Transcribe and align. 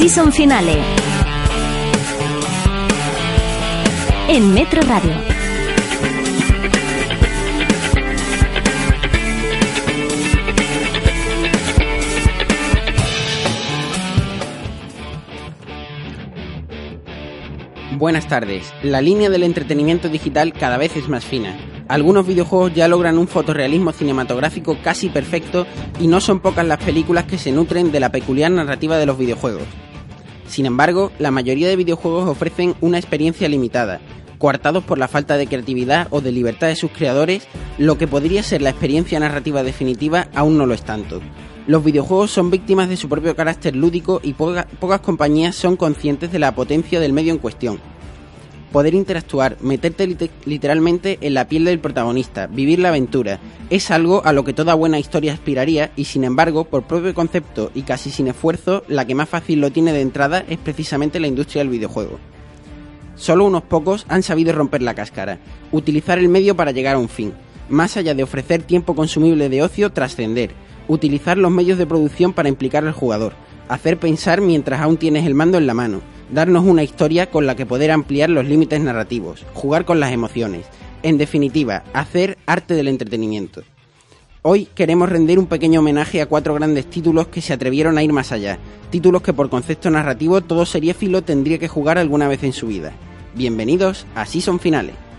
Season 0.00 0.32
Finale. 0.32 0.78
En 4.28 4.54
Metro 4.54 4.80
Radio. 4.80 5.12
Buenas 17.98 18.26
tardes. 18.26 18.72
La 18.82 19.02
línea 19.02 19.28
del 19.28 19.42
entretenimiento 19.42 20.08
digital 20.08 20.54
cada 20.54 20.78
vez 20.78 20.96
es 20.96 21.10
más 21.10 21.26
fina. 21.26 21.58
Algunos 21.88 22.26
videojuegos 22.26 22.72
ya 22.72 22.88
logran 22.88 23.18
un 23.18 23.28
fotorrealismo 23.28 23.92
cinematográfico 23.92 24.78
casi 24.82 25.10
perfecto 25.10 25.66
y 26.00 26.06
no 26.06 26.22
son 26.22 26.40
pocas 26.40 26.66
las 26.66 26.82
películas 26.82 27.24
que 27.26 27.36
se 27.36 27.52
nutren 27.52 27.92
de 27.92 28.00
la 28.00 28.10
peculiar 28.10 28.50
narrativa 28.50 28.96
de 28.96 29.04
los 29.04 29.18
videojuegos. 29.18 29.64
Sin 30.50 30.66
embargo, 30.66 31.12
la 31.20 31.30
mayoría 31.30 31.68
de 31.68 31.76
videojuegos 31.76 32.28
ofrecen 32.28 32.74
una 32.80 32.98
experiencia 32.98 33.48
limitada, 33.48 34.00
coartados 34.38 34.82
por 34.82 34.98
la 34.98 35.06
falta 35.06 35.36
de 35.36 35.46
creatividad 35.46 36.08
o 36.10 36.20
de 36.20 36.32
libertad 36.32 36.66
de 36.66 36.74
sus 36.74 36.90
creadores, 36.90 37.46
lo 37.78 37.96
que 37.96 38.08
podría 38.08 38.42
ser 38.42 38.60
la 38.60 38.70
experiencia 38.70 39.20
narrativa 39.20 39.62
definitiva 39.62 40.26
aún 40.34 40.58
no 40.58 40.66
lo 40.66 40.74
es 40.74 40.82
tanto. 40.82 41.20
Los 41.68 41.84
videojuegos 41.84 42.32
son 42.32 42.50
víctimas 42.50 42.88
de 42.88 42.96
su 42.96 43.08
propio 43.08 43.36
carácter 43.36 43.76
lúdico 43.76 44.20
y 44.24 44.32
poca- 44.32 44.66
pocas 44.80 45.00
compañías 45.02 45.54
son 45.54 45.76
conscientes 45.76 46.32
de 46.32 46.40
la 46.40 46.52
potencia 46.52 46.98
del 46.98 47.12
medio 47.12 47.32
en 47.32 47.38
cuestión. 47.38 47.78
Poder 48.72 48.94
interactuar, 48.94 49.56
meterte 49.60 50.06
lit- 50.06 50.30
literalmente 50.46 51.18
en 51.22 51.34
la 51.34 51.48
piel 51.48 51.64
del 51.64 51.80
protagonista, 51.80 52.46
vivir 52.46 52.78
la 52.78 52.90
aventura, 52.90 53.40
es 53.68 53.90
algo 53.90 54.22
a 54.24 54.32
lo 54.32 54.44
que 54.44 54.52
toda 54.52 54.74
buena 54.74 54.98
historia 55.00 55.32
aspiraría 55.32 55.90
y 55.96 56.04
sin 56.04 56.22
embargo, 56.22 56.64
por 56.64 56.84
propio 56.84 57.12
concepto 57.12 57.72
y 57.74 57.82
casi 57.82 58.10
sin 58.10 58.28
esfuerzo, 58.28 58.84
la 58.86 59.04
que 59.04 59.16
más 59.16 59.28
fácil 59.28 59.60
lo 59.60 59.72
tiene 59.72 59.92
de 59.92 60.02
entrada 60.02 60.44
es 60.48 60.58
precisamente 60.58 61.18
la 61.18 61.26
industria 61.26 61.62
del 61.62 61.70
videojuego. 61.70 62.20
Solo 63.16 63.44
unos 63.44 63.62
pocos 63.62 64.06
han 64.08 64.22
sabido 64.22 64.52
romper 64.52 64.82
la 64.82 64.94
cáscara, 64.94 65.38
utilizar 65.72 66.18
el 66.18 66.28
medio 66.28 66.54
para 66.54 66.70
llegar 66.70 66.94
a 66.94 66.98
un 67.00 67.08
fin, 67.08 67.32
más 67.68 67.96
allá 67.96 68.14
de 68.14 68.22
ofrecer 68.22 68.62
tiempo 68.62 68.94
consumible 68.94 69.48
de 69.48 69.62
ocio, 69.64 69.90
trascender, 69.90 70.52
utilizar 70.86 71.36
los 71.38 71.50
medios 71.50 71.76
de 71.76 71.86
producción 71.86 72.32
para 72.32 72.48
implicar 72.48 72.86
al 72.86 72.92
jugador, 72.92 73.32
hacer 73.68 73.98
pensar 73.98 74.40
mientras 74.40 74.80
aún 74.80 74.96
tienes 74.96 75.26
el 75.26 75.34
mando 75.34 75.58
en 75.58 75.66
la 75.66 75.74
mano, 75.74 76.00
darnos 76.32 76.64
una 76.64 76.82
historia 76.82 77.30
con 77.30 77.46
la 77.46 77.56
que 77.56 77.66
poder 77.66 77.90
ampliar 77.90 78.30
los 78.30 78.46
límites 78.46 78.80
narrativos, 78.80 79.44
jugar 79.54 79.84
con 79.84 80.00
las 80.00 80.12
emociones, 80.12 80.66
en 81.02 81.18
definitiva, 81.18 81.82
hacer 81.92 82.38
arte 82.46 82.74
del 82.74 82.88
entretenimiento. 82.88 83.62
Hoy 84.42 84.66
queremos 84.74 85.10
rendir 85.10 85.38
un 85.38 85.46
pequeño 85.46 85.80
homenaje 85.80 86.22
a 86.22 86.26
cuatro 86.26 86.54
grandes 86.54 86.86
títulos 86.86 87.26
que 87.26 87.42
se 87.42 87.52
atrevieron 87.52 87.98
a 87.98 88.02
ir 88.02 88.12
más 88.12 88.32
allá, 88.32 88.58
títulos 88.90 89.22
que 89.22 89.34
por 89.34 89.50
concepto 89.50 89.90
narrativo 89.90 90.40
todo 90.40 90.64
seriéfilo 90.64 91.22
tendría 91.22 91.58
que 91.58 91.68
jugar 91.68 91.98
alguna 91.98 92.26
vez 92.26 92.42
en 92.44 92.52
su 92.52 92.68
vida. 92.68 92.92
Bienvenidos 93.34 94.06
a 94.14 94.24
Season 94.24 94.58
Finale. 94.58 95.09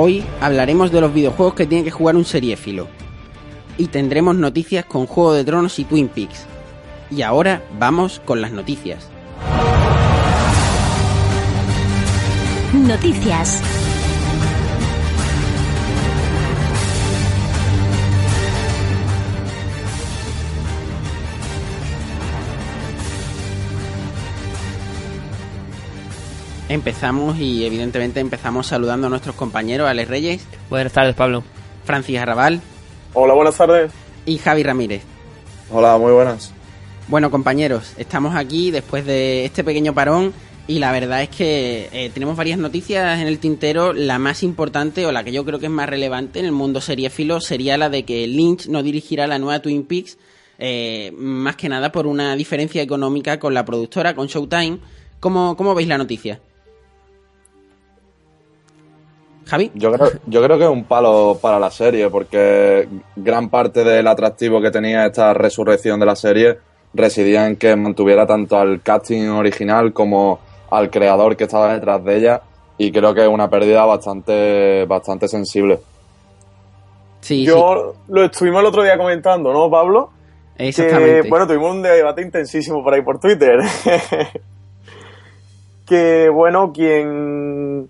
Hoy 0.00 0.22
hablaremos 0.40 0.92
de 0.92 1.00
los 1.00 1.12
videojuegos 1.12 1.54
que 1.54 1.66
tiene 1.66 1.82
que 1.82 1.90
jugar 1.90 2.14
un 2.14 2.24
seriéfilo. 2.24 2.86
Y 3.78 3.88
tendremos 3.88 4.36
noticias 4.36 4.84
con 4.84 5.08
Juego 5.08 5.32
de 5.32 5.42
Tronos 5.42 5.76
y 5.80 5.84
Twin 5.84 6.06
Peaks. 6.06 6.46
Y 7.10 7.22
ahora 7.22 7.64
vamos 7.80 8.22
con 8.24 8.40
las 8.40 8.52
noticias. 8.52 9.08
Noticias. 12.72 13.60
Empezamos 26.68 27.38
y 27.38 27.64
evidentemente 27.64 28.20
empezamos 28.20 28.66
saludando 28.66 29.06
a 29.06 29.10
nuestros 29.10 29.34
compañeros 29.34 29.88
Alex 29.88 30.08
Reyes, 30.08 30.46
Buenas 30.68 30.92
tardes, 30.92 31.14
Pablo. 31.14 31.42
Francis 31.84 32.18
Arrabal 32.18 32.60
Hola, 33.14 33.32
buenas 33.32 33.56
tardes. 33.56 33.90
y 34.26 34.36
Javi 34.38 34.62
Ramírez. 34.62 35.02
Hola, 35.70 35.96
muy 35.96 36.12
buenas. 36.12 36.52
Bueno 37.08 37.30
compañeros, 37.30 37.94
estamos 37.96 38.34
aquí 38.34 38.70
después 38.70 39.06
de 39.06 39.46
este 39.46 39.64
pequeño 39.64 39.94
parón 39.94 40.34
y 40.66 40.78
la 40.78 40.92
verdad 40.92 41.22
es 41.22 41.30
que 41.30 41.88
eh, 41.90 42.10
tenemos 42.12 42.36
varias 42.36 42.58
noticias 42.58 43.18
en 43.18 43.26
el 43.26 43.38
tintero. 43.38 43.94
La 43.94 44.18
más 44.18 44.42
importante 44.42 45.06
o 45.06 45.12
la 45.12 45.24
que 45.24 45.32
yo 45.32 45.46
creo 45.46 45.58
que 45.58 45.66
es 45.66 45.72
más 45.72 45.88
relevante 45.88 46.38
en 46.40 46.44
el 46.44 46.52
mundo 46.52 46.82
seriéfilo 46.82 47.40
sería 47.40 47.78
la 47.78 47.88
de 47.88 48.04
que 48.04 48.26
Lynch 48.26 48.66
no 48.66 48.82
dirigirá 48.82 49.26
la 49.26 49.38
nueva 49.38 49.62
Twin 49.62 49.84
Peaks, 49.86 50.18
eh, 50.58 51.12
más 51.16 51.56
que 51.56 51.70
nada 51.70 51.90
por 51.90 52.06
una 52.06 52.36
diferencia 52.36 52.82
económica 52.82 53.38
con 53.40 53.54
la 53.54 53.64
productora, 53.64 54.14
con 54.14 54.26
Showtime. 54.26 54.78
¿Cómo, 55.20 55.56
cómo 55.56 55.74
veis 55.74 55.88
la 55.88 55.96
noticia? 55.96 56.40
Javi. 59.48 59.70
Yo 59.74 59.90
creo, 59.90 60.10
yo 60.26 60.42
creo 60.42 60.58
que 60.58 60.64
es 60.64 60.70
un 60.70 60.84
palo 60.84 61.38
para 61.40 61.58
la 61.58 61.70
serie, 61.70 62.10
porque 62.10 62.86
gran 63.16 63.48
parte 63.48 63.82
del 63.82 64.06
atractivo 64.06 64.60
que 64.60 64.70
tenía 64.70 65.06
esta 65.06 65.32
resurrección 65.32 65.98
de 65.98 66.06
la 66.06 66.16
serie 66.16 66.58
residía 66.92 67.46
en 67.46 67.56
que 67.56 67.74
mantuviera 67.74 68.26
tanto 68.26 68.58
al 68.58 68.82
casting 68.82 69.28
original 69.28 69.94
como 69.94 70.38
al 70.70 70.90
creador 70.90 71.36
que 71.36 71.44
estaba 71.44 71.72
detrás 71.72 72.04
de 72.04 72.16
ella, 72.16 72.42
y 72.76 72.92
creo 72.92 73.14
que 73.14 73.22
es 73.22 73.28
una 73.28 73.48
pérdida 73.48 73.86
bastante, 73.86 74.84
bastante 74.84 75.28
sensible. 75.28 75.80
Sí, 77.20 77.44
Yo 77.44 77.94
lo 78.08 78.24
estuvimos 78.24 78.60
el 78.60 78.66
otro 78.66 78.82
día 78.82 78.98
comentando, 78.98 79.52
¿no, 79.52 79.70
Pablo? 79.70 80.10
sí, 80.58 80.66
exactamente. 80.66 81.22
Que, 81.22 81.28
bueno, 81.28 81.46
tuvimos 81.46 81.74
un 81.74 81.82
debate 81.82 82.20
intensísimo 82.20 82.84
por 82.84 82.92
ahí 82.92 83.00
por 83.00 83.18
Twitter. 83.18 83.60
que, 85.86 86.28
bueno, 86.28 86.70
quien... 86.72 87.88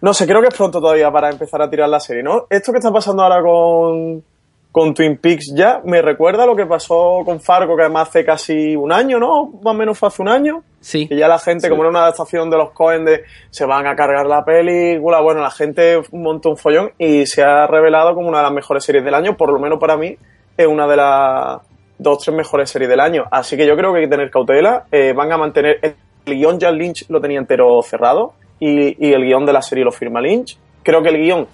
No 0.00 0.14
sé, 0.14 0.26
creo 0.26 0.40
que 0.40 0.48
es 0.48 0.54
pronto 0.54 0.80
todavía 0.80 1.10
para 1.10 1.30
empezar 1.30 1.60
a 1.60 1.68
tirar 1.68 1.88
la 1.88 1.98
serie, 1.98 2.22
¿no? 2.22 2.46
Esto 2.50 2.72
que 2.72 2.78
está 2.78 2.92
pasando 2.92 3.22
ahora 3.24 3.42
con, 3.42 4.22
con 4.70 4.94
Twin 4.94 5.18
Peaks 5.18 5.52
ya 5.56 5.80
me 5.84 6.00
recuerda 6.00 6.44
a 6.44 6.46
lo 6.46 6.54
que 6.54 6.66
pasó 6.66 7.22
con 7.24 7.40
Fargo, 7.40 7.74
que 7.74 7.82
además 7.82 8.08
hace 8.08 8.24
casi 8.24 8.76
un 8.76 8.92
año, 8.92 9.18
¿no? 9.18 9.46
Más 9.62 9.74
o 9.74 9.76
menos 9.76 9.98
fue 9.98 10.08
hace 10.08 10.22
un 10.22 10.28
año. 10.28 10.62
sí. 10.80 11.08
Que 11.08 11.16
ya 11.16 11.26
la 11.26 11.40
gente, 11.40 11.68
como 11.68 11.82
era 11.82 11.90
una 11.90 12.02
adaptación 12.02 12.48
de 12.48 12.56
los 12.56 12.70
Cohen 12.70 13.04
de 13.04 13.24
se 13.50 13.64
van 13.64 13.88
a 13.88 13.96
cargar 13.96 14.26
la 14.26 14.44
película, 14.44 15.20
bueno, 15.20 15.40
la 15.40 15.50
gente 15.50 16.00
montó 16.12 16.50
un 16.50 16.56
follón 16.56 16.92
y 16.96 17.26
se 17.26 17.42
ha 17.42 17.66
revelado 17.66 18.14
como 18.14 18.28
una 18.28 18.38
de 18.38 18.44
las 18.44 18.52
mejores 18.52 18.84
series 18.84 19.04
del 19.04 19.14
año, 19.14 19.36
por 19.36 19.52
lo 19.52 19.58
menos 19.58 19.80
para 19.80 19.96
mí, 19.96 20.16
es 20.56 20.66
una 20.66 20.86
de 20.86 20.96
las 20.96 21.58
dos, 21.98 22.18
tres 22.18 22.36
mejores 22.36 22.70
series 22.70 22.88
del 22.88 23.00
año. 23.00 23.24
Así 23.32 23.56
que 23.56 23.66
yo 23.66 23.76
creo 23.76 23.92
que 23.92 23.98
hay 23.98 24.04
que 24.04 24.10
tener 24.10 24.30
cautela, 24.30 24.84
eh, 24.92 25.12
van 25.12 25.32
a 25.32 25.36
mantener, 25.36 25.96
el 26.24 26.34
guion 26.36 26.60
ya 26.60 26.70
Lynch 26.70 27.06
lo 27.08 27.20
tenía 27.20 27.40
entero 27.40 27.82
cerrado 27.82 28.34
y, 28.60 29.06
y 29.06 29.12
el 29.12 29.24
guion 29.24 29.46
de 29.46 29.52
la 29.52 29.62
serie 29.62 29.84
lo 29.84 29.92
firma 29.92 30.20
Lynch. 30.20 30.58
Creo 30.82 31.02
que 31.02 31.08
el 31.10 31.18
guion 31.18 31.46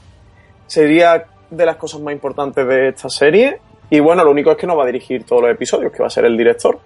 sería 0.66 1.24
de 1.50 1.66
las 1.66 1.76
cosas 1.76 2.00
más 2.00 2.12
importantes 2.12 2.66
de 2.66 2.88
esta 2.88 3.08
serie 3.08 3.58
y 3.90 4.00
bueno, 4.00 4.24
lo 4.24 4.30
único 4.30 4.50
es 4.50 4.56
que 4.56 4.66
no 4.66 4.76
va 4.76 4.84
a 4.84 4.86
dirigir 4.86 5.24
todos 5.24 5.42
los 5.42 5.50
episodios, 5.50 5.92
que 5.92 6.00
va 6.00 6.06
a 6.06 6.10
ser 6.10 6.24
el 6.24 6.36
director. 6.36 6.78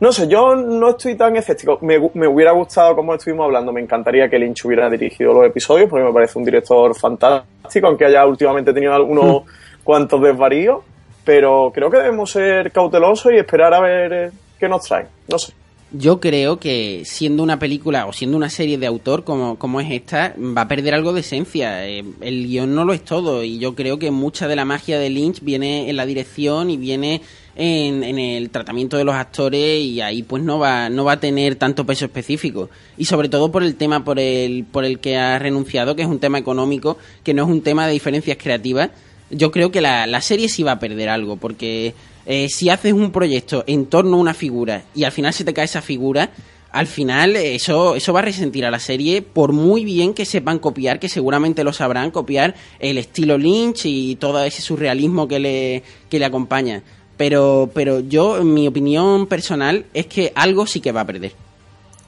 No 0.00 0.12
sé, 0.12 0.28
yo 0.28 0.54
no 0.54 0.90
estoy 0.90 1.14
tan 1.14 1.36
escéptico. 1.36 1.78
Me, 1.80 1.98
me 2.14 2.26
hubiera 2.26 2.52
gustado, 2.52 2.94
como 2.94 3.14
estuvimos 3.14 3.44
hablando, 3.44 3.72
me 3.72 3.80
encantaría 3.80 4.28
que 4.28 4.38
Lynch 4.38 4.64
hubiera 4.64 4.90
dirigido 4.90 5.32
los 5.32 5.46
episodios, 5.46 5.88
porque 5.88 6.04
me 6.04 6.12
parece 6.12 6.38
un 6.38 6.44
director 6.44 6.94
fantástico, 6.94 7.86
aunque 7.86 8.04
haya 8.04 8.26
últimamente 8.26 8.72
tenido 8.72 8.92
algunos 8.92 9.42
cuantos 9.82 10.20
desvaríos. 10.20 10.80
Pero 11.24 11.72
creo 11.74 11.90
que 11.90 11.96
debemos 11.98 12.30
ser 12.30 12.70
cautelosos 12.70 13.32
y 13.32 13.36
esperar 13.36 13.72
a 13.72 13.80
ver 13.80 14.12
eh, 14.12 14.30
qué 14.58 14.68
nos 14.68 14.82
traen. 14.86 15.06
No 15.28 15.38
sé. 15.38 15.54
Yo 15.96 16.18
creo 16.18 16.58
que 16.58 17.02
siendo 17.04 17.42
una 17.42 17.60
película 17.60 18.06
o 18.06 18.12
siendo 18.12 18.36
una 18.36 18.50
serie 18.50 18.78
de 18.78 18.86
autor 18.86 19.22
como, 19.22 19.56
como 19.58 19.80
es 19.80 19.90
esta, 19.92 20.34
va 20.38 20.62
a 20.62 20.68
perder 20.68 20.92
algo 20.92 21.12
de 21.12 21.20
esencia. 21.20 21.88
Eh, 21.88 22.04
el 22.20 22.48
guion 22.48 22.74
no 22.74 22.84
lo 22.84 22.92
es 22.92 23.04
todo 23.04 23.44
y 23.44 23.58
yo 23.58 23.76
creo 23.76 23.98
que 23.98 24.10
mucha 24.10 24.48
de 24.48 24.56
la 24.56 24.64
magia 24.64 24.98
de 24.98 25.08
Lynch 25.08 25.40
viene 25.40 25.88
en 25.88 25.96
la 25.96 26.04
dirección 26.04 26.70
y 26.70 26.76
viene 26.76 27.22
en, 27.54 28.02
en, 28.02 28.18
el 28.18 28.50
tratamiento 28.50 28.96
de 28.96 29.04
los 29.04 29.14
actores 29.14 29.84
y 29.84 30.00
ahí 30.00 30.24
pues 30.24 30.42
no 30.42 30.58
va, 30.58 30.88
no 30.88 31.04
va 31.04 31.12
a 31.12 31.20
tener 31.20 31.54
tanto 31.54 31.86
peso 31.86 32.06
específico. 32.06 32.70
Y 32.96 33.04
sobre 33.04 33.28
todo 33.28 33.52
por 33.52 33.62
el 33.62 33.76
tema 33.76 34.04
por 34.04 34.18
el, 34.18 34.64
por 34.64 34.84
el 34.84 34.98
que 34.98 35.16
ha 35.16 35.38
renunciado, 35.38 35.94
que 35.94 36.02
es 36.02 36.08
un 36.08 36.18
tema 36.18 36.38
económico, 36.38 36.98
que 37.22 37.34
no 37.34 37.44
es 37.44 37.48
un 37.48 37.62
tema 37.62 37.86
de 37.86 37.92
diferencias 37.92 38.36
creativas. 38.36 38.90
Yo 39.30 39.52
creo 39.52 39.70
que 39.70 39.80
la, 39.80 40.08
la 40.08 40.20
serie 40.20 40.48
sí 40.48 40.64
va 40.64 40.72
a 40.72 40.78
perder 40.80 41.08
algo 41.08 41.36
porque 41.36 41.94
eh, 42.26 42.48
si 42.48 42.70
haces 42.70 42.92
un 42.92 43.10
proyecto 43.10 43.64
en 43.66 43.86
torno 43.86 44.16
a 44.16 44.20
una 44.20 44.34
figura 44.34 44.84
y 44.94 45.04
al 45.04 45.12
final 45.12 45.32
se 45.32 45.44
te 45.44 45.54
cae 45.54 45.64
esa 45.64 45.82
figura, 45.82 46.30
al 46.74 46.88
final 46.88 47.36
eso, 47.36 47.94
eso 47.94 48.12
va 48.12 48.18
a 48.18 48.24
resentir 48.24 48.66
a 48.66 48.70
la 48.70 48.80
serie, 48.80 49.22
por 49.22 49.52
muy 49.52 49.84
bien 49.84 50.12
que 50.12 50.24
sepan 50.24 50.58
copiar, 50.58 50.98
que 50.98 51.08
seguramente 51.08 51.62
lo 51.62 51.72
sabrán, 51.72 52.10
copiar 52.10 52.54
el 52.80 52.98
estilo 52.98 53.38
Lynch 53.38 53.86
y 53.86 54.16
todo 54.16 54.42
ese 54.42 54.60
surrealismo 54.60 55.28
que 55.28 55.38
le, 55.38 55.82
que 56.10 56.18
le 56.18 56.24
acompaña. 56.24 56.82
Pero, 57.16 57.70
pero 57.72 58.00
yo, 58.00 58.38
en 58.38 58.52
mi 58.52 58.66
opinión 58.66 59.28
personal, 59.28 59.86
es 59.94 60.06
que 60.06 60.32
algo 60.34 60.66
sí 60.66 60.80
que 60.80 60.90
va 60.90 61.02
a 61.02 61.06
perder. 61.06 61.32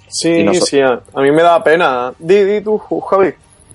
Sí, 0.08 0.42
no 0.42 0.52
sí, 0.54 0.80
a, 0.80 1.00
mí 1.20 1.30
me 1.30 1.42
da 1.42 1.62
pena. 1.62 2.12
Di, 2.18 2.42
di 2.42 2.60
tú, 2.60 2.78
Javi. 2.78 3.34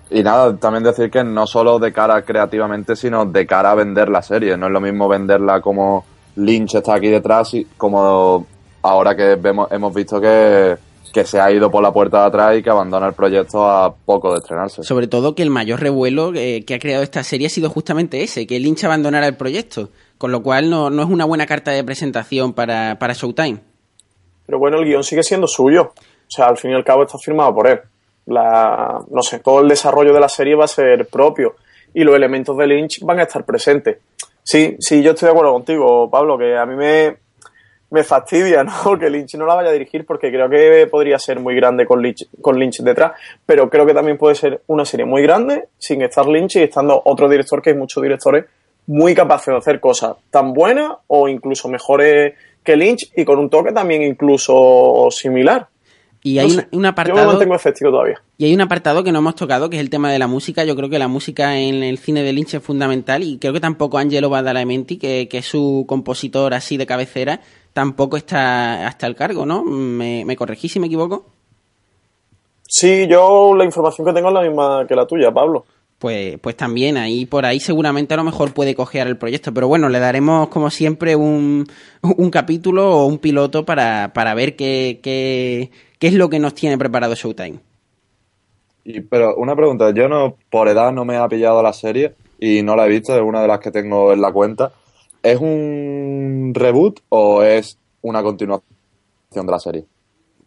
Y 0.10 0.24
nada, 0.24 0.58
también 0.58 0.84
decir 0.84 1.10
que 1.10 1.24
no 1.24 1.48
solo 1.48 1.80
de 1.80 1.94
cara 1.94 2.22
creativamente, 2.24 2.98
sino 2.98 3.26
de 3.26 3.48
cara 3.48 3.72
a 3.72 3.76
vender 3.76 4.10
la 4.10 4.22
serie. 4.22 4.58
No 4.58 4.68
es 4.68 4.74
lo 4.74 4.82
mismo 4.82 5.08
venderla 5.08 5.62
como 5.62 6.04
Lynch 6.36 6.76
está 6.76 6.96
aquí 6.96 7.08
detrás 7.08 7.54
y 7.54 7.66
como 7.78 8.46
ahora 8.82 9.16
que 9.16 9.36
vemos, 9.36 9.72
hemos 9.72 9.94
visto 9.94 10.20
que, 10.20 10.78
que 11.14 11.26
se 11.26 11.40
ha 11.40 11.52
ido 11.52 11.70
por 11.70 11.84
la 11.84 11.92
puerta 11.92 12.22
de 12.22 12.28
atrás 12.28 12.58
y 12.58 12.64
que 12.64 12.70
abandona 12.70 13.08
el 13.08 13.14
proyecto 13.14 13.70
a 13.70 13.94
poco 13.94 14.32
de 14.32 14.40
estrenarse. 14.40 14.84
Sobre 14.84 15.08
todo 15.08 15.36
que 15.36 15.44
el 15.44 15.50
mayor 15.50 15.80
revuelo 15.80 16.34
eh, 16.36 16.64
que 16.66 16.76
ha 16.76 16.80
creado 16.80 17.04
esta 17.04 17.24
serie 17.24 17.48
ha 17.48 17.50
sido 17.50 17.70
justamente 17.70 18.24
ese, 18.24 18.48
que 18.48 18.60
Lynch 18.60 18.84
abandonara 18.84 19.28
el 19.28 19.36
proyecto, 19.36 19.90
con 20.18 20.32
lo 20.32 20.42
cual 20.42 20.70
no, 20.70 20.90
no 20.90 21.04
es 21.04 21.10
una 21.10 21.26
buena 21.26 21.46
carta 21.46 21.72
de 21.72 21.84
presentación 21.84 22.54
para, 22.54 22.98
para 23.00 23.14
Showtime. 23.14 23.60
Pero 24.46 24.60
bueno, 24.60 24.80
el 24.80 24.86
guion 24.86 25.04
sigue 25.04 25.24
siendo 25.24 25.48
suyo, 25.48 25.94
o 25.94 25.94
sea, 26.28 26.48
al 26.48 26.58
fin 26.58 26.72
y 26.72 26.74
al 26.74 26.84
cabo 26.84 27.04
está 27.04 27.18
firmado 27.18 27.54
por 27.54 27.68
él. 27.68 27.80
La, 28.26 29.00
no 29.10 29.22
sé, 29.22 29.40
todo 29.40 29.62
el 29.62 29.68
desarrollo 29.68 30.14
de 30.14 30.20
la 30.20 30.30
serie 30.30 30.56
va 30.56 30.66
a 30.66 30.68
ser 30.68 31.08
propio 31.08 31.56
y 31.94 32.04
los 32.04 32.16
elementos 32.16 32.56
de 32.58 32.68
Lynch 32.68 33.02
van 33.02 33.20
a 33.20 33.24
estar 33.24 33.44
presentes. 33.46 33.98
Sí, 34.44 34.76
sí, 34.80 35.04
yo 35.04 35.12
estoy 35.12 35.28
de 35.28 35.32
acuerdo 35.32 35.54
contigo, 35.54 36.10
Pablo, 36.10 36.38
que 36.38 36.58
a 36.58 36.66
mí 36.66 36.76
me, 36.76 37.18
me 37.92 38.04
fastidia, 38.04 38.64
¿no? 38.86 38.98
Que 38.98 39.10
Lynch 39.10 39.36
no 39.36 39.46
la 39.46 39.56
vaya 39.56 39.70
a 39.70 39.74
dirigir 39.74 40.06
porque 40.06 40.32
creo 40.32 40.50
que 40.50 40.88
podría 40.88 41.20
ser 41.20 41.40
muy 41.40 41.56
grande 41.56 41.86
con 41.86 42.02
Lynch, 42.02 42.28
con 42.42 42.60
Lynch 42.60 42.80
detrás, 42.80 43.14
pero 43.46 43.70
creo 43.70 43.86
que 43.86 43.94
también 43.94 44.18
puede 44.18 44.36
ser 44.36 44.62
una 44.68 44.86
serie 44.86 45.06
muy 45.06 45.22
grande 45.22 45.66
sin 45.78 46.02
estar 46.02 46.26
Lynch 46.26 46.56
y 46.56 46.64
estando 46.64 47.02
otro 47.06 47.30
director, 47.30 47.62
que 47.62 47.72
hay 47.72 47.76
muchos 47.76 48.02
directores 48.02 48.46
muy 48.88 49.14
capaces 49.14 49.48
de 49.48 49.58
hacer 49.58 49.80
cosas 49.80 50.16
tan 50.32 50.54
buenas 50.54 50.92
o 51.08 51.28
incluso 51.28 51.70
mejores 51.70 52.34
que 52.64 52.76
Lynch 52.76 53.12
y 53.16 53.26
con 53.26 53.40
un 53.40 53.50
toque 53.50 53.72
también 53.72 54.02
incluso 54.02 55.08
similar. 55.12 55.68
Y 56.24 56.38
hay 56.38 56.56
no 56.56 56.64
un, 56.72 56.86
apartado. 56.86 57.18
Yo 57.18 57.38
me 57.40 57.48
mantengo 57.48 57.92
todavía. 57.92 58.22
Y 58.38 58.46
hay 58.46 58.54
un 58.54 58.62
apartado 58.62 59.04
que 59.04 59.12
no 59.12 59.20
hemos 59.20 59.36
tocado, 59.36 59.70
que 59.70 59.78
es 59.78 59.82
el 59.82 59.90
tema 59.90 60.12
de 60.12 60.20
la 60.20 60.28
música. 60.28 60.64
Yo 60.64 60.76
creo 60.76 60.90
que 60.90 61.00
la 61.00 61.08
música 61.08 61.58
en 61.58 61.84
el 61.84 61.98
cine 61.98 62.22
de 62.22 62.32
Lynch 62.32 62.54
es 62.54 62.64
fundamental 62.64 63.24
y 63.24 63.40
creo 63.40 63.54
que 63.54 63.60
tampoco 63.60 63.98
Angelo 63.98 64.30
Badalamenti, 64.30 64.98
que, 64.98 65.28
que 65.28 65.40
es 65.40 65.46
su 65.46 65.86
compositor 65.88 66.54
así 66.54 66.78
de 66.78 66.86
cabecera, 66.86 67.42
tampoco 67.74 68.18
está 68.18 68.88
hasta 68.88 69.08
el 69.08 69.16
cargo, 69.16 69.46
¿no? 69.46 69.64
¿Me, 69.64 70.24
me 70.26 70.36
corregí 70.36 70.70
si 70.70 70.80
me 70.80 70.88
equivoco? 70.88 71.26
Sí, 72.68 73.08
yo 73.08 73.56
la 73.56 73.66
información 73.66 74.06
que 74.06 74.14
tengo 74.14 74.30
es 74.30 74.34
la 74.34 74.42
misma 74.42 74.86
que 74.88 74.96
la 74.96 75.08
tuya, 75.08 75.32
Pablo 75.32 75.66
pues, 76.02 76.40
pues 76.40 76.58
también 76.58 76.98
ahí 76.98 77.28
por 77.28 77.46
ahí 77.46 77.60
seguramente 77.60 78.16
a 78.16 78.18
lo 78.18 78.24
mejor 78.24 78.56
puede 78.56 78.74
cojear 78.74 79.06
el 79.06 79.18
proyecto. 79.18 79.54
Pero 79.54 79.68
bueno, 79.68 79.88
le 79.88 80.00
daremos 80.00 80.48
como 80.50 80.72
siempre 80.72 81.16
un, 81.16 81.68
un 82.02 82.32
capítulo 82.32 82.98
o 82.98 83.06
un 83.06 83.20
piloto 83.20 83.66
para, 83.66 84.12
para 84.12 84.34
ver 84.34 84.56
qué, 84.56 85.00
qué, 85.04 85.70
qué, 86.02 86.08
es 86.08 86.14
lo 86.16 86.30
que 86.30 86.40
nos 86.40 86.54
tiene 86.56 86.78
preparado 86.78 87.16
Showtime. 87.16 87.60
Y, 88.84 89.02
pero 89.02 89.36
una 89.36 89.56
pregunta, 89.56 89.92
yo 89.92 90.10
no, 90.10 90.36
por 90.50 90.68
edad 90.68 90.92
no 90.92 91.06
me 91.06 91.16
ha 91.16 91.30
pillado 91.30 91.62
la 91.62 91.72
serie 91.72 92.16
y 92.40 92.64
no 92.64 92.76
la 92.76 92.88
he 92.88 92.90
visto, 92.90 93.16
es 93.16 93.22
una 93.22 93.42
de 93.42 93.48
las 93.48 93.60
que 93.60 93.72
tengo 93.72 94.12
en 94.12 94.20
la 94.20 94.34
cuenta. 94.34 94.74
¿Es 95.22 95.40
un 95.40 96.52
reboot 96.56 97.00
o 97.10 97.44
es 97.44 97.78
una 98.02 98.24
continuación 98.24 98.66
de 99.32 99.52
la 99.52 99.60
serie? 99.60 99.86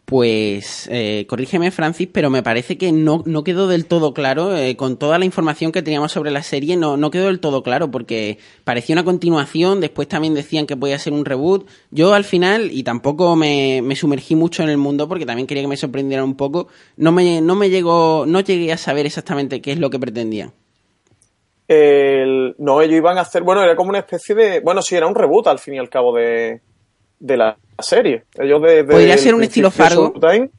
Pues 0.05 0.87
eh, 0.93 1.25
corrígeme 1.27 1.71
Francis, 1.71 2.09
pero 2.13 2.29
me 2.29 2.43
parece 2.43 2.77
que 2.77 2.93
no, 2.93 3.23
no 3.25 3.43
quedó 3.43 3.69
del 3.69 3.87
todo 3.87 4.13
claro, 4.13 4.55
eh, 4.55 4.77
con 4.77 4.99
toda 4.99 5.19
la 5.19 5.25
información 5.25 5.73
que 5.73 5.81
teníamos 5.81 6.13
sobre 6.13 6.31
la 6.31 6.43
serie, 6.43 6.77
no, 6.77 6.99
no 6.99 7.11
quedó 7.11 7.29
del 7.29 7.41
todo 7.41 7.63
claro, 7.63 7.91
porque 7.91 8.37
parecía 8.65 8.95
una 8.95 9.05
continuación, 9.05 9.81
después 9.81 10.07
también 10.07 10.35
decían 10.35 10.67
que 10.67 10.77
podía 10.77 10.99
ser 10.99 11.15
un 11.15 11.25
reboot. 11.25 11.67
Yo 11.91 12.13
al 12.13 12.25
final, 12.25 12.71
y 12.71 12.83
tampoco 12.83 13.35
me, 13.35 13.81
me 13.83 13.97
sumergí 13.97 14.35
mucho 14.35 14.63
en 14.63 14.69
el 14.69 14.77
mundo, 14.77 15.09
porque 15.09 15.25
también 15.25 15.47
quería 15.47 15.63
que 15.63 15.69
me 15.69 15.77
sorprendiera 15.79 16.23
un 16.23 16.37
poco, 16.37 16.69
no 16.99 17.11
me, 17.11 17.41
no 17.41 17.55
me 17.55 17.71
llegó, 17.71 18.27
no 18.27 18.41
llegué 18.41 18.73
a 18.73 18.77
saber 18.77 19.07
exactamente 19.07 19.63
qué 19.63 19.73
es 19.73 19.79
lo 19.79 19.89
que 19.89 19.99
pretendían. 19.99 20.53
El, 21.67 22.55
no, 22.59 22.83
ellos 22.83 22.97
iban 22.97 23.17
a 23.17 23.23
hacer, 23.23 23.43
bueno, 23.43 23.63
era 23.63 23.75
como 23.75 23.89
una 23.89 24.01
especie 24.01 24.35
de, 24.35 24.61
bueno, 24.61 24.83
sí, 24.83 24.97
era 24.97 25.07
un 25.07 25.15
reboot 25.15 25.47
al 25.47 25.59
fin 25.59 25.75
y 25.75 25.79
al 25.79 25.89
cabo 25.89 26.15
de, 26.15 26.61
de 27.21 27.37
la 27.37 27.57
serie. 27.79 28.25
Ellos 28.39 28.63
de, 28.63 28.85
podría 28.85 29.19
ser 29.19 29.35
un 29.35 29.43
estilo 29.43 29.71
Fargo. 29.71 30.15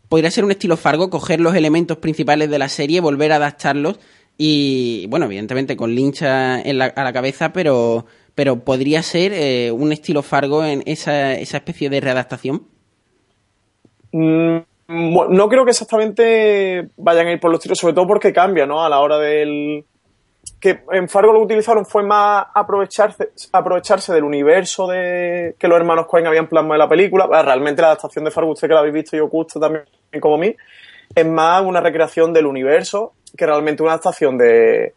Podría 0.10 0.32
ser 0.32 0.44
un 0.44 0.52
estilo 0.52 0.78
Fargo, 0.78 1.10
coger 1.10 1.40
los 1.40 1.56
elementos 1.56 1.98
principales 1.98 2.50
de 2.50 2.60
la 2.60 2.70
serie, 2.70 3.02
volver 3.02 3.32
a 3.32 3.38
adaptarlos 3.38 4.00
y, 4.38 5.08
bueno, 5.08 5.26
evidentemente 5.26 5.78
con 5.78 5.96
Lynch 5.96 6.24
a 6.24 6.62
la 6.66 7.14
cabeza, 7.14 7.54
pero, 7.54 8.06
pero 8.36 8.60
podría 8.60 9.02
ser 9.02 9.32
eh, 9.34 9.72
un 9.72 9.92
estilo 9.92 10.22
Fargo 10.22 10.66
en 10.66 10.84
esa, 10.86 11.34
esa 11.34 11.58
especie 11.58 11.90
de 11.90 12.02
readaptación. 12.02 12.64
Mm, 14.12 14.58
no 14.88 15.50
creo 15.50 15.66
que 15.66 15.72
exactamente 15.72 16.90
vayan 16.98 17.28
a 17.28 17.32
ir 17.32 17.40
por 17.40 17.52
los 17.52 17.60
tiros, 17.60 17.78
sobre 17.78 17.94
todo 17.94 18.08
porque 18.08 18.34
cambia, 18.34 18.66
¿no? 18.66 18.84
A 18.84 18.90
la 18.90 19.00
hora 19.00 19.18
del 19.18 19.86
que 20.60 20.84
en 20.92 21.08
Fargo 21.10 21.34
lo 21.34 21.42
utilizaron 21.42 21.86
fue 21.86 22.04
más 22.04 22.46
aprovecharse, 22.54 23.30
aprovecharse 23.52 24.14
del 24.14 24.24
universo 24.24 24.88
de 24.88 25.56
que 25.60 25.68
los 25.68 25.78
hermanos 25.78 26.08
Coen 26.08 26.28
habían 26.28 26.48
plasmado 26.48 26.76
en 26.76 26.80
la 26.80 26.90
película. 26.90 27.28
Realmente 27.44 27.82
la 27.82 27.90
adaptación 27.90 28.26
de 28.26 28.32
Fargo, 28.32 28.52
usted 28.52 28.68
que 28.68 28.74
la 28.74 28.80
habéis 28.80 28.96
visto 28.96 29.16
y 29.16 29.20
os 29.20 29.30
gusta 29.30 29.60
también 29.60 29.86
como 30.20 30.36
a 30.36 30.40
mí, 30.40 30.56
es 31.14 31.26
más 31.26 31.62
una 31.64 31.82
recreación 31.82 32.34
del 32.34 32.46
universo 32.46 33.14
que 33.38 33.46
realmente 33.46 33.84
una 33.84 33.94
adaptación 33.94 34.38
de, 34.38 34.94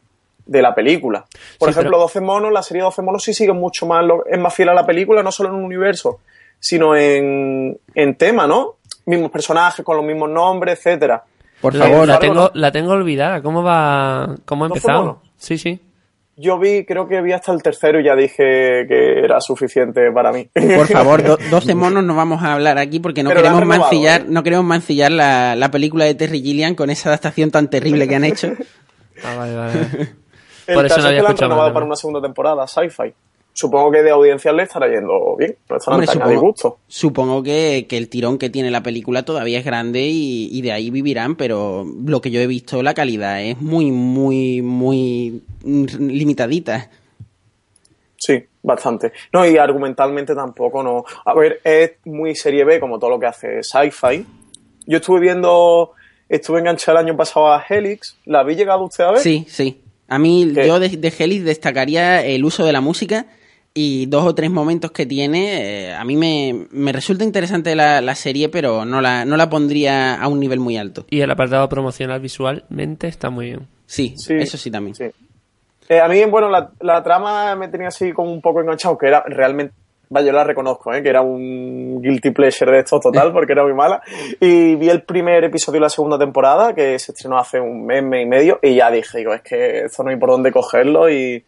de 0.46 0.62
la 0.62 0.75
película. 0.75 1.26
Por 1.58 1.69
ejemplo, 1.69 1.93
pero... 1.93 2.02
12 2.02 2.20
monos, 2.20 2.52
la 2.52 2.62
serie 2.62 2.82
12 2.82 3.02
monos 3.02 3.22
sí 3.22 3.34
sigue 3.34 3.52
mucho 3.52 3.87
más, 3.87 4.05
es 4.26 4.38
más 4.38 4.55
fiel 4.55 4.70
a 4.70 4.75
la 4.75 4.87
película, 4.87 5.22
no 5.22 5.32
solo 5.32 5.50
en 5.50 5.56
un 5.56 5.65
universo, 5.65 6.20
sino 6.58 6.96
en, 6.96 7.79
en 7.94 8.15
tema, 8.17 8.46
¿no? 8.46 8.77
Mismos 9.06 9.31
personajes, 9.31 9.84
con 9.84 9.96
los 9.96 10.05
mismos 10.05 10.31
nombres, 10.31 10.79
etcétera. 10.79 11.24
Por 11.60 11.77
favor, 11.77 12.06
la, 12.06 12.19
tengo, 12.19 12.50
la 12.55 12.72
tengo 12.72 12.93
olvidada. 12.93 13.43
¿Cómo 13.43 13.62
va? 13.62 14.36
¿Cómo 14.44 14.65
ha 14.65 14.69
empezado? 14.69 15.20
Sí, 15.38 15.56
sí. 15.56 15.80
Yo 16.36 16.58
vi, 16.58 16.84
creo 16.84 17.08
que 17.08 17.20
vi 17.20 17.32
hasta 17.32 17.52
el 17.52 17.62
tercero 17.62 17.98
y 18.00 18.04
ya 18.04 18.14
dije 18.14 18.86
que 18.86 19.20
era 19.24 19.40
suficiente 19.40 20.12
para 20.12 20.30
mí. 20.30 20.48
Por 20.54 20.86
favor, 20.86 21.22
do, 21.22 21.36
12 21.50 21.74
monos 21.74 22.04
no 22.04 22.14
vamos 22.14 22.42
a 22.44 22.54
hablar 22.54 22.78
aquí 22.78 23.00
porque 23.00 23.24
no 23.24 23.30
Pero 23.30 23.42
queremos 23.42 23.66
mancillar, 23.66 24.20
¿eh? 24.20 24.24
no 24.28 24.42
queremos 24.44 24.64
mancillar 24.64 25.10
la, 25.10 25.56
la, 25.56 25.70
película 25.70 26.04
de 26.04 26.14
Terry 26.14 26.40
Gilliam 26.40 26.76
con 26.76 26.90
esa 26.90 27.08
adaptación 27.08 27.50
tan 27.50 27.68
terrible 27.68 28.06
que 28.06 28.14
han 28.14 28.24
hecho. 28.24 28.52
ah, 29.24 29.34
vale, 29.36 29.56
vale. 29.56 29.78
Por 30.74 30.86
eso 30.86 30.98
no 30.98 31.08
había 31.08 31.20
es 31.20 31.22
que 31.22 31.22
la 31.22 31.30
han 31.30 31.36
renovado 31.38 31.72
para 31.72 31.86
una 31.86 31.96
segunda 31.96 32.20
temporada, 32.20 32.66
sci-fi 32.68 33.14
supongo 33.58 33.91
que 33.91 34.05
de 34.05 34.10
audiencia 34.10 34.53
le 34.53 34.62
estará 34.62 34.86
yendo 34.86 35.34
bien, 35.36 35.56
no 35.69 35.77
Hombre, 35.88 36.06
tan 36.06 36.15
supongo, 36.15 36.29
a 36.29 36.31
disgusto. 36.31 36.79
Supongo 36.86 37.43
que, 37.43 37.86
que, 37.88 37.96
el 37.96 38.08
tirón 38.08 38.38
que 38.38 38.50
tiene 38.50 38.70
la 38.70 38.84
película 38.84 39.24
todavía 39.24 39.58
es 39.58 39.65
grande 39.65 40.03
y, 40.03 40.48
y, 40.53 40.62
de 40.62 40.70
ahí 40.70 40.91
vivirán, 40.91 41.34
pero 41.34 41.84
lo 42.06 42.20
que 42.20 42.31
yo 42.31 42.41
he 42.41 42.46
visto, 42.46 42.84
la 42.84 42.94
calidad 42.94 43.43
es 43.43 43.60
muy, 43.60 43.91
muy, 43.91 44.62
muy 44.62 45.43
limitadita. 45.65 46.88
Sí, 48.17 48.44
bastante. 48.62 49.12
No, 49.32 49.44
y 49.44 49.56
argumentalmente 49.56 50.36
tampoco, 50.36 50.84
no. 50.84 51.05
A 51.24 51.34
ver, 51.34 51.60
es 51.65 51.94
muy 52.05 52.36
serie 52.36 52.62
B 52.62 52.79
como 52.79 53.00
todo 53.00 53.10
lo 53.10 53.19
que 53.19 53.27
hace 53.27 53.65
sci-fi. 53.65 54.24
Yo 54.86 54.98
estuve 54.98 55.19
viendo, 55.19 55.94
estuve 56.29 56.60
enganchado 56.60 56.98
el 57.00 57.06
año 57.06 57.17
pasado 57.17 57.53
a 57.53 57.65
Helix, 57.69 58.17
¿la 58.24 58.38
habéis 58.38 58.58
llegado 58.58 58.84
usted 58.84 59.03
a 59.03 59.10
ver? 59.10 59.20
Sí, 59.20 59.46
sí. 59.48 59.82
A 60.06 60.20
mí, 60.20 60.53
¿Qué? 60.55 60.65
yo 60.65 60.79
de, 60.79 60.91
de 60.91 61.12
Helix 61.19 61.44
destacaría 61.44 62.24
el 62.24 62.44
uso 62.44 62.65
de 62.65 62.72
la 62.72 62.81
música 62.81 63.27
y 63.81 64.06
dos 64.06 64.25
o 64.25 64.35
tres 64.35 64.51
momentos 64.51 64.91
que 64.91 65.06
tiene, 65.06 65.91
eh, 65.91 65.94
a 65.94 66.05
mí 66.05 66.17
me, 66.17 66.67
me, 66.73 66.91
resulta 66.91 67.23
interesante 67.23 67.77
la, 67.77 68.01
la, 68.01 68.17
serie, 68.17 68.49
pero 68.49 68.85
no 68.85 69.01
la, 69.01 69.25
no 69.25 69.37
la 69.37 69.49
pondría 69.49 70.20
a 70.20 70.27
un 70.27 70.41
nivel 70.41 70.58
muy 70.58 70.77
alto. 70.77 71.06
Y 71.11 71.20
el 71.20 71.31
apartado 71.31 71.69
promocional 71.69 72.19
visualmente 72.20 73.06
está 73.06 73.31
muy 73.31 73.47
bien. 73.47 73.69
Sí, 73.87 74.15
sí 74.17 74.35
eso 74.35 74.56
sí 74.56 74.73
también. 74.73 74.97
Sí. 74.97 75.05
Eh, 75.89 76.01
a 76.01 76.08
mí, 76.08 76.25
bueno, 76.25 76.51
la, 76.51 76.73
la, 76.81 77.05
trama 77.05 77.55
me 77.55 77.69
tenía 77.69 77.87
así 77.87 78.13
como 78.13 78.32
un 78.32 78.41
poco 78.41 78.61
enganchado, 78.61 78.99
que 78.99 79.06
era 79.06 79.23
realmente 79.29 79.75
vaya, 80.11 80.27
yo 80.27 80.32
la 80.32 80.43
reconozco, 80.43 80.93
¿eh? 80.93 81.01
que 81.01 81.11
era 81.11 81.23
un 81.23 82.03
guilty 82.03 82.32
pleasure 82.32 82.73
de 82.73 82.79
estos 82.81 83.01
total, 83.01 83.32
porque 83.32 83.53
era 83.53 83.63
muy 83.63 83.75
mala. 83.75 84.03
Y 84.41 84.75
vi 84.75 84.89
el 84.89 85.03
primer 85.03 85.44
episodio 85.44 85.77
de 85.77 85.82
la 85.82 85.89
segunda 85.89 86.19
temporada, 86.19 86.75
que 86.75 86.99
se 86.99 87.13
estrenó 87.13 87.39
hace 87.39 87.61
un 87.61 87.87
mes, 87.87 88.03
mes 88.03 88.25
y 88.25 88.29
medio, 88.29 88.58
y 88.61 88.75
ya 88.75 88.91
dije, 88.91 89.19
digo, 89.19 89.32
es 89.35 89.43
que 89.43 89.85
esto 89.85 90.03
no 90.03 90.11
hay 90.11 90.17
por 90.17 90.31
dónde 90.31 90.51
cogerlo 90.51 91.08
y, 91.08 91.44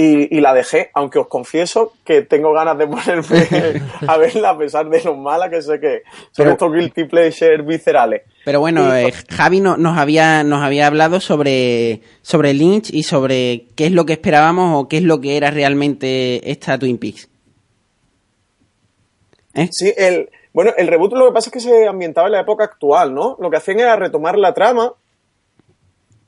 y, 0.00 0.40
la 0.40 0.54
dejé, 0.54 0.90
aunque 0.94 1.18
os 1.18 1.26
confieso 1.26 1.94
que 2.04 2.22
tengo 2.22 2.52
ganas 2.52 2.78
de 2.78 2.86
ponerme 2.86 3.82
a 4.06 4.16
verla 4.16 4.50
a 4.50 4.58
pesar 4.58 4.88
de 4.88 5.02
lo 5.02 5.16
mala 5.16 5.50
que 5.50 5.60
sé 5.60 5.80
que 5.80 6.02
son 6.30 6.46
estos 6.46 6.72
guilty 6.72 7.04
pleasure 7.04 7.62
viscerales. 7.62 8.22
Pero 8.44 8.60
bueno, 8.60 8.94
eh, 8.94 9.12
Javi 9.28 9.60
nos, 9.60 9.98
había, 9.98 10.44
nos 10.44 10.62
había 10.62 10.86
hablado 10.86 11.18
sobre, 11.18 12.00
sobre 12.22 12.54
Lynch 12.54 12.94
y 12.94 13.02
sobre 13.02 13.64
qué 13.74 13.86
es 13.86 13.92
lo 13.92 14.06
que 14.06 14.12
esperábamos 14.12 14.80
o 14.80 14.86
qué 14.86 14.98
es 14.98 15.02
lo 15.02 15.20
que 15.20 15.36
era 15.36 15.50
realmente 15.50 16.48
esta 16.48 16.78
Twin 16.78 16.98
Peaks. 16.98 17.28
¿Eh? 19.54 19.68
Sí, 19.72 19.92
el, 19.96 20.30
bueno, 20.52 20.74
el 20.76 20.86
reboot 20.86 21.12
lo 21.14 21.26
que 21.26 21.32
pasa 21.32 21.50
es 21.50 21.54
que 21.54 21.60
se 21.60 21.88
ambientaba 21.88 22.28
en 22.28 22.34
la 22.34 22.40
época 22.42 22.62
actual, 22.62 23.12
¿no? 23.12 23.36
Lo 23.40 23.50
que 23.50 23.56
hacían 23.56 23.80
era 23.80 23.96
retomar 23.96 24.38
la 24.38 24.54
trama 24.54 24.92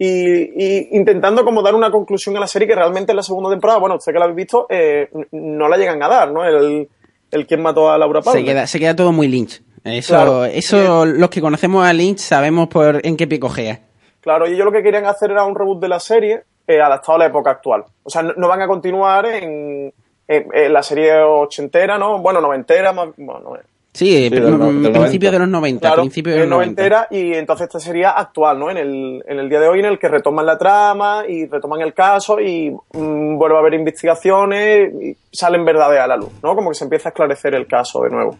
y, 0.02 0.96
intentando 0.96 1.44
como 1.44 1.60
dar 1.60 1.74
una 1.74 1.90
conclusión 1.90 2.34
a 2.38 2.40
la 2.40 2.46
serie 2.46 2.66
que 2.66 2.74
realmente 2.74 3.12
en 3.12 3.16
la 3.16 3.22
segunda 3.22 3.50
temporada, 3.50 3.78
bueno, 3.78 3.96
usted 3.96 4.12
que 4.12 4.18
la 4.18 4.24
habéis 4.24 4.36
visto, 4.36 4.66
eh, 4.70 5.10
no 5.32 5.68
la 5.68 5.76
llegan 5.76 6.02
a 6.02 6.08
dar, 6.08 6.32
¿no? 6.32 6.42
El, 6.42 6.88
el 7.30 7.46
quien 7.46 7.60
mató 7.60 7.90
a 7.90 7.98
Laura 7.98 8.22
Palmer. 8.22 8.42
Se 8.42 8.46
queda, 8.46 8.66
se 8.66 8.80
queda 8.80 8.96
todo 8.96 9.12
muy 9.12 9.28
Lynch. 9.28 9.62
Eso, 9.84 10.46
eso 10.46 11.04
los 11.04 11.28
que 11.28 11.42
conocemos 11.42 11.86
a 11.86 11.92
Lynch 11.92 12.18
sabemos 12.18 12.68
por 12.68 13.04
en 13.04 13.16
qué 13.18 13.26
pie 13.26 13.38
cogea. 13.38 13.80
Claro, 14.22 14.48
y 14.48 14.54
ellos 14.54 14.64
lo 14.64 14.72
que 14.72 14.82
querían 14.82 15.04
hacer 15.04 15.32
era 15.32 15.44
un 15.44 15.54
reboot 15.54 15.80
de 15.80 15.88
la 15.88 16.00
serie 16.00 16.44
eh, 16.66 16.80
adaptado 16.80 17.16
a 17.16 17.18
la 17.18 17.26
época 17.26 17.50
actual. 17.50 17.84
O 18.02 18.08
sea, 18.08 18.22
no, 18.22 18.48
van 18.48 18.62
a 18.62 18.66
continuar 18.66 19.26
en, 19.26 19.92
en, 20.26 20.72
la 20.72 20.82
serie 20.82 21.20
ochentera, 21.22 21.98
¿no? 21.98 22.20
Bueno, 22.20 22.40
noventera, 22.40 22.92
más, 22.92 23.08
bueno, 23.18 23.58
Sí, 23.92 24.28
principio 24.30 25.32
de 25.32 25.38
los 25.40 25.48
90. 25.48 25.80
Claro, 25.80 26.02
principio 26.02 26.32
de 26.32 26.38
los 26.40 26.48
90. 26.48 27.08
y 27.10 27.34
entonces 27.34 27.66
esta 27.66 27.80
sería 27.80 28.10
actual, 28.10 28.58
¿no? 28.58 28.70
En 28.70 28.76
el, 28.76 29.22
en 29.26 29.38
el 29.40 29.48
día 29.48 29.58
de 29.58 29.68
hoy 29.68 29.80
en 29.80 29.86
el 29.86 29.98
que 29.98 30.08
retoman 30.08 30.46
la 30.46 30.56
trama 30.56 31.24
y 31.28 31.46
retoman 31.46 31.80
el 31.80 31.92
caso 31.92 32.40
y 32.40 32.70
mm, 32.70 33.36
vuelve 33.36 33.56
a 33.56 33.58
haber 33.58 33.74
investigaciones 33.74 34.92
y 34.94 35.16
salen 35.32 35.64
verdades 35.64 36.00
a 36.00 36.06
la 36.06 36.16
luz, 36.16 36.30
¿no? 36.42 36.54
Como 36.54 36.70
que 36.70 36.76
se 36.76 36.84
empieza 36.84 37.08
a 37.08 37.10
esclarecer 37.10 37.54
el 37.54 37.66
caso 37.66 38.02
de 38.04 38.10
nuevo. 38.10 38.38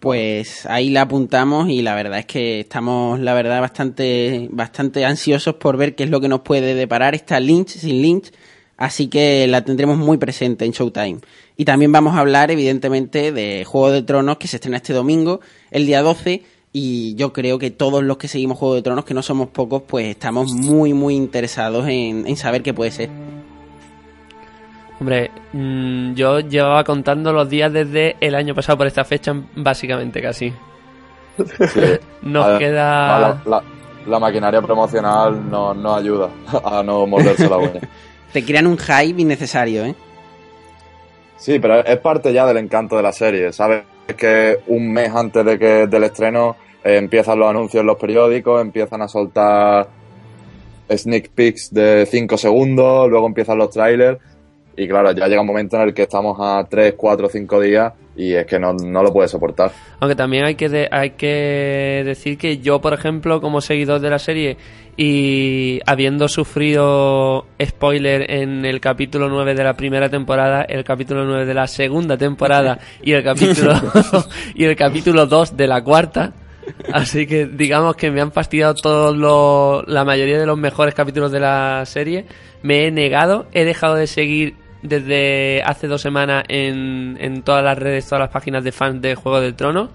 Pues 0.00 0.66
ahí 0.66 0.90
la 0.90 1.02
apuntamos 1.02 1.70
y 1.70 1.80
la 1.80 1.94
verdad 1.94 2.18
es 2.18 2.26
que 2.26 2.60
estamos, 2.60 3.18
la 3.20 3.32
verdad, 3.32 3.62
bastante, 3.62 4.48
bastante 4.50 5.06
ansiosos 5.06 5.54
por 5.54 5.78
ver 5.78 5.94
qué 5.94 6.04
es 6.04 6.10
lo 6.10 6.20
que 6.20 6.28
nos 6.28 6.40
puede 6.40 6.74
deparar 6.74 7.14
esta 7.14 7.40
Lynch 7.40 7.68
sin 7.68 8.02
Lynch 8.02 8.30
Así 8.84 9.08
que 9.08 9.46
la 9.46 9.64
tendremos 9.64 9.96
muy 9.96 10.18
presente 10.18 10.66
en 10.66 10.72
Showtime. 10.72 11.20
Y 11.56 11.64
también 11.64 11.90
vamos 11.90 12.16
a 12.16 12.18
hablar, 12.18 12.50
evidentemente, 12.50 13.32
de 13.32 13.64
Juego 13.64 13.90
de 13.90 14.02
Tronos 14.02 14.36
que 14.36 14.46
se 14.46 14.58
estrena 14.58 14.76
este 14.76 14.92
domingo, 14.92 15.40
el 15.70 15.86
día 15.86 16.02
12. 16.02 16.42
Y 16.70 17.14
yo 17.14 17.32
creo 17.32 17.58
que 17.58 17.70
todos 17.70 18.04
los 18.04 18.18
que 18.18 18.28
seguimos 18.28 18.58
Juego 18.58 18.74
de 18.74 18.82
Tronos, 18.82 19.06
que 19.06 19.14
no 19.14 19.22
somos 19.22 19.48
pocos, 19.48 19.84
pues 19.88 20.08
estamos 20.08 20.52
muy, 20.52 20.92
muy 20.92 21.14
interesados 21.14 21.86
en, 21.88 22.36
saber 22.36 22.62
qué 22.62 22.74
puede 22.74 22.90
ser. 22.90 23.08
Hombre, 25.00 25.30
mm, 25.54 26.12
yo 26.12 26.40
llevaba 26.40 26.84
contando 26.84 27.32
los 27.32 27.48
días 27.48 27.72
desde 27.72 28.16
el 28.20 28.34
año 28.34 28.54
pasado 28.54 28.76
por 28.76 28.86
esta 28.86 29.06
fecha, 29.06 29.34
básicamente 29.56 30.20
casi. 30.20 30.52
Nos 32.20 32.58
queda. 32.58 33.40
La, 34.06 34.18
maquinaria 34.18 34.60
promocional 34.60 35.50
no, 35.50 35.72
no 35.72 35.94
ayuda 35.94 36.28
a 36.62 36.82
no 36.82 37.06
morderse 37.06 37.48
la 37.48 37.56
buena. 37.56 37.80
te 38.34 38.44
crean 38.44 38.66
un 38.66 38.76
hype 38.76 39.22
innecesario, 39.22 39.84
¿eh? 39.84 39.94
Sí, 41.36 41.60
pero 41.60 41.84
es 41.84 41.98
parte 41.98 42.32
ya 42.32 42.44
del 42.44 42.56
encanto 42.56 42.96
de 42.96 43.02
la 43.04 43.12
serie, 43.12 43.52
¿sabes? 43.52 43.84
Es 44.08 44.16
que 44.16 44.58
un 44.66 44.92
mes 44.92 45.08
antes 45.14 45.44
de 45.44 45.56
que 45.56 45.86
del 45.86 46.02
estreno 46.02 46.56
eh, 46.82 46.96
empiezan 46.96 47.38
los 47.38 47.48
anuncios 47.48 47.82
en 47.82 47.86
los 47.86 47.96
periódicos, 47.96 48.60
empiezan 48.60 49.02
a 49.02 49.08
soltar 49.08 49.86
sneak 50.92 51.30
peeks 51.30 51.72
de 51.72 52.08
5 52.10 52.36
segundos, 52.36 53.08
luego 53.08 53.28
empiezan 53.28 53.56
los 53.56 53.70
trailers 53.70 54.18
y 54.76 54.88
claro, 54.88 55.12
ya 55.12 55.28
llega 55.28 55.40
un 55.40 55.46
momento 55.46 55.76
en 55.76 55.82
el 55.82 55.94
que 55.94 56.02
estamos 56.02 56.36
a 56.40 56.64
3, 56.68 56.94
4, 56.96 57.28
5 57.28 57.60
días 57.60 57.92
y 58.16 58.32
es 58.34 58.46
que 58.46 58.58
no, 58.58 58.72
lo 58.74 59.12
puedes 59.12 59.30
soportar. 59.30 59.72
Aunque 60.00 60.14
también 60.14 60.44
hay 60.44 60.54
que, 60.54 60.88
hay 60.90 61.10
que 61.10 62.02
decir 62.04 62.38
que 62.38 62.58
yo, 62.58 62.80
por 62.80 62.92
ejemplo, 62.94 63.40
como 63.40 63.60
seguidor 63.60 64.00
de 64.00 64.10
la 64.10 64.18
serie 64.18 64.56
y 64.96 65.80
habiendo 65.86 66.28
sufrido 66.28 67.46
spoiler 67.60 68.30
en 68.30 68.64
el 68.64 68.80
capítulo 68.80 69.28
9 69.28 69.54
de 69.54 69.64
la 69.64 69.74
primera 69.74 70.08
temporada, 70.08 70.62
el 70.62 70.84
capítulo 70.84 71.24
9 71.24 71.46
de 71.46 71.54
la 71.54 71.66
segunda 71.66 72.16
temporada 72.16 72.78
y 73.02 73.12
el 73.12 73.24
capítulo 73.24 73.74
y 74.54 74.64
el 74.64 74.76
capítulo 74.76 75.26
2 75.26 75.56
de 75.56 75.66
la 75.66 75.82
cuarta, 75.82 76.32
así 76.92 77.26
que 77.26 77.46
digamos 77.46 77.96
que 77.96 78.12
me 78.12 78.20
han 78.20 78.30
fastidiado 78.30 78.74
todos 78.74 79.84
la 79.88 80.04
mayoría 80.04 80.38
de 80.38 80.46
los 80.46 80.58
mejores 80.58 80.94
capítulos 80.94 81.32
de 81.32 81.40
la 81.40 81.84
serie, 81.86 82.26
me 82.62 82.86
he 82.86 82.92
negado, 82.92 83.46
he 83.52 83.64
dejado 83.64 83.96
de 83.96 84.06
seguir 84.06 84.54
desde 84.84 85.62
hace 85.64 85.88
dos 85.88 86.02
semanas 86.02 86.44
en, 86.48 87.16
en 87.18 87.42
todas 87.42 87.64
las 87.64 87.76
redes, 87.76 88.06
todas 88.06 88.20
las 88.20 88.30
páginas 88.30 88.62
de 88.62 88.70
fans 88.70 89.02
de 89.02 89.14
Juego 89.16 89.40
del 89.40 89.54
Trono. 89.54 89.90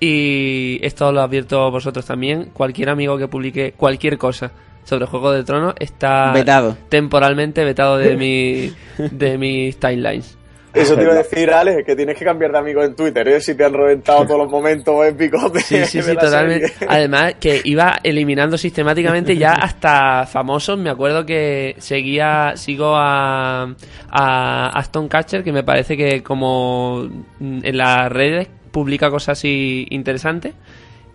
Y 0.00 0.78
esto 0.82 1.12
lo 1.12 1.20
advierto 1.20 1.70
vosotros 1.70 2.06
también. 2.06 2.46
Cualquier 2.52 2.88
amigo 2.88 3.18
que 3.18 3.28
publique 3.28 3.74
cualquier 3.76 4.16
cosa 4.16 4.50
sobre 4.82 5.06
Juego 5.06 5.30
de 5.32 5.44
Tronos 5.44 5.74
está 5.78 6.32
vetado. 6.32 6.76
temporalmente 6.88 7.62
vetado 7.64 7.98
de, 7.98 8.16
mi, 8.16 8.72
de 9.10 9.36
mis 9.38 9.78
timelines. 9.78 10.38
Eso 10.72 10.96
te 10.96 11.02
iba 11.02 11.12
a 11.12 11.16
decir, 11.16 11.50
Alex, 11.50 11.84
que 11.84 11.96
tienes 11.96 12.16
que 12.16 12.24
cambiar 12.24 12.52
de 12.52 12.58
amigo 12.58 12.82
en 12.82 12.94
Twitter, 12.94 13.26
¿eh? 13.26 13.40
Si 13.40 13.54
te 13.54 13.64
han 13.64 13.72
reventado 13.72 14.24
todos 14.24 14.38
los 14.38 14.50
momentos 14.50 15.04
épicos 15.04 15.52
de 15.52 15.60
Sí, 15.60 15.84
sí, 15.84 16.02
sí, 16.02 16.14
totalmente. 16.14 16.72
Además, 16.86 17.34
que 17.40 17.60
iba 17.64 17.98
eliminando 18.02 18.56
sistemáticamente 18.56 19.36
ya 19.36 19.52
hasta 19.60 20.26
famosos. 20.26 20.78
Me 20.78 20.90
acuerdo 20.90 21.26
que 21.26 21.74
seguía, 21.78 22.52
sigo 22.56 22.94
a, 22.94 23.74
a 24.10 24.66
Aston 24.78 25.08
Catcher, 25.08 25.42
que 25.42 25.52
me 25.52 25.64
parece 25.64 25.96
que 25.96 26.22
como 26.22 27.08
en 27.40 27.76
las 27.76 28.10
redes 28.10 28.48
publica 28.70 29.10
cosas 29.10 29.38
así 29.38 29.86
interesantes. 29.90 30.54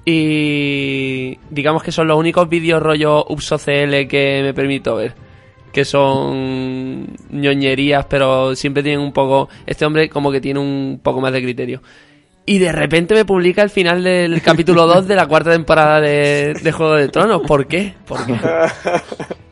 Y 0.03 1.39
digamos 1.49 1.81
que 1.81 1.91
son 1.91 2.07
los 2.07 2.17
únicos 2.17 2.47
vídeos 2.47 2.81
rollo 2.81 3.25
UpsoCL 3.27 4.07
que 4.07 4.41
me 4.43 4.53
permito 4.53 4.95
ver 4.95 5.24
que 5.75 5.83
son 5.83 7.05
ñoñerías, 7.31 8.05
pero 8.05 8.55
siempre 8.55 8.81
tienen 8.81 9.01
un 9.01 9.11
poco. 9.11 9.49
Este 9.65 9.85
hombre, 9.85 10.07
como 10.07 10.31
que 10.31 10.39
tiene 10.39 10.61
un 10.61 11.01
poco 11.03 11.19
más 11.19 11.33
de 11.33 11.41
criterio. 11.41 11.81
Y 12.45 12.59
de 12.59 12.71
repente 12.71 13.13
me 13.13 13.25
publica 13.25 13.61
el 13.61 13.69
final 13.69 14.01
del 14.01 14.41
capítulo 14.45 14.87
2 14.87 15.05
de 15.05 15.15
la 15.17 15.27
cuarta 15.27 15.51
temporada 15.51 15.99
de, 15.99 16.71
Juego 16.71 16.95
de 16.95 17.09
Tronos. 17.09 17.41
¿Por 17.45 17.67
qué? 17.67 17.93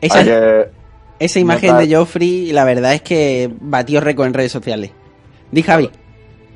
Esa, 0.00 1.40
imagen 1.40 1.76
de 1.76 1.94
Joffrey, 1.94 2.52
la 2.52 2.64
verdad 2.64 2.94
es 2.94 3.02
que 3.02 3.50
batió 3.60 4.00
récord 4.00 4.28
en 4.28 4.32
redes 4.32 4.52
sociales. 4.52 4.92
Di 5.52 5.62
Javi. 5.62 5.90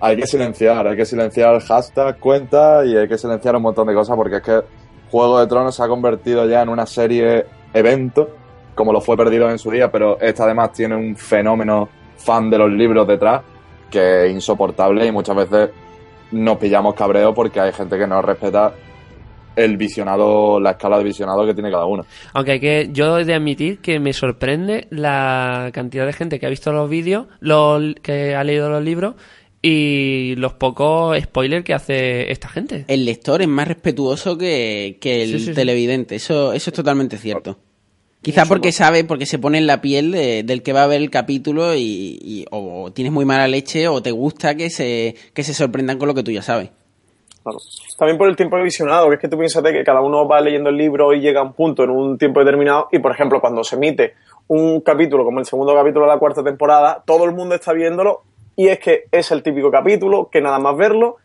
Hay 0.01 0.17
que 0.17 0.27
silenciar, 0.27 0.87
hay 0.87 0.97
que 0.97 1.05
silenciar 1.05 1.55
el 1.57 1.61
hashtag, 1.61 2.19
cuenta 2.19 2.87
y 2.87 2.97
hay 2.97 3.07
que 3.07 3.19
silenciar 3.19 3.55
un 3.55 3.63
montón 3.63 3.87
de 3.87 3.93
cosas 3.93 4.17
porque 4.17 4.37
es 4.37 4.43
que 4.43 4.61
Juego 5.11 5.41
de 5.41 5.47
Tronos 5.47 5.77
se 5.77 5.83
ha 5.83 5.89
convertido 5.89 6.49
ya 6.49 6.63
en 6.63 6.71
una 6.71 6.87
serie 6.87 7.45
evento 7.75 8.38
como 8.78 8.92
lo 8.92 9.00
fue 9.00 9.16
perdido 9.16 9.50
en 9.50 9.58
su 9.58 9.73
día, 9.73 9.90
pero 9.90 10.20
esta 10.20 10.44
además 10.44 10.73
tiene 10.73 10.94
un 10.94 11.16
fenómeno 11.16 11.88
fan 12.16 12.49
de 12.49 12.58
los 12.58 12.70
libros 12.70 13.08
detrás 13.08 13.42
que 13.90 14.26
es 14.26 14.32
insoportable 14.32 15.04
y 15.04 15.11
muchas 15.11 15.35
veces 15.35 15.70
nos 16.30 16.58
pillamos 16.58 16.94
cabreo 16.94 17.35
porque 17.35 17.58
hay 17.58 17.73
gente 17.73 17.99
que 17.99 18.06
no 18.06 18.23
respeta 18.23 18.73
el 19.56 19.76
visionado, 19.76 20.61
la 20.61 20.73
escala 20.73 20.99
de 20.99 21.04
visionado 21.04 21.44
que 21.44 21.54
tiene 21.54 21.73
cada 21.73 21.87
uno. 21.87 22.04
Aunque 22.35 22.52
hay 22.52 22.61
que, 22.61 22.90
yo 22.92 23.18
he 23.18 23.25
de 23.25 23.35
admitir 23.35 23.80
que 23.80 23.99
me 23.99 24.12
sorprende 24.12 24.87
la 24.90 25.70
cantidad 25.73 26.06
de 26.06 26.12
gente 26.12 26.38
que 26.38 26.47
ha 26.47 26.50
visto 26.50 26.70
los 26.70 26.88
vídeos, 26.88 27.26
los, 27.40 27.97
que 28.00 28.37
ha 28.37 28.44
leído 28.44 28.70
los 28.70 28.85
libros 28.85 29.16
y 29.61 30.37
los 30.37 30.52
pocos 30.52 31.20
spoilers 31.20 31.64
que 31.64 31.75
hace 31.75 32.30
esta 32.30 32.49
gente. 32.49 32.85
El 32.87 33.04
lector 33.04 33.42
es 33.42 33.49
más 33.49 33.66
respetuoso 33.66 34.38
que, 34.38 35.00
el 35.02 35.54
televidente, 35.54 36.14
Eso, 36.14 36.52
eso 36.52 36.70
es 36.70 36.76
totalmente 36.76 37.18
cierto. 37.18 37.58
Quizá 38.23 38.47
porque 38.47 38.73
sabe, 38.73 39.05
porque 39.05 39.27
se 39.27 39.39
pone 39.39 39.59
en 39.59 39.67
la 39.67 39.81
piel 39.81 40.13
del 40.13 40.63
que 40.63 40.73
va 40.73 40.83
a 40.83 40.87
ver 40.89 41.01
el 41.01 41.11
capítulo 41.11 41.75
y, 41.77 42.47
o 42.51 42.91
tienes 42.93 43.13
muy 43.13 43.25
mala 43.25 43.47
leche 43.47 43.87
o 43.87 44.03
te 44.03 44.11
gusta 44.11 44.57
que 44.57 44.71
se, 44.71 45.15
que 45.35 45.45
se 45.45 45.55
sorprendan 45.55 45.99
con 45.99 46.09
lo 46.09 46.15
que 46.15 46.25
tú 46.25 46.33
ya 46.33 46.43
sabes. 46.43 46.71
Claro. 47.43 47.59
También 47.97 48.19
por 48.19 48.29
el 48.29 48.37
tiempo 48.37 48.61
visionado, 48.61 49.09
que 49.09 49.15
es 49.15 49.21
que 49.21 49.29
tú 49.29 49.39
piensas 49.39 49.63
que 49.63 49.85
cada 49.85 50.01
uno 50.01 50.27
va 50.27 50.41
leyendo 50.41 50.71
el 50.71 50.77
libro 50.77 51.13
y 51.15 51.21
llega 51.21 51.41
a 51.41 51.45
un 51.45 51.53
punto 51.53 51.85
en 51.85 51.91
un 51.91 52.19
tiempo 52.19 52.41
determinado 52.41 52.89
y, 52.93 52.99
por 52.99 53.13
ejemplo, 53.13 53.41
cuando 53.41 53.63
se 53.65 53.77
emite 53.77 54.15
un 54.49 54.81
capítulo 54.81 55.25
como 55.25 55.39
el 55.39 55.47
segundo 55.47 55.75
capítulo 55.75 56.07
de 56.07 56.13
la 56.13 56.19
cuarta 56.19 56.43
temporada, 56.43 57.03
todo 57.07 57.25
el 57.25 57.33
mundo 57.33 57.55
está 57.55 57.73
viéndolo 57.73 58.23
y 58.57 58.69
es 58.69 58.79
que 58.81 59.05
es 59.11 59.31
el 59.31 59.43
típico 59.43 59.71
capítulo 59.71 60.29
que 60.31 60.41
nada 60.41 60.59
más 60.59 60.77
verlo 60.77 61.17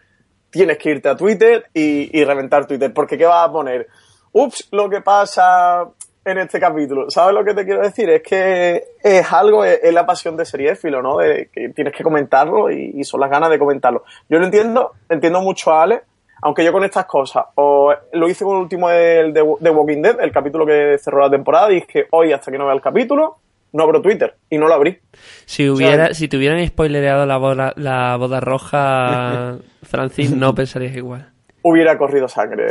tienes 0.49 0.77
que 0.77 0.91
irte 0.91 1.09
a 1.09 1.17
Twitter 1.17 1.65
y, 1.73 2.17
y 2.17 2.23
reventar 2.23 2.67
Twitter, 2.67 2.93
porque 2.93 3.17
¿qué 3.17 3.25
vas 3.25 3.49
a 3.49 3.51
poner? 3.51 3.87
Ups, 4.31 4.67
lo 4.71 4.89
que 4.89 5.01
pasa 5.01 5.89
en 6.25 6.37
este 6.37 6.59
capítulo. 6.59 7.09
¿Sabes 7.09 7.35
lo 7.35 7.43
que 7.43 7.53
te 7.53 7.65
quiero 7.65 7.81
decir? 7.81 8.09
Es 8.09 8.23
que 8.23 8.83
es 9.01 9.31
algo, 9.31 9.65
es, 9.65 9.93
la 9.93 10.05
pasión 10.05 10.37
de 10.37 10.45
seriéfilo, 10.45 11.01
¿no? 11.01 11.17
De 11.17 11.49
que 11.51 11.69
tienes 11.69 11.93
que 11.93 12.03
comentarlo 12.03 12.71
y, 12.71 13.03
son 13.03 13.19
las 13.19 13.29
ganas 13.29 13.49
de 13.49 13.59
comentarlo. 13.59 14.03
Yo 14.29 14.39
lo 14.39 14.45
entiendo, 14.45 14.93
entiendo 15.09 15.41
mucho 15.41 15.71
a 15.71 15.83
Ale, 15.83 16.01
aunque 16.41 16.63
yo 16.63 16.71
con 16.71 16.83
estas 16.83 17.05
cosas, 17.05 17.45
o 17.55 17.93
lo 18.13 18.29
hice 18.29 18.43
con 18.43 18.55
el 18.55 18.61
último 18.63 18.89
de, 18.89 19.31
de, 19.31 19.69
Walking 19.69 20.01
Dead, 20.01 20.19
el 20.21 20.31
capítulo 20.31 20.65
que 20.65 20.97
cerró 20.97 21.21
la 21.21 21.29
temporada, 21.29 21.71
y 21.71 21.75
dije, 21.75 22.07
hoy 22.11 22.31
hasta 22.31 22.51
que 22.51 22.57
no 22.57 22.65
vea 22.65 22.75
el 22.75 22.81
capítulo, 22.81 23.37
no 23.73 23.83
abro 23.83 24.01
Twitter 24.01 24.35
y 24.49 24.57
no 24.57 24.67
lo 24.67 24.75
abrí. 24.75 24.99
Si 25.45 25.67
hubiera, 25.69 26.13
si 26.13 26.27
te 26.27 26.37
hubieran 26.37 26.65
spoilereado 26.65 27.25
la 27.25 27.37
boda, 27.37 27.73
la 27.75 28.15
boda 28.17 28.39
roja, 28.39 29.57
Francis, 29.83 30.31
no 30.31 30.55
pensarías 30.55 30.95
igual. 30.95 31.32
Hubiera 31.63 31.97
corrido 31.97 32.27
sangre 32.27 32.65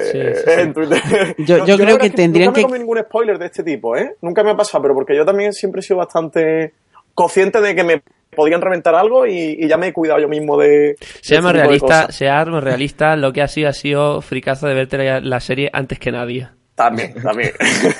en 0.47 0.73
Twitter. 0.73 1.01
Yo, 1.39 1.65
creo 1.79 1.99
que, 1.99 2.11
tendrían 2.11 2.53
que... 2.53 2.61
Nunca 2.61 2.73
me 2.73 2.79
ningún 2.79 2.99
spoiler 2.99 3.39
de 3.39 3.47
este 3.47 3.63
tipo, 3.63 3.97
¿eh? 3.97 4.17
Nunca 4.21 4.45
me 4.45 4.51
ha 4.51 4.57
pasado, 4.57 4.83
pero 4.83 4.95
porque 4.95 5.17
yo 5.17 5.25
también 5.25 5.55
siempre 5.55 5.81
he 5.81 5.83
sido 5.83 5.97
bastante 5.97 6.75
consciente 7.15 7.61
de 7.61 7.75
que 7.75 7.85
me 7.85 8.03
podían 8.35 8.61
reventar 8.61 8.95
algo 8.95 9.27
y, 9.27 9.67
ya 9.67 9.77
me 9.77 9.89
he 9.89 9.93
cuidado 9.93 10.21
yo 10.21 10.29
mismo 10.29 10.59
de... 10.59 10.97
Seamos 11.23 11.53
este 11.53 11.63
realista, 11.63 12.13
seamos 12.13 12.63
realista, 12.63 13.17
lo 13.17 13.33
que 13.33 13.43
ha 13.43 13.49
sido 13.49 13.71
ha 13.71 13.73
sido 13.73 14.21
fricazo 14.21 14.67
de 14.67 14.75
verte 14.75 15.21
la, 15.21 15.41
serie 15.41 15.71
antes 15.73 15.99
que 15.99 16.13
nadie. 16.13 16.49
También, 16.75 17.15
también. 17.15 17.53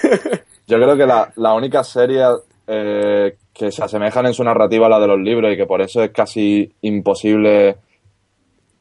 yo 0.67 0.77
creo 0.77 0.97
que 0.97 1.07
la, 1.07 1.33
la 1.37 1.55
única 1.55 1.85
serie 1.85 2.23
eh, 2.67 3.37
que 3.53 3.71
se 3.71 3.85
asemejan 3.85 4.27
en 4.27 4.35
su 4.35 4.45
narrativa 4.45 4.87
a 4.87 4.91
la 4.91 5.01
de 5.01 5.07
los 5.07 5.21
libros 5.21 5.53
y 5.53 5.57
que 5.57 5.67
por 5.67 5.83
eso 5.83 6.03
es 6.03 6.11
casi 6.11 6.73
imposible 6.81 7.77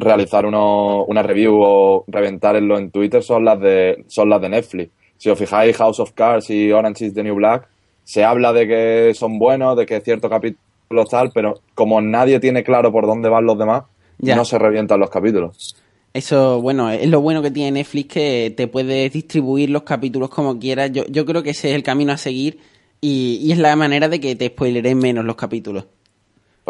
realizar 0.01 0.45
uno, 0.45 1.05
una 1.05 1.23
review 1.23 1.59
o 1.61 2.03
reventarlo 2.07 2.77
en 2.77 2.91
Twitter 2.91 3.23
son 3.23 3.45
las 3.45 3.59
de 3.59 4.03
son 4.07 4.29
las 4.29 4.41
de 4.41 4.49
Netflix. 4.49 4.91
Si 5.17 5.29
os 5.29 5.37
fijáis, 5.37 5.77
House 5.77 5.99
of 5.99 6.11
Cards 6.13 6.49
y 6.49 6.71
Orange 6.71 7.05
is 7.05 7.13
the 7.13 7.23
New 7.23 7.35
Black, 7.35 7.67
se 8.03 8.23
habla 8.23 8.51
de 8.53 8.67
que 8.67 9.13
son 9.13 9.37
buenos, 9.39 9.77
de 9.77 9.85
que 9.85 10.01
cierto 10.01 10.29
capítulo 10.29 11.05
tal, 11.09 11.31
pero 11.33 11.61
como 11.75 12.01
nadie 12.01 12.39
tiene 12.39 12.63
claro 12.63 12.91
por 12.91 13.05
dónde 13.05 13.29
van 13.29 13.45
los 13.45 13.57
demás, 13.57 13.83
no 14.19 14.45
se 14.45 14.57
revientan 14.57 14.99
los 14.99 15.09
capítulos. 15.09 15.75
Eso, 16.13 16.61
bueno, 16.61 16.89
es 16.89 17.07
lo 17.07 17.21
bueno 17.21 17.41
que 17.41 17.51
tiene 17.51 17.71
Netflix 17.71 18.13
que 18.13 18.53
te 18.55 18.67
puedes 18.67 19.13
distribuir 19.13 19.69
los 19.69 19.83
capítulos 19.83 20.29
como 20.29 20.59
quieras. 20.59 20.91
Yo, 20.91 21.05
yo 21.07 21.25
creo 21.25 21.41
que 21.41 21.51
ese 21.51 21.69
es 21.69 21.75
el 21.75 21.83
camino 21.83 22.11
a 22.11 22.17
seguir 22.17 22.59
y, 23.01 23.51
es 23.51 23.57
la 23.57 23.75
manera 23.75 24.07
de 24.07 24.19
que 24.19 24.35
te 24.35 24.47
spoileré 24.47 24.93
menos 24.93 25.25
los 25.25 25.35
capítulos. 25.35 25.85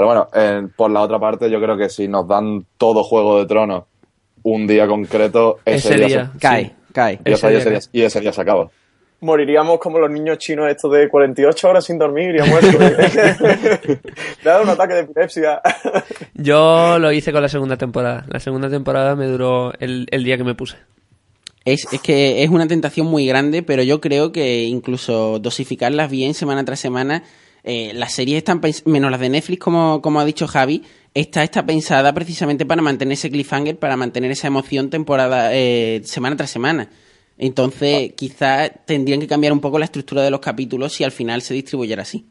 Pero 0.02 0.08
bueno, 0.08 0.72
por 0.76 0.90
la 0.90 1.02
otra 1.02 1.20
parte, 1.20 1.48
yo 1.52 1.62
creo 1.62 1.78
que 1.78 1.88
si 1.88 2.08
nos 2.08 2.28
dan 2.28 2.66
todo 2.80 3.04
Juego 3.04 3.38
de 3.38 3.46
Tronos 3.46 3.84
un 4.42 4.66
día 4.66 4.88
concreto, 4.88 5.60
ese, 5.64 5.94
día, 5.94 6.32
cae, 6.40 6.74
cae. 6.92 7.20
Y 7.24 7.32
ese, 8.02 8.20
día, 8.20 8.32
se 8.32 8.42
acaba. 8.42 8.72
Moriríamos 9.20 9.78
como 9.78 10.00
los 10.00 10.10
niños 10.10 10.40
chinos 10.40 10.72
estos 10.72 10.92
de 10.92 11.08
48 11.08 11.70
horas 11.70 11.86
sin 11.86 12.00
dormir 12.00 12.34
y 12.36 12.40
a 12.40 12.46
muerto. 12.46 12.80
Le 12.80 14.50
ha 14.50 14.54
dado 14.54 14.64
un 14.64 14.70
ataque 14.70 14.96
de 14.96 15.00
epilepsia. 15.02 15.62
Yo 16.34 16.98
lo 16.98 17.12
hice 17.12 17.32
con 17.32 17.44
la 17.44 17.50
segunda 17.50 17.78
temporada. 17.78 18.26
La 18.28 18.40
segunda 18.40 18.72
temporada 18.72 19.16
me 19.16 19.28
duró 19.28 19.72
el 19.80 20.24
día 20.24 20.38
que 20.38 20.44
me 20.44 20.56
puse. 20.56 20.78
Es, 21.64 21.86
es, 21.94 22.02
que 22.02 22.42
es 22.42 22.50
una 22.50 22.68
tentación 22.68 23.06
muy 23.06 23.28
grande, 23.28 23.62
pero 23.62 23.84
yo 23.84 24.02
creo 24.02 24.32
que 24.32 24.64
incluso 24.64 25.38
dosificarlas 25.38 26.10
bien 26.10 26.34
semana 26.34 26.66
tras 26.66 26.80
semana, 26.80 27.22
eh, 27.64 27.92
las 27.94 28.14
series 28.14 28.38
están, 28.38 28.62
menos 28.86 29.12
las 29.12 29.20
de 29.20 29.30
Netflix, 29.30 29.60
como, 29.60 30.02
como 30.02 30.20
ha 30.20 30.26
dicho 30.26 30.48
Javi, 30.48 30.84
esta 31.14 31.44
está 31.44 31.66
pensada 31.66 32.14
precisamente 32.14 32.66
para 32.66 32.82
mantener 32.82 33.14
ese 33.14 33.30
cliffhanger, 33.30 33.78
para 33.78 33.98
mantener 33.98 34.32
esa 34.32 34.48
emoción 34.48 34.90
temporada, 34.90 35.54
eh, 35.54 36.02
semana 36.06 36.36
tras 36.36 36.50
semana. 36.50 36.90
Entonces, 37.38 38.10
ah. 38.10 38.14
quizás 38.16 38.72
tendrían 38.86 39.20
que 39.20 39.28
cambiar 39.28 39.54
un 39.54 39.60
poco 39.60 39.80
la 39.80 39.86
estructura 39.86 40.22
de 40.22 40.32
los 40.32 40.40
capítulos 40.40 40.94
si 40.94 41.04
al 41.04 41.12
final 41.12 41.42
se 41.42 41.54
distribuyera 41.54 42.04
así. 42.04 42.26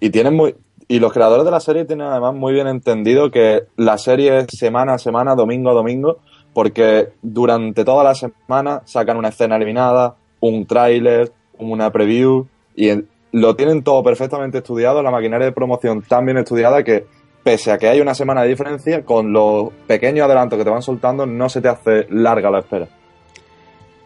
Y 0.00 0.10
tienen 0.10 0.34
muy, 0.34 0.54
y 0.88 0.98
los 0.98 1.12
creadores 1.12 1.44
de 1.44 1.50
la 1.50 1.60
serie 1.60 1.84
tienen 1.84 2.06
además 2.06 2.34
muy 2.34 2.52
bien 2.52 2.66
entendido 2.66 3.30
que 3.30 3.64
la 3.76 3.96
serie 3.98 4.38
es 4.40 4.46
semana 4.50 4.94
a 4.94 4.98
semana, 4.98 5.34
domingo 5.34 5.70
a 5.70 5.74
domingo, 5.74 6.18
porque 6.52 7.10
durante 7.22 7.84
toda 7.84 8.04
la 8.04 8.14
semana 8.14 8.82
sacan 8.84 9.16
una 9.16 9.28
escena 9.28 9.56
eliminada, 9.56 10.16
un 10.40 10.66
tráiler, 10.66 11.32
una 11.58 11.90
preview 11.90 12.46
y 12.76 12.90
lo 13.34 13.56
tienen 13.56 13.82
todo 13.82 14.00
perfectamente 14.04 14.58
estudiado, 14.58 15.02
la 15.02 15.10
maquinaria 15.10 15.46
de 15.46 15.52
promoción 15.52 16.02
tan 16.02 16.24
bien 16.24 16.38
estudiada 16.38 16.84
que 16.84 17.04
pese 17.42 17.72
a 17.72 17.78
que 17.78 17.88
hay 17.88 18.00
una 18.00 18.14
semana 18.14 18.42
de 18.42 18.48
diferencia, 18.48 19.04
con 19.04 19.32
los 19.32 19.72
pequeños 19.88 20.24
adelantos 20.24 20.56
que 20.56 20.64
te 20.64 20.70
van 20.70 20.82
soltando 20.82 21.26
no 21.26 21.48
se 21.48 21.60
te 21.60 21.66
hace 21.66 22.06
larga 22.10 22.48
la 22.48 22.60
espera. 22.60 22.88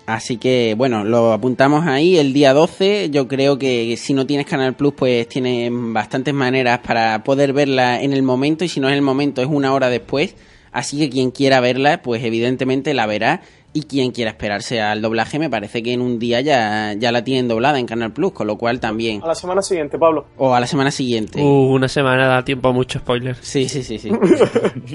Así 0.07 0.38
que 0.38 0.74
bueno, 0.79 1.05
lo 1.05 1.35
apuntamos 1.35 1.87
ahí 1.87 2.16
el 2.16 2.33
día 2.33 2.55
12. 2.55 3.11
Yo 3.11 3.29
creo 3.29 3.59
que 3.59 3.98
si 3.98 4.14
no 4.14 4.26
tienes 4.26 4.46
Canal 4.46 4.74
Plus, 4.74 4.94
pues 4.94 5.29
tienes 5.29 5.70
bastantes 5.70 6.33
maneras 6.33 6.79
para 6.79 7.22
poder 7.22 7.52
verla 7.52 8.00
en 8.00 8.14
el 8.14 8.22
momento 8.22 8.64
y 8.64 8.70
si 8.70 8.81
no 8.81 8.88
es 8.88 8.94
el 8.94 9.02
momento 9.02 9.42
es 9.42 9.48
una 9.48 9.74
hora 9.74 9.90
después. 9.90 10.37
Así 10.72 10.98
que 10.98 11.11
quien 11.11 11.33
quiera 11.33 11.61
verla, 11.61 12.00
pues 12.00 12.24
evidentemente 12.24 12.94
la 12.94 13.05
verá. 13.05 13.42
Y 13.72 13.83
quien 13.83 14.12
quiera 14.12 14.31
esperarse 14.31 14.81
al 14.81 15.02
doblaje, 15.02 15.38
me 15.38 15.50
parece 15.50 15.83
que 15.83 15.92
en 15.92 16.00
un 16.00 16.18
día 16.18 16.40
ya, 16.40 16.94
ya 16.94 17.12
la 17.12 17.22
tienen 17.22 17.48
doblada 17.48 17.78
en 17.78 17.87
Canal 17.87 18.12
Plus, 18.12 18.33
con 18.33 18.46
lo 18.46 18.57
cual 18.57 18.81
también. 18.81 19.22
A 19.22 19.28
la 19.28 19.35
semana 19.35 19.62
siguiente, 19.62 19.98
Pablo. 19.98 20.26
O 20.38 20.54
a 20.54 20.61
la 20.61 20.66
semana 20.66 20.90
siguiente. 20.90 21.40
Uh, 21.40 21.74
una 21.74 21.87
semana 21.87 22.26
da 22.26 22.44
tiempo 22.44 22.68
a 22.68 22.72
muchos 22.72 23.02
spoilers. 23.02 23.38
Sí, 23.42 23.68
sí, 23.68 23.83
sí, 23.83 23.98
sí. 23.98 24.11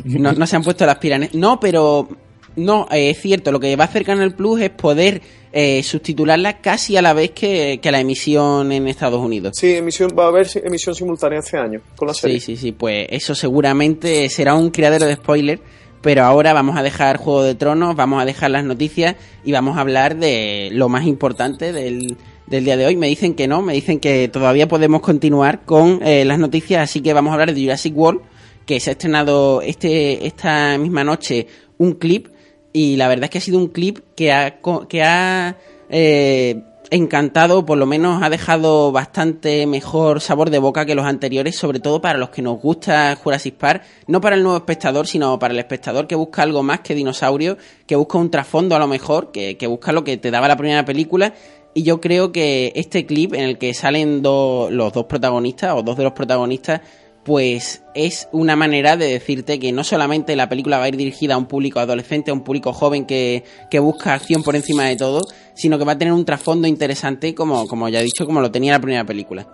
no, 0.05 0.33
no 0.33 0.47
se 0.47 0.55
han 0.55 0.63
puesto 0.63 0.85
las 0.85 0.97
piranes. 0.97 1.33
No, 1.35 1.59
pero 1.59 2.09
no, 2.55 2.87
eh, 2.91 3.09
es 3.09 3.21
cierto, 3.21 3.51
lo 3.51 3.59
que 3.59 3.75
va 3.75 3.85
a 3.85 3.87
hacer 3.87 4.05
Canal 4.05 4.35
Plus 4.35 4.61
es 4.61 4.69
poder 4.69 5.21
eh, 5.51 5.81
subtitularla 5.81 6.61
casi 6.61 6.97
a 6.97 7.01
la 7.01 7.13
vez 7.13 7.31
que, 7.31 7.79
la 7.83 7.99
emisión 7.99 8.71
en 8.71 8.87
Estados 8.87 9.19
Unidos. 9.19 9.53
Sí, 9.55 9.75
emisión, 9.75 10.11
va 10.17 10.25
a 10.25 10.27
haber 10.27 10.47
emisión 10.63 10.95
simultánea 10.95 11.39
este 11.39 11.57
año 11.57 11.81
con 11.95 12.07
la 12.07 12.13
serie. 12.13 12.39
Sí, 12.39 12.55
sí, 12.55 12.61
sí, 12.61 12.71
pues 12.71 13.07
eso 13.09 13.33
seguramente 13.33 14.29
será 14.29 14.55
un 14.55 14.69
criadero 14.69 15.05
de 15.05 15.15
spoiler, 15.15 15.59
pero 16.03 16.23
ahora 16.25 16.53
vamos 16.53 16.77
a 16.77 16.83
dejar 16.83 17.17
Juego 17.17 17.43
de 17.43 17.55
Tronos, 17.55 17.95
vamos 17.95 18.21
a 18.21 18.25
dejar 18.25 18.51
las 18.51 18.65
noticias 18.65 19.15
y 19.43 19.53
vamos 19.53 19.77
a 19.77 19.81
hablar 19.81 20.17
de 20.17 20.69
lo 20.73 20.89
más 20.89 21.07
importante 21.07 21.71
del, 21.71 22.17
del 22.45 22.65
día 22.65 22.75
de 22.75 22.85
hoy. 22.85 22.97
Me 22.97 23.07
dicen 23.07 23.33
que 23.33 23.47
no, 23.47 23.61
me 23.61 23.73
dicen 23.73 23.99
que 24.01 24.27
todavía 24.27 24.67
podemos 24.67 25.01
continuar 25.01 25.63
con 25.63 26.01
eh, 26.03 26.25
las 26.25 26.37
noticias, 26.37 26.83
así 26.83 27.01
que 27.01 27.13
vamos 27.13 27.31
a 27.31 27.33
hablar 27.35 27.53
de 27.53 27.61
Jurassic 27.61 27.97
World, 27.97 28.21
que 28.65 28.81
se 28.81 28.89
ha 28.89 28.93
estrenado 28.93 29.61
este, 29.61 30.27
esta 30.27 30.77
misma 30.77 31.05
noche 31.05 31.47
un 31.77 31.93
clip 31.93 32.27
y 32.73 32.97
la 32.97 33.07
verdad 33.07 33.25
es 33.25 33.29
que 33.29 33.37
ha 33.37 33.41
sido 33.41 33.57
un 33.57 33.69
clip 33.69 33.99
que 34.15 34.33
ha, 34.33 34.59
que 34.89 35.03
ha 35.03 35.57
eh, 35.89 36.63
encantado, 36.93 37.65
por 37.65 37.79
lo 37.79 37.87
menos 37.87 38.21
ha 38.21 38.29
dejado 38.29 38.91
bastante 38.91 39.65
mejor 39.65 40.21
sabor 40.21 40.51
de 40.51 40.59
boca 40.59 40.85
que 40.85 40.93
los 40.93 41.07
anteriores, 41.07 41.55
sobre 41.55 41.79
todo 41.79 41.99
para 41.99 42.19
los 42.19 42.29
que 42.29 42.43
nos 42.43 42.61
gusta 42.61 43.15
Jurassic 43.15 43.55
Park, 43.55 43.81
no 44.05 44.21
para 44.21 44.35
el 44.35 44.43
nuevo 44.43 44.57
espectador, 44.57 45.07
sino 45.07 45.39
para 45.39 45.55
el 45.55 45.59
espectador 45.59 46.05
que 46.05 46.13
busca 46.13 46.43
algo 46.43 46.61
más 46.61 46.81
que 46.81 46.93
dinosaurio, 46.93 47.57
que 47.87 47.95
busca 47.95 48.19
un 48.19 48.29
trasfondo 48.29 48.75
a 48.75 48.79
lo 48.79 48.87
mejor, 48.87 49.31
que, 49.31 49.57
que 49.57 49.65
busca 49.65 49.91
lo 49.91 50.03
que 50.03 50.17
te 50.17 50.29
daba 50.29 50.47
la 50.47 50.55
primera 50.55 50.85
película. 50.85 51.33
Y 51.73 51.81
yo 51.81 51.99
creo 51.99 52.31
que 52.31 52.71
este 52.75 53.07
clip 53.07 53.33
en 53.33 53.41
el 53.41 53.57
que 53.57 53.73
salen 53.73 54.21
los 54.21 54.93
dos 54.93 55.05
protagonistas, 55.05 55.73
o 55.75 55.81
dos 55.81 55.97
de 55.97 56.03
los 56.03 56.13
protagonistas, 56.13 56.81
pues 57.23 57.83
es 57.95 58.27
una 58.31 58.55
manera 58.55 58.97
de 58.97 59.07
decirte 59.07 59.59
que 59.59 59.71
no 59.71 59.83
solamente 59.83 60.35
la 60.35 60.49
película 60.49 60.77
va 60.77 60.85
a 60.85 60.87
ir 60.89 60.97
dirigida 60.97 61.35
a 61.35 61.37
un 61.37 61.45
público 61.45 61.79
adolescente, 61.79 62.31
a 62.31 62.33
un 62.33 62.43
público 62.43 62.73
joven 62.73 63.05
que, 63.05 63.43
busca 63.79 64.13
acción 64.13 64.43
por 64.43 64.55
encima 64.55 64.83
de 64.85 64.97
todo, 64.97 65.21
sino 65.53 65.77
que 65.77 65.85
va 65.85 65.93
a 65.93 65.97
tener 65.97 66.13
un 66.13 66.25
trasfondo 66.25 66.67
interesante, 66.67 67.33
como, 67.33 67.67
como 67.67 67.87
ya 67.87 68.01
he 68.01 68.03
dicho, 68.03 68.25
como 68.25 68.41
lo 68.41 68.51
tenía 68.51 68.73
la 68.73 68.79
primera 68.79 69.05
película. 69.05 69.47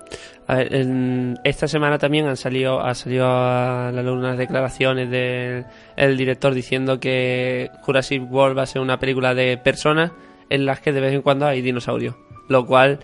A 0.47 0.61
esta 1.43 1.67
semana 1.67 1.99
también 1.99 2.25
han 2.25 2.37
salido, 2.37 2.79
ha 2.81 2.95
salido 2.95 3.27
a 3.27 3.91
la 3.93 4.01
luz 4.01 4.17
unas 4.17 4.37
declaraciones 4.37 5.11
del 5.11 6.17
director 6.17 6.55
diciendo 6.55 6.99
que 6.99 7.69
Jurassic 7.81 8.31
World 8.31 8.57
va 8.57 8.63
a 8.63 8.67
ser 8.67 8.81
una 8.81 8.99
película 8.99 9.35
de 9.35 9.57
personas 9.57 10.11
en 10.49 10.65
las 10.65 10.79
que 10.79 10.91
de 10.91 11.01
vez 11.01 11.13
en 11.13 11.21
cuando 11.21 11.45
hay 11.45 11.61
dinosaurios, 11.61 12.15
lo 12.47 12.65
cual 12.65 12.99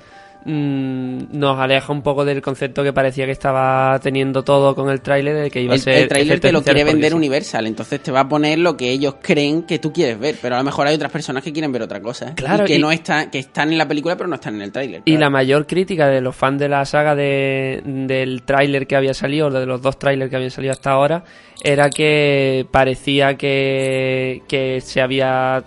Mm, 0.47 1.39
nos 1.39 1.60
aleja 1.60 1.91
un 1.91 2.03
poco 2.03 2.23
del 2.23 2.39
concepto 2.39 2.84
que 2.84 2.93
parecía 2.93 3.25
que 3.25 3.31
estaba 3.31 3.99
teniendo 3.99 4.43
todo 4.43 4.75
con 4.75 4.91
el 4.91 5.01
tráiler 5.01 5.36
de 5.36 5.49
que 5.49 5.60
iba 5.60 5.73
a 5.73 5.79
ser 5.79 6.03
el 6.03 6.08
tráiler 6.08 6.39
te 6.39 6.51
lo 6.51 6.62
quiere 6.62 6.84
vender 6.84 7.15
Universal 7.15 7.65
entonces 7.65 7.99
te 7.99 8.12
va 8.12 8.19
a 8.19 8.29
poner 8.29 8.60
lo 8.60 8.77
que 8.77 8.91
ellos 8.91 9.15
creen 9.19 9.63
que 9.63 9.79
tú 9.79 9.91
quieres 9.91 10.19
ver 10.19 10.36
pero 10.39 10.53
a 10.53 10.60
lo 10.60 10.63
mejor 10.63 10.86
hay 10.86 10.93
otras 10.93 11.12
personas 11.12 11.43
que 11.43 11.51
quieren 11.51 11.71
ver 11.71 11.81
otra 11.81 11.99
cosa 11.99 12.36
claro 12.36 12.65
y 12.65 12.67
que 12.67 12.77
no 12.77 12.91
están 12.91 13.31
que 13.31 13.39
están 13.39 13.71
en 13.71 13.79
la 13.79 13.88
película 13.88 14.15
pero 14.17 14.27
no 14.27 14.36
están 14.36 14.53
en 14.53 14.62
el 14.62 14.71
tráiler 14.71 15.01
y 15.05 15.17
la 15.17 15.31
mayor 15.31 15.65
crítica 15.65 16.05
de 16.10 16.21
los 16.21 16.36
fans 16.36 16.60
de 16.60 16.69
la 16.69 16.86
saga 16.86 17.15
de, 17.15 17.81
del 17.84 18.43
tráiler 18.43 18.86
que 18.86 18.95
había 18.95 19.15
salido 19.15 19.49
de 19.49 19.65
los 19.65 19.81
dos 19.81 19.97
tráilers 19.97 20.29
que 20.29 20.36
habían 20.36 20.51
salido 20.51 20.73
hasta 20.73 20.91
ahora 20.91 21.23
era 21.63 21.89
que 21.89 22.67
parecía 22.69 23.36
que, 23.36 24.43
que 24.47 24.79
se 24.81 25.01
había 25.01 25.63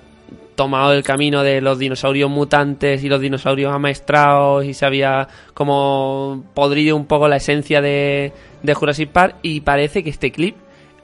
tomado 0.59 0.93
el 0.93 1.05
camino 1.05 1.45
de 1.45 1.61
los 1.61 1.79
dinosaurios 1.79 2.29
mutantes 2.29 3.05
y 3.05 3.09
los 3.09 3.21
dinosaurios 3.21 3.73
amaestrados 3.73 4.65
y 4.65 4.75
se 4.75 4.85
había 4.85 5.29
como 5.55 6.43
podrido 6.53 6.97
un 6.97 7.07
poco 7.07 7.29
la 7.29 7.37
esencia 7.37 7.81
de, 7.81 8.33
de 8.65 8.75
Jurassic 8.75 9.09
Park 9.11 9.37
y 9.43 9.61
parece 9.61 10.03
que 10.03 10.11
este 10.11 10.33
clip 10.33 10.57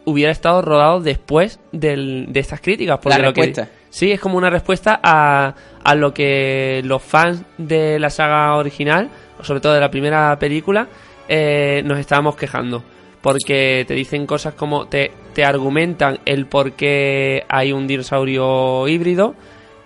hubiera 0.06 0.32
estado 0.32 0.60
rodado 0.60 1.00
después 1.00 1.60
del, 1.70 2.26
de 2.30 2.40
estas 2.40 2.60
críticas. 2.60 2.98
Porque 3.00 3.16
la 3.16 3.26
respuesta. 3.26 3.68
Sí, 3.90 4.10
es 4.10 4.18
como 4.18 4.36
una 4.36 4.50
respuesta 4.50 4.98
a, 5.00 5.54
a 5.84 5.94
lo 5.94 6.12
que 6.12 6.82
los 6.84 7.00
fans 7.00 7.44
de 7.56 8.00
la 8.00 8.10
saga 8.10 8.56
original, 8.56 9.08
sobre 9.40 9.60
todo 9.60 9.72
de 9.72 9.80
la 9.80 9.88
primera 9.88 10.36
película, 10.36 10.88
eh, 11.28 11.80
nos 11.84 12.00
estábamos 12.00 12.34
quejando. 12.34 12.82
Porque 13.24 13.86
te 13.88 13.94
dicen 13.94 14.26
cosas 14.26 14.52
como, 14.52 14.86
te, 14.86 15.10
te 15.32 15.46
argumentan 15.46 16.18
el 16.26 16.44
por 16.44 16.72
qué 16.72 17.44
hay 17.48 17.72
un 17.72 17.86
dinosaurio 17.86 18.86
híbrido, 18.86 19.34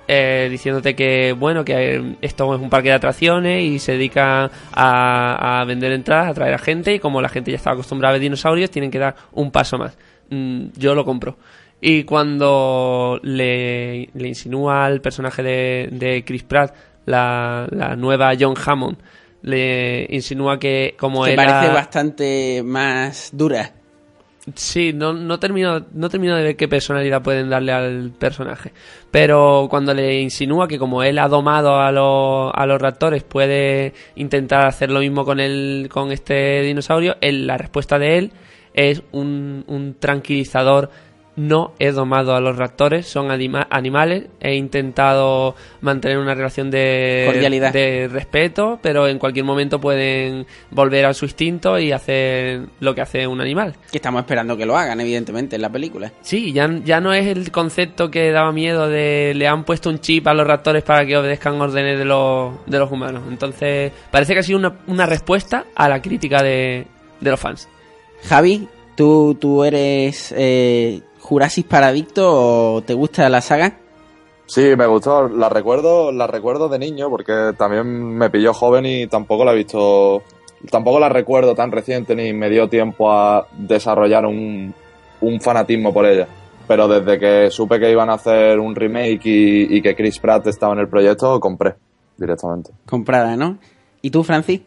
eh, 0.09 0.49
diciéndote 0.51 0.97
que 0.97 1.35
bueno 1.39 1.65
que 1.65 2.17
esto 2.21 2.53
es 2.53 2.61
un 2.61 2.69
parque 2.69 2.89
de 2.89 2.95
atracciones 2.95 3.63
y 3.63 3.79
se 3.79 3.93
dedica 3.93 4.51
a, 4.73 5.61
a 5.61 5.65
vender 5.67 5.93
entradas, 5.93 6.31
a 6.31 6.35
traer 6.35 6.55
a 6.55 6.59
gente 6.59 6.95
y 6.95 6.99
como 6.99 7.23
la 7.23 7.29
gente 7.29 7.53
ya 7.53 7.59
está 7.59 7.71
acostumbrada 7.71 8.11
a 8.11 8.13
ver 8.15 8.23
dinosaurios 8.23 8.73
tienen 8.73 8.91
que 8.91 8.99
dar 8.99 9.15
un 9.31 9.53
paso 9.53 9.79
más. 9.79 9.97
Mm, 10.31 10.71
yo 10.77 10.97
lo 10.97 11.05
compro. 11.05 11.37
Y 11.81 12.03
cuando 12.03 13.21
le, 13.23 14.09
le 14.15 14.29
insinúa 14.29 14.85
al 14.85 15.01
personaje 15.01 15.45
de, 15.45 15.89
de 15.93 16.25
Chris 16.25 16.43
Pratt, 16.43 16.75
la, 17.07 17.69
la 17.71 17.95
nueva 17.95 18.33
John 18.37 18.57
Hammond, 18.67 18.99
le 19.43 20.07
insinúa 20.11 20.59
que 20.59 20.95
como 20.99 21.25
que 21.25 21.31
él 21.31 21.37
parece 21.37 21.73
bastante 21.73 22.63
más 22.65 23.31
dura. 23.33 23.73
Sí, 24.55 24.93
no, 24.95 25.13
no, 25.13 25.39
termino, 25.39 25.85
no 25.93 26.09
termino 26.09 26.35
de 26.35 26.43
ver 26.43 26.57
qué 26.57 26.69
personalidad 26.69 27.21
pueden 27.23 27.51
darle 27.51 27.71
al 27.71 28.13
personaje. 28.19 28.73
Pero 29.11 29.67
cuando 29.69 29.93
le 29.93 30.21
insinúa 30.23 30.67
que 30.67 30.79
como 30.79 31.03
él 31.03 31.19
ha 31.19 31.29
domado 31.29 31.79
a 31.81 31.93
los, 31.93 32.51
a 32.55 32.65
los 32.65 32.81
raptores, 32.81 33.25
puede 33.25 33.93
intentar 34.17 34.65
hacer 34.67 34.91
lo 34.91 35.01
mismo 35.01 35.27
con, 35.27 35.39
el, 35.39 35.89
con 35.91 36.13
este 36.13 36.63
dinosaurio, 36.63 37.17
él- 37.21 37.47
la 37.47 37.59
respuesta 37.59 37.99
de 37.99 38.17
él 38.19 38.33
es 38.73 39.03
un, 39.13 39.65
un 39.67 39.97
tranquilizador. 39.99 40.91
No 41.39 41.73
he 41.79 41.93
domado 41.93 42.35
a 42.35 42.41
los 42.41 42.57
raptores, 42.57 43.07
son 43.07 43.31
anima- 43.31 43.69
animales. 43.71 44.25
He 44.41 44.57
intentado 44.57 45.55
mantener 45.81 46.19
una 46.19 46.35
relación 46.35 46.69
de, 46.71 47.25
Cordialidad. 47.27 47.73
de 47.73 48.09
respeto, 48.09 48.81
pero 48.83 49.07
en 49.07 49.19
cualquier 49.21 49.45
momento 49.45 49.81
pueden 49.81 50.47
volver 50.73 51.07
a 51.07 51.15
su 51.15 51.27
instinto 51.27 51.79
y 51.79 51.93
hacer 51.93 52.63
lo 52.81 52.93
que 52.95 53.03
hace 53.03 53.25
un 53.27 53.41
animal. 53.41 53.77
Que 53.91 53.99
estamos 53.99 54.21
esperando 54.23 54.57
que 54.57 54.67
lo 54.67 54.77
hagan, 54.77 55.01
evidentemente, 55.01 55.55
en 55.55 55.63
la 55.63 55.71
película. 55.71 56.13
Sí, 56.23 56.53
ya, 56.53 56.69
ya 56.85 57.01
no 57.01 57.13
es 57.13 57.27
el 57.29 57.53
concepto 57.53 58.11
que 58.11 58.33
daba 58.33 58.51
miedo 58.51 58.89
de 58.89 59.33
le 59.37 59.47
han 59.47 59.63
puesto 59.65 59.91
un 59.91 60.01
chip 60.01 60.27
a 60.27 60.35
los 60.35 60.45
raptores 60.47 60.83
para 60.83 61.07
que 61.07 61.17
obedezcan 61.17 61.61
órdenes 61.61 61.99
de 61.99 62.05
los, 62.05 62.55
de 62.67 62.79
los 62.81 62.91
humanos. 62.91 63.23
Entonces, 63.29 63.93
parece 64.11 64.33
que 64.35 64.41
ha 64.41 64.43
sido 64.43 64.59
una, 64.59 64.79
una 64.89 65.07
respuesta 65.07 65.67
a 65.77 65.89
la 65.89 66.03
crítica 66.03 66.43
de, 66.43 66.85
de 67.21 67.31
los 67.31 67.39
fans. 67.39 67.69
Javi, 68.25 68.67
¿tú, 68.97 69.37
tú 69.41 69.63
eres 69.63 70.35
eh, 70.37 71.01
Jurassic 71.29 71.67
Paradicto 71.67 72.77
o 72.77 72.83
te 72.83 72.95
gusta 72.95 73.29
la 73.29 73.43
saga? 73.43 73.77
Sí, 74.47 74.75
me 74.79 74.87
gustó. 74.87 75.29
La 75.29 75.51
recuerdo, 75.51 76.11
la 76.11 76.27
recuerdo 76.27 76.71
de 76.71 76.79
niño 76.79 77.11
porque 77.11 77.53
también 77.59 78.17
me 78.17 78.31
pilló 78.31 78.55
joven 78.55 78.87
y 78.87 79.07
tampoco 79.09 79.45
la 79.45 79.53
he 79.53 79.57
visto. 79.57 80.23
Tampoco 80.71 80.99
la 80.99 81.11
recuerdo 81.11 81.55
tan 81.55 81.71
reciente 81.71 82.17
ni 82.17 82.33
me 82.33 82.49
dio 82.49 82.71
tiempo 82.71 83.13
a 83.13 83.47
desarrollar 83.59 84.25
un, 84.25 84.73
un 85.21 85.41
fanatismo 85.43 85.93
por 85.93 86.07
ella. 86.07 86.27
Pero 86.67 86.89
desde 86.89 87.19
que 87.19 87.51
supe 87.51 87.79
que 87.79 87.91
iban 87.91 88.09
a 88.09 88.15
hacer 88.15 88.59
un 88.59 88.75
remake 88.75 89.27
y, 89.27 89.77
y 89.77 89.83
que 89.83 89.95
Chris 89.95 90.19
Pratt 90.19 90.47
estaba 90.47 90.73
en 90.73 90.79
el 90.79 90.89
proyecto, 90.89 91.39
compré 91.39 91.75
directamente. 92.17 92.71
Comprada, 92.87 93.37
¿no? 93.37 93.59
¿Y 94.01 94.11
tú, 94.11 94.25
Francis? 94.25 94.63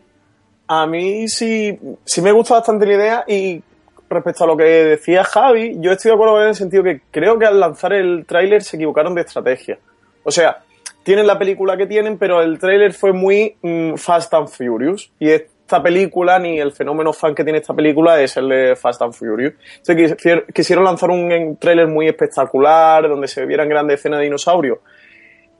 A 0.67 0.86
mí 0.86 1.28
sí, 1.28 1.78
sí 2.06 2.21
me 2.21 2.32
gusta 2.32 2.54
bastante 2.54 2.86
la 2.86 2.93
idea 2.93 3.26
y 3.28 3.63
respecto 4.12 4.43
a 4.43 4.47
lo 4.47 4.56
que 4.58 4.63
decía 4.63 5.24
Javi, 5.24 5.78
yo 5.80 5.91
estoy 5.91 6.10
de 6.10 6.15
acuerdo 6.15 6.41
en 6.41 6.50
el 6.50 6.56
sentido 6.56 6.84
que 6.84 7.02
creo 7.12 7.38
que 7.39 7.45
al 7.45 7.60
lanzar 7.60 7.93
el 7.93 8.26
tráiler 8.28 8.62
se 8.63 8.78
equivocaron 8.78 9.15
de 9.15 9.21
estrategia. 9.21 9.80
O 10.24 10.32
sea, 10.32 10.60
tienen 11.04 11.26
la 11.26 11.39
película 11.39 11.76
que 11.78 11.88
tienen, 11.88 12.17
pero 12.17 12.41
el 12.41 12.60
tráiler 12.60 12.93
fue 12.93 13.12
muy 13.12 13.56
mm, 13.62 13.95
Fast 13.95 14.34
and 14.34 14.47
Furious. 14.50 15.12
Y 15.19 15.30
esta 15.30 15.82
película, 15.82 16.38
ni 16.38 16.60
el 16.60 16.71
fenómeno 16.74 17.12
fan 17.13 17.34
que 17.34 17.43
tiene 17.43 17.60
esta 17.60 17.74
película 17.74 18.21
es 18.21 18.38
el 18.38 18.50
de 18.50 18.76
Fast 18.76 19.02
and 19.02 19.13
Furious. 19.13 19.54
Entonces, 19.78 20.17
quisier- 20.17 20.45
quisieron 20.54 20.84
lanzar 20.86 21.10
un 21.10 21.58
tráiler 21.60 21.88
muy 21.88 22.08
espectacular, 22.08 23.08
donde 23.10 23.28
se 23.28 23.45
vieran 23.45 23.67
grandes 23.69 24.00
escenas 24.00 24.19
de 24.19 24.26
dinosaurios. 24.26 24.80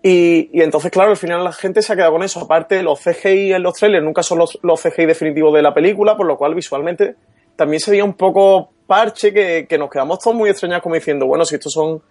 Y, 0.04 0.50
entonces, 0.62 0.92
claro, 0.92 1.12
al 1.12 1.18
final 1.18 1.44
la 1.44 1.52
gente 1.52 1.82
se 1.84 1.94
ha 1.94 1.96
quedado 1.96 2.14
con 2.14 2.24
eso. 2.24 2.40
Aparte, 2.42 2.82
los 2.82 3.00
CGI 3.00 3.54
en 3.54 3.64
los 3.64 3.76
trailers 3.76 4.04
nunca 4.04 4.24
son 4.24 4.40
los 4.40 4.82
CGI 4.82 5.06
definitivos 5.06 5.54
de 5.54 5.62
la 5.62 5.74
película, 5.74 6.18
por 6.18 6.26
lo 6.26 6.38
cual 6.38 6.56
visualmente 6.56 7.16
también 7.56 7.80
se 7.80 7.92
veía 7.92 8.04
un 8.06 8.14
poco 8.14 8.70
parche 8.88 9.34
que, 9.34 9.66
que 9.70 9.78
nos 9.78 9.90
quedamos 9.90 10.20
todos 10.20 10.36
muy 10.36 10.50
extrañados 10.50 10.84
como 10.84 10.96
diciendo, 10.96 11.26
bueno, 11.26 11.46
si 11.46 11.56
estos 11.56 11.72
son 11.74 12.02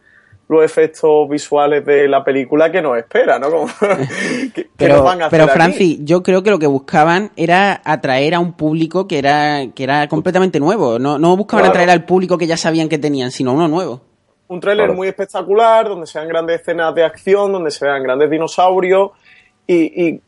los 0.48 0.64
efectos 0.64 1.28
visuales 1.28 1.84
de 1.86 2.08
la 2.08 2.24
película 2.24 2.72
que 2.72 2.82
nos 2.82 2.98
espera, 2.98 3.38
¿no? 3.38 3.50
Como, 3.50 3.66
¿qué- 3.80 4.50
qué 4.52 4.70
Pero, 4.76 4.96
nos 4.96 5.04
van 5.04 5.22
a 5.22 5.26
hacer 5.26 5.30
pero 5.38 5.44
aquí? 5.44 5.52
Francis, 5.52 5.98
yo 6.02 6.22
creo 6.24 6.42
que 6.42 6.50
lo 6.50 6.58
que 6.58 6.66
buscaban 6.66 7.30
era 7.36 7.80
atraer 7.84 8.34
a 8.34 8.40
un 8.40 8.54
público 8.54 9.06
que 9.06 9.18
era, 9.18 9.66
que 9.74 9.84
era 9.84 10.08
completamente 10.08 10.58
nuevo. 10.58 10.98
No, 10.98 11.18
no 11.18 11.36
buscaban 11.36 11.62
Claro. 11.64 11.70
atraer 11.72 11.90
al 11.90 12.04
público 12.04 12.36
que 12.36 12.46
ya 12.48 12.56
sabían 12.56 12.88
que 12.88 12.98
tenían, 12.98 13.30
sino 13.30 13.52
uno 13.52 13.68
nuevo. 13.68 14.00
Un 14.48 14.58
tráiler 14.58 14.86
Claro. 14.86 14.96
muy 14.96 15.06
espectacular, 15.06 15.86
donde 15.88 16.08
se 16.08 16.18
vean 16.18 16.28
grandes 16.28 16.60
escenas 16.60 16.92
de 16.96 17.04
acción, 17.04 17.52
donde 17.52 17.70
se 17.70 17.84
vean 17.84 18.02
grandes 18.02 18.28
dinosaurios 18.30 19.10
y, 19.68 20.04
y 20.08 20.20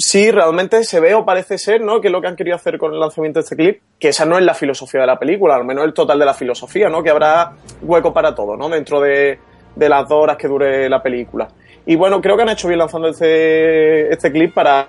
sí, 0.00 0.30
realmente 0.30 0.82
se 0.84 0.98
ve 1.00 1.14
o 1.14 1.24
parece 1.24 1.58
ser, 1.58 1.80
¿no? 1.80 2.00
Que 2.00 2.08
es 2.08 2.12
lo 2.12 2.20
que 2.20 2.28
han 2.28 2.36
querido 2.36 2.56
hacer 2.56 2.78
con 2.78 2.92
el 2.92 3.00
lanzamiento 3.00 3.38
de 3.38 3.44
este 3.44 3.56
clip, 3.56 3.80
que 3.98 4.08
esa 4.08 4.24
no 4.24 4.38
es 4.38 4.44
la 4.44 4.54
filosofía 4.54 5.02
de 5.02 5.06
la 5.06 5.18
película, 5.18 5.54
al 5.54 5.64
menos 5.64 5.84
el 5.84 5.92
total 5.92 6.18
de 6.18 6.24
la 6.24 6.34
filosofía, 6.34 6.88
¿no? 6.88 7.02
Que 7.02 7.10
habrá 7.10 7.52
hueco 7.82 8.12
para 8.12 8.34
todo, 8.34 8.56
¿no? 8.56 8.68
Dentro 8.68 9.00
de, 9.00 9.38
las 9.76 10.08
dos 10.08 10.22
horas 10.22 10.36
que 10.36 10.48
dure 10.48 10.88
la 10.88 11.02
película. 11.02 11.48
Y 11.86 11.96
bueno, 11.96 12.20
creo 12.20 12.36
que 12.36 12.42
han 12.42 12.48
hecho 12.48 12.68
bien 12.68 12.78
lanzando 12.78 13.08
este, 13.08 14.12
este 14.12 14.30
clip 14.32 14.54
para 14.54 14.88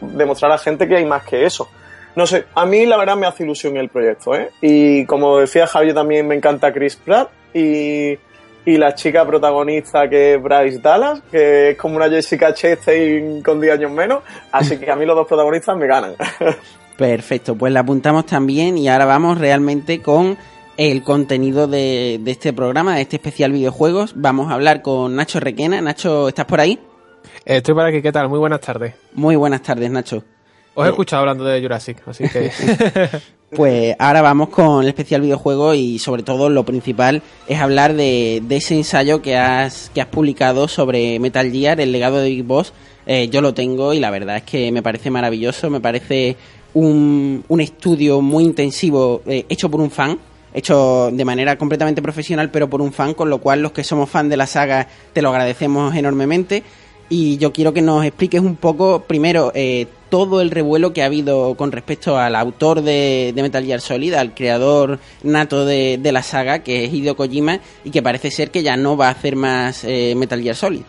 demostrar 0.00 0.50
a 0.50 0.54
la 0.54 0.58
gente 0.58 0.88
que 0.88 0.96
hay 0.96 1.04
más 1.04 1.24
que 1.24 1.44
eso. 1.44 1.68
No 2.14 2.26
sé, 2.26 2.44
a 2.54 2.66
mí 2.66 2.84
la 2.84 2.96
verdad 2.98 3.16
me 3.16 3.26
hace 3.26 3.44
ilusión 3.44 3.76
el 3.76 3.88
proyecto, 3.88 4.34
¿eh? 4.34 4.50
Y 4.60 5.06
como 5.06 5.38
decía 5.38 5.66
Javier, 5.66 5.94
también 5.94 6.28
me 6.28 6.34
encanta 6.34 6.72
Chris 6.72 6.96
Pratt 6.96 7.30
y, 7.54 8.18
y 8.64 8.76
la 8.78 8.94
chica 8.94 9.26
protagonista 9.26 10.08
que 10.08 10.34
es 10.34 10.42
Bryce 10.42 10.78
Dallas, 10.80 11.20
que 11.30 11.70
es 11.70 11.78
como 11.78 11.96
una 11.96 12.08
Jessica 12.08 12.54
Chastain 12.54 13.42
con 13.42 13.60
10 13.60 13.74
años 13.74 13.90
menos, 13.90 14.22
así 14.52 14.78
que 14.78 14.90
a 14.90 14.96
mí 14.96 15.04
los 15.04 15.16
dos 15.16 15.26
protagonistas 15.26 15.76
me 15.76 15.86
ganan. 15.86 16.14
Perfecto, 16.96 17.56
pues 17.56 17.72
la 17.72 17.80
apuntamos 17.80 18.26
también 18.26 18.78
y 18.78 18.88
ahora 18.88 19.06
vamos 19.06 19.38
realmente 19.38 20.00
con 20.00 20.36
el 20.76 21.02
contenido 21.02 21.66
de, 21.66 22.18
de 22.22 22.30
este 22.30 22.52
programa, 22.52 22.94
de 22.96 23.02
este 23.02 23.16
especial 23.16 23.52
videojuegos. 23.52 24.12
Vamos 24.16 24.50
a 24.50 24.54
hablar 24.54 24.82
con 24.82 25.16
Nacho 25.16 25.40
Requena. 25.40 25.80
Nacho, 25.80 26.28
¿estás 26.28 26.44
por 26.46 26.60
ahí? 26.60 26.78
Estoy 27.44 27.74
por 27.74 27.84
aquí, 27.84 28.00
¿qué 28.02 28.12
tal? 28.12 28.28
Muy 28.28 28.38
buenas 28.38 28.60
tardes. 28.60 28.94
Muy 29.14 29.36
buenas 29.36 29.62
tardes, 29.62 29.90
Nacho. 29.90 30.22
Os 30.74 30.84
he 30.84 30.88
Eh. 30.88 30.90
escuchado 30.90 31.20
hablando 31.20 31.44
de 31.44 31.60
Jurassic, 31.60 31.98
así 32.06 32.28
que... 32.28 32.50
Pues 33.54 33.94
ahora 33.98 34.22
vamos 34.22 34.48
con 34.48 34.82
el 34.82 34.88
especial 34.88 35.20
videojuego 35.20 35.74
y 35.74 35.98
sobre 35.98 36.22
todo 36.22 36.48
lo 36.48 36.64
principal 36.64 37.20
es 37.46 37.60
hablar 37.60 37.92
de, 37.92 38.42
de 38.42 38.56
ese 38.56 38.74
ensayo 38.74 39.20
que 39.20 39.36
has, 39.36 39.90
que 39.92 40.00
has 40.00 40.06
publicado 40.06 40.68
sobre 40.68 41.18
Metal 41.18 41.52
Gear, 41.52 41.78
el 41.78 41.92
legado 41.92 42.16
de 42.16 42.30
Big 42.30 42.44
Boss. 42.44 42.72
Eh, 43.04 43.28
yo 43.28 43.42
lo 43.42 43.52
tengo 43.52 43.92
y 43.92 44.00
la 44.00 44.10
verdad 44.10 44.38
es 44.38 44.44
que 44.44 44.72
me 44.72 44.82
parece 44.82 45.10
maravilloso, 45.10 45.68
me 45.68 45.80
parece 45.80 46.36
un, 46.72 47.44
un 47.46 47.60
estudio 47.60 48.22
muy 48.22 48.44
intensivo 48.44 49.20
eh, 49.26 49.44
hecho 49.50 49.70
por 49.70 49.82
un 49.82 49.90
fan, 49.90 50.18
hecho 50.54 51.10
de 51.12 51.24
manera 51.26 51.58
completamente 51.58 52.00
profesional 52.00 52.50
pero 52.50 52.70
por 52.70 52.80
un 52.80 52.94
fan, 52.94 53.12
con 53.12 53.28
lo 53.28 53.36
cual 53.36 53.60
los 53.60 53.72
que 53.72 53.84
somos 53.84 54.08
fan 54.08 54.30
de 54.30 54.38
la 54.38 54.46
saga 54.46 54.88
te 55.12 55.20
lo 55.20 55.28
agradecemos 55.28 55.94
enormemente. 55.94 56.62
Y 57.14 57.36
yo 57.36 57.52
quiero 57.52 57.74
que 57.74 57.82
nos 57.82 58.06
expliques 58.06 58.40
un 58.40 58.56
poco, 58.56 59.02
primero, 59.06 59.52
eh, 59.54 59.86
todo 60.08 60.40
el 60.40 60.50
revuelo 60.50 60.94
que 60.94 61.02
ha 61.02 61.06
habido 61.06 61.54
con 61.56 61.70
respecto 61.70 62.16
al 62.16 62.34
autor 62.34 62.80
de, 62.80 63.34
Metal 63.36 63.62
Gear 63.62 63.82
Solid, 63.82 64.14
al 64.14 64.32
creador 64.32 64.98
nato 65.22 65.66
de, 65.66 65.98
de 66.00 66.10
la 66.10 66.22
saga, 66.22 66.60
que 66.60 66.86
es 66.86 66.94
Hideo 66.94 67.14
Kojima, 67.14 67.60
y 67.84 67.90
que 67.90 68.00
parece 68.00 68.30
ser 68.30 68.50
que 68.50 68.62
ya 68.62 68.78
no 68.78 68.96
va 68.96 69.08
a 69.08 69.10
hacer 69.10 69.36
más 69.36 69.84
eh, 69.84 70.14
Metal 70.16 70.40
Gear 70.40 70.56
Solid. 70.56 70.84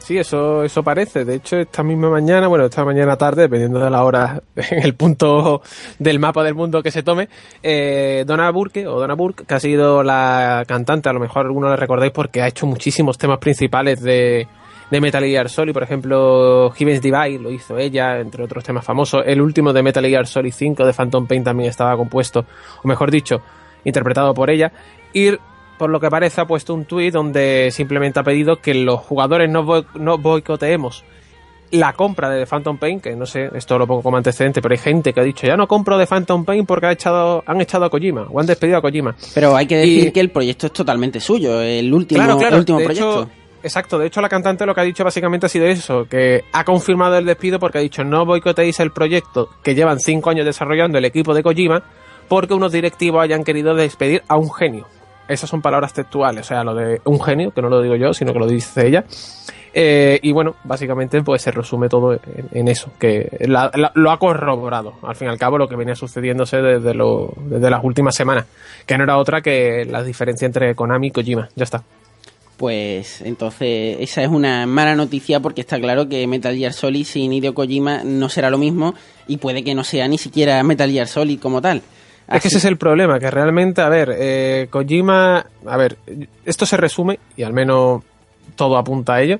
Sí, 0.00 0.18
eso, 0.18 0.62
eso 0.62 0.82
parece. 0.82 1.24
De 1.24 1.36
hecho, 1.36 1.56
esta 1.56 1.82
misma 1.82 2.10
mañana, 2.10 2.46
bueno, 2.46 2.66
esta 2.66 2.84
mañana 2.84 3.16
tarde, 3.16 3.42
dependiendo 3.42 3.78
de 3.78 3.88
la 3.88 4.04
hora, 4.04 4.42
en 4.56 4.82
el 4.82 4.94
punto 4.94 5.62
del 5.98 6.18
mapa 6.18 6.44
del 6.44 6.54
mundo 6.54 6.82
que 6.82 6.90
se 6.90 7.02
tome, 7.02 7.30
eh, 7.62 8.24
Donna 8.26 8.50
Burke, 8.50 8.86
o 8.86 9.00
Donna 9.00 9.14
Burke, 9.14 9.46
que 9.46 9.54
ha 9.54 9.60
sido 9.60 10.02
la 10.02 10.64
cantante, 10.68 11.08
a 11.08 11.14
lo 11.14 11.20
mejor 11.20 11.46
algunos 11.46 11.70
la 11.70 11.76
recordáis 11.76 12.12
porque 12.12 12.42
ha 12.42 12.48
hecho 12.48 12.66
muchísimos 12.66 13.16
temas 13.16 13.38
principales 13.38 14.02
de, 14.02 14.46
de 14.90 15.00
Metal 15.00 15.22
Gear 15.24 15.48
Solid, 15.48 15.72
por 15.72 15.82
ejemplo, 15.82 16.70
Heaven's 16.76 17.00
Divide 17.00 17.38
lo 17.38 17.50
hizo 17.50 17.78
ella, 17.78 18.18
entre 18.18 18.42
otros 18.44 18.64
temas 18.64 18.84
famosos. 18.84 19.22
El 19.24 19.40
último 19.40 19.72
de 19.72 19.82
Metal 19.82 20.04
Gear 20.04 20.26
Solid 20.26 20.52
5 20.52 20.84
de 20.84 20.92
Phantom 20.92 21.26
Pain 21.26 21.44
también 21.44 21.70
estaba 21.70 21.96
compuesto, 21.96 22.44
o 22.82 22.88
mejor 22.88 23.10
dicho, 23.10 23.40
interpretado 23.84 24.34
por 24.34 24.50
ella. 24.50 24.72
Y 25.12 25.30
por 25.78 25.90
lo 25.90 26.00
que 26.00 26.10
parece 26.10 26.40
ha 26.40 26.46
puesto 26.46 26.74
un 26.74 26.84
tuit 26.86 27.12
donde 27.14 27.70
simplemente 27.70 28.18
ha 28.20 28.22
pedido 28.24 28.56
que 28.56 28.74
los 28.74 29.00
jugadores 29.00 29.48
no, 29.48 29.64
no 29.94 30.18
boicoteemos 30.18 31.04
la 31.72 31.92
compra 31.92 32.28
de 32.28 32.40
The 32.40 32.46
Phantom 32.46 32.78
Pain, 32.78 32.98
que 33.00 33.14
no 33.14 33.26
sé, 33.26 33.48
esto 33.54 33.78
lo 33.78 33.86
pongo 33.86 34.02
como 34.02 34.16
antecedente, 34.16 34.60
pero 34.60 34.72
hay 34.72 34.78
gente 34.78 35.12
que 35.12 35.20
ha 35.20 35.22
dicho, 35.22 35.46
ya 35.46 35.56
no 35.56 35.68
compro 35.68 35.96
de 35.98 36.04
Phantom 36.04 36.44
Pain 36.44 36.66
porque 36.66 36.86
ha 36.86 36.90
echado, 36.92 37.44
han 37.46 37.60
echado 37.60 37.84
a 37.84 37.90
Kojima, 37.90 38.26
o 38.28 38.40
han 38.40 38.46
despedido 38.46 38.78
a 38.78 38.82
Kojima. 38.82 39.14
Pero 39.34 39.54
hay 39.54 39.66
que 39.68 39.76
decir 39.76 40.08
Y- 40.08 40.10
que 40.10 40.18
el 40.18 40.30
proyecto 40.30 40.66
es 40.66 40.72
totalmente 40.72 41.20
suyo, 41.20 41.60
el 41.62 41.94
último, 41.94 42.18
Claro, 42.24 42.38
claro, 42.38 42.54
el 42.56 42.60
último 42.60 42.78
de 42.80 42.84
proyecto. 42.86 43.20
hecho, 43.22 43.30
exacto. 43.62 43.98
De 43.98 44.06
hecho, 44.06 44.20
la 44.20 44.28
cantante 44.28 44.66
lo 44.66 44.74
que 44.74 44.80
ha 44.80 44.84
dicho 44.84 45.04
básicamente 45.04 45.46
ha 45.46 45.48
sido 45.48 45.66
eso, 45.66 46.06
que 46.08 46.44
ha 46.52 46.64
confirmado 46.64 47.16
el 47.18 47.26
despido 47.26 47.58
porque 47.58 47.78
ha 47.78 47.80
dicho 47.80 48.04
no 48.04 48.24
boicoteéis 48.26 48.80
el 48.80 48.90
proyecto 48.92 49.48
que 49.62 49.74
llevan 49.74 50.00
cinco 50.00 50.30
años 50.30 50.46
desarrollando 50.46 50.98
el 50.98 51.04
equipo 51.04 51.34
de 51.34 51.42
Kojima 51.42 51.82
porque 52.28 52.54
unos 52.54 52.72
directivos 52.72 53.22
hayan 53.22 53.42
querido 53.44 53.74
despedir 53.74 54.22
a 54.28 54.36
un 54.36 54.52
genio. 54.52 54.86
Esas 55.28 55.48
son 55.48 55.62
palabras 55.62 55.92
textuales, 55.92 56.44
o 56.44 56.48
sea, 56.48 56.64
lo 56.64 56.74
de 56.74 57.00
un 57.04 57.20
genio, 57.22 57.52
que 57.52 57.62
no 57.62 57.68
lo 57.68 57.80
digo 57.80 57.94
yo, 57.94 58.12
sino 58.12 58.32
que 58.32 58.38
lo 58.40 58.46
dice 58.48 58.86
ella. 58.86 59.04
Eh, 59.72 60.18
y 60.22 60.32
bueno, 60.32 60.56
básicamente 60.64 61.22
pues 61.22 61.42
se 61.42 61.52
resume 61.52 61.88
todo 61.88 62.18
en, 62.52 62.66
eso, 62.66 62.90
que 62.98 63.28
la- 63.46 63.70
lo 63.94 64.10
ha 64.10 64.18
corroborado, 64.18 64.94
al 65.02 65.14
fin 65.14 65.28
y 65.28 65.30
al 65.30 65.38
cabo, 65.38 65.58
lo 65.58 65.68
que 65.68 65.76
venía 65.76 65.94
sucediéndose 65.94 66.56
desde, 66.60 66.92
lo- 66.94 67.32
desde 67.36 67.70
las 67.70 67.84
últimas 67.84 68.16
semanas, 68.16 68.46
que 68.84 68.98
no 68.98 69.04
era 69.04 69.16
otra 69.16 69.40
que 69.40 69.84
la 69.88 70.02
diferencia 70.02 70.46
entre 70.46 70.74
Konami 70.74 71.08
y 71.08 71.10
Kojima, 71.12 71.48
ya 71.54 71.62
está. 71.62 71.84
Pues 72.60 73.22
entonces 73.22 73.96
esa 74.00 74.22
es 74.22 74.28
una 74.28 74.66
mala 74.66 74.94
noticia 74.94 75.40
porque 75.40 75.62
está 75.62 75.80
claro 75.80 76.10
que 76.10 76.26
Metal 76.26 76.54
Gear 76.54 76.74
Solid 76.74 77.06
sin 77.06 77.32
Hideo 77.32 77.54
Kojima 77.54 78.04
no 78.04 78.28
será 78.28 78.50
lo 78.50 78.58
mismo 78.58 78.94
y 79.26 79.38
puede 79.38 79.64
que 79.64 79.74
no 79.74 79.82
sea 79.82 80.06
ni 80.08 80.18
siquiera 80.18 80.62
Metal 80.62 80.90
Gear 80.90 81.06
Solid 81.06 81.40
como 81.40 81.62
tal. 81.62 81.80
Es 82.30 82.42
que 82.42 82.48
ese 82.48 82.58
es 82.58 82.66
el 82.66 82.76
problema, 82.76 83.18
que 83.18 83.30
realmente, 83.30 83.80
a 83.80 83.88
ver, 83.88 84.14
eh, 84.14 84.66
Kojima, 84.68 85.46
a 85.64 85.76
ver, 85.78 85.96
esto 86.44 86.66
se 86.66 86.76
resume, 86.76 87.18
y 87.34 87.44
al 87.44 87.54
menos 87.54 88.02
todo 88.56 88.76
apunta 88.76 89.14
a 89.14 89.22
ello, 89.22 89.38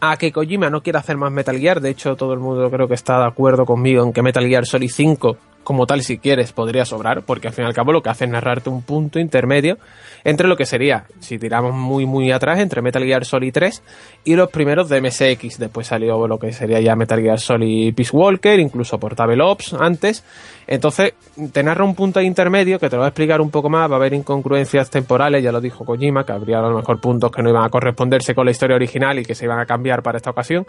a 0.00 0.18
que 0.18 0.30
Kojima 0.30 0.68
no 0.68 0.82
quiere 0.82 0.98
hacer 0.98 1.16
más 1.16 1.32
Metal 1.32 1.58
Gear, 1.58 1.80
de 1.80 1.88
hecho 1.88 2.14
todo 2.14 2.34
el 2.34 2.40
mundo 2.40 2.70
creo 2.70 2.86
que 2.86 2.92
está 2.92 3.20
de 3.20 3.26
acuerdo 3.26 3.64
conmigo 3.64 4.04
en 4.04 4.12
que 4.12 4.20
Metal 4.20 4.46
Gear 4.46 4.66
Solid 4.66 4.90
5, 4.90 5.36
como 5.64 5.86
tal 5.86 6.02
si 6.02 6.18
quieres, 6.18 6.52
podría 6.52 6.84
sobrar, 6.84 7.22
porque 7.22 7.48
al 7.48 7.54
fin 7.54 7.64
y 7.64 7.68
al 7.68 7.74
cabo 7.74 7.92
lo 7.92 8.02
que 8.02 8.10
hace 8.10 8.24
es 8.24 8.30
narrarte 8.30 8.70
un 8.70 8.82
punto 8.82 9.18
intermedio 9.18 9.78
entre 10.24 10.48
lo 10.48 10.56
que 10.56 10.66
sería, 10.66 11.04
si 11.20 11.38
tiramos 11.38 11.74
muy 11.74 12.06
muy 12.06 12.30
atrás, 12.32 12.58
entre 12.58 12.82
Metal 12.82 13.02
Gear 13.04 13.24
Solid 13.24 13.52
3 13.52 13.82
y 14.24 14.34
los 14.34 14.50
primeros 14.50 14.88
de 14.88 15.00
MSX, 15.00 15.58
después 15.58 15.86
salió 15.86 16.26
lo 16.26 16.38
que 16.38 16.52
sería 16.52 16.80
ya 16.80 16.96
Metal 16.96 17.20
Gear 17.20 17.40
Solid 17.40 17.94
Peace 17.94 18.16
Walker, 18.16 18.58
incluso 18.58 18.98
Portable 18.98 19.42
Ops 19.42 19.74
antes, 19.74 20.24
entonces, 20.70 21.14
te 21.52 21.64
narra 21.64 21.84
un 21.84 21.96
punto 21.96 22.20
intermedio 22.20 22.78
que 22.78 22.88
te 22.88 22.94
lo 22.94 23.00
va 23.00 23.06
a 23.06 23.08
explicar 23.08 23.40
un 23.40 23.50
poco 23.50 23.68
más, 23.68 23.90
va 23.90 23.94
a 23.94 23.98
haber 23.98 24.14
incongruencias 24.14 24.88
temporales, 24.88 25.42
ya 25.42 25.50
lo 25.50 25.60
dijo 25.60 25.84
Kojima, 25.84 26.24
que 26.24 26.30
habría 26.30 26.60
a 26.60 26.62
lo 26.62 26.76
mejor 26.76 27.00
puntos 27.00 27.32
que 27.32 27.42
no 27.42 27.50
iban 27.50 27.64
a 27.64 27.70
corresponderse 27.70 28.36
con 28.36 28.44
la 28.44 28.52
historia 28.52 28.76
original 28.76 29.18
y 29.18 29.24
que 29.24 29.34
se 29.34 29.46
iban 29.46 29.58
a 29.58 29.66
cambiar 29.66 30.00
para 30.04 30.18
esta 30.18 30.30
ocasión. 30.30 30.64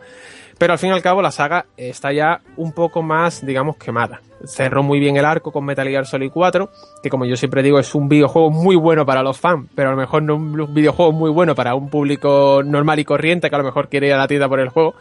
Pero 0.58 0.74
al 0.74 0.80
fin 0.80 0.90
y 0.90 0.94
al 0.94 1.04
cabo 1.04 1.22
la 1.22 1.30
saga 1.30 1.68
está 1.78 2.12
ya 2.12 2.42
un 2.58 2.72
poco 2.72 3.04
más, 3.04 3.46
digamos, 3.46 3.78
quemada. 3.78 4.22
Cerró 4.46 4.84
muy 4.84 5.00
bien 5.00 5.18
el 5.18 5.26
arco 5.26 5.52
con 5.52 5.66
Metal 5.66 5.88
Gear 5.88 6.06
Solid 6.06 6.32
4, 6.32 6.70
que 7.02 7.10
como 7.10 7.26
yo 7.26 7.36
siempre 7.36 7.64
digo 7.64 7.80
es 7.80 7.94
un 7.96 8.10
videojuego 8.10 8.50
muy 8.50 8.76
bueno 8.76 9.06
para 9.06 9.24
los 9.24 9.40
fans, 9.40 9.70
pero 9.76 9.90
a 9.90 9.92
lo 9.92 9.98
mejor 9.98 10.24
no 10.24 10.36
un 10.36 10.74
videojuego 10.74 11.12
muy 11.12 11.30
bueno 11.30 11.56
para 11.56 11.76
un 11.76 11.90
público 11.90 12.62
normal 12.64 13.00
y 13.00 13.06
corriente 13.06 13.50
que 13.50 13.56
a 13.56 13.60
lo 13.60 13.66
mejor 13.66 13.90
quiere 13.90 14.08
ir 14.08 14.14
a 14.14 14.18
la 14.18 14.28
tienda 14.28 14.48
por 14.48 14.60
el 14.60 14.70
juego 14.70 14.96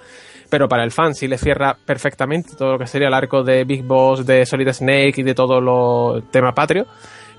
pero 0.51 0.69
para 0.69 0.85
el 0.85 0.91
fan 0.91 1.15
sí 1.15 1.29
le 1.29 1.39
cierra 1.39 1.77
perfectamente 1.87 2.57
todo 2.57 2.73
lo 2.73 2.79
que 2.79 2.87
sería 2.87 3.09
el 3.09 3.15
arco 3.15 3.43
de 3.43 3.65
Big 3.65 3.85
Boss, 3.85 4.27
de 4.27 4.45
Solid 4.45 4.73
Snake 4.73 5.15
y 5.17 5.23
de 5.23 5.35
todo 5.35 5.61
lo 5.61 6.23
tema 6.31 6.53
patrio, 6.53 6.87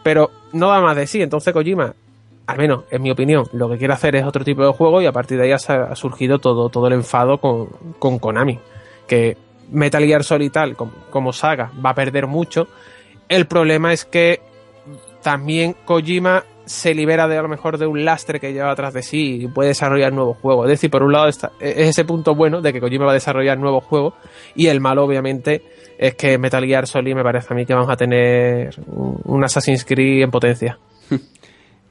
pero 0.02 0.32
no 0.54 0.70
da 0.70 0.80
más 0.80 0.96
de 0.96 1.06
sí, 1.06 1.22
entonces 1.22 1.54
Kojima, 1.54 1.94
al 2.48 2.58
menos 2.58 2.86
en 2.90 3.02
mi 3.02 3.12
opinión, 3.12 3.46
lo 3.54 3.70
que 3.70 3.78
quiere 3.78 3.94
hacer 3.94 4.16
es 4.16 4.26
otro 4.26 4.44
tipo 4.44 4.66
de 4.66 4.72
juego 4.72 5.02
y 5.02 5.06
a 5.06 5.12
partir 5.12 5.38
de 5.38 5.44
ahí 5.44 5.52
ha 5.52 5.96
surgido 5.96 6.40
todo, 6.40 6.70
todo 6.70 6.88
el 6.88 6.94
enfado 6.94 7.38
con, 7.38 7.68
con 8.00 8.18
Konami, 8.18 8.60
que 9.08 9.38
Metal 9.72 10.04
Gear 10.04 10.24
Solid 10.24 10.52
tal 10.52 10.76
como, 10.76 11.34
saga 11.34 11.72
va 11.84 11.92
a 11.92 11.96
perder 11.96 12.28
mucho, 12.28 12.68
el 13.28 13.48
problema 13.48 13.94
es 13.94 14.06
que 14.06 14.42
también 15.22 15.76
Kojima 15.86 16.44
se 16.66 16.94
libera 16.94 17.28
de 17.28 17.38
a 17.38 17.42
lo 17.42 17.50
mejor 17.50 17.78
de 17.78 17.88
un 17.88 18.06
lastre 18.06 18.40
que 18.40 18.54
lleva 18.54 18.72
atrás 18.72 18.94
de 18.94 19.04
sí 19.04 19.44
y 19.44 19.48
puede 19.48 19.70
desarrollar 19.70 20.14
nuevos 20.14 20.38
juegos. 20.38 20.66
Es 20.68 20.72
decir, 20.72 20.90
por 20.90 21.04
un 21.04 21.12
lado 21.12 21.28
está, 21.28 21.52
es 21.60 21.90
ese 21.90 22.06
punto 22.06 22.36
bueno 22.36 22.62
de 22.62 22.72
que 22.72 22.80
Kojima 22.80 23.06
va 23.06 23.12
a 23.12 23.16
desarrollar 23.16 23.58
nuevos 23.58 23.84
juegos 23.84 24.14
y 24.56 24.68
el 24.68 24.80
malo 24.80 25.04
obviamente 25.04 25.64
es 25.98 26.16
que 26.16 26.38
Metal 26.38 26.66
Gear 26.66 26.88
Solid 26.88 27.16
me 27.16 27.24
parece 27.24 27.54
a 27.54 27.56
mí 27.56 27.66
que 27.66 27.74
vamos 27.74 27.90
a 27.90 27.96
tener 27.96 28.74
un 28.88 29.44
Assassin's 29.44 29.86
Creed 29.86 30.24
en 30.24 30.32
potencia. 30.32 30.78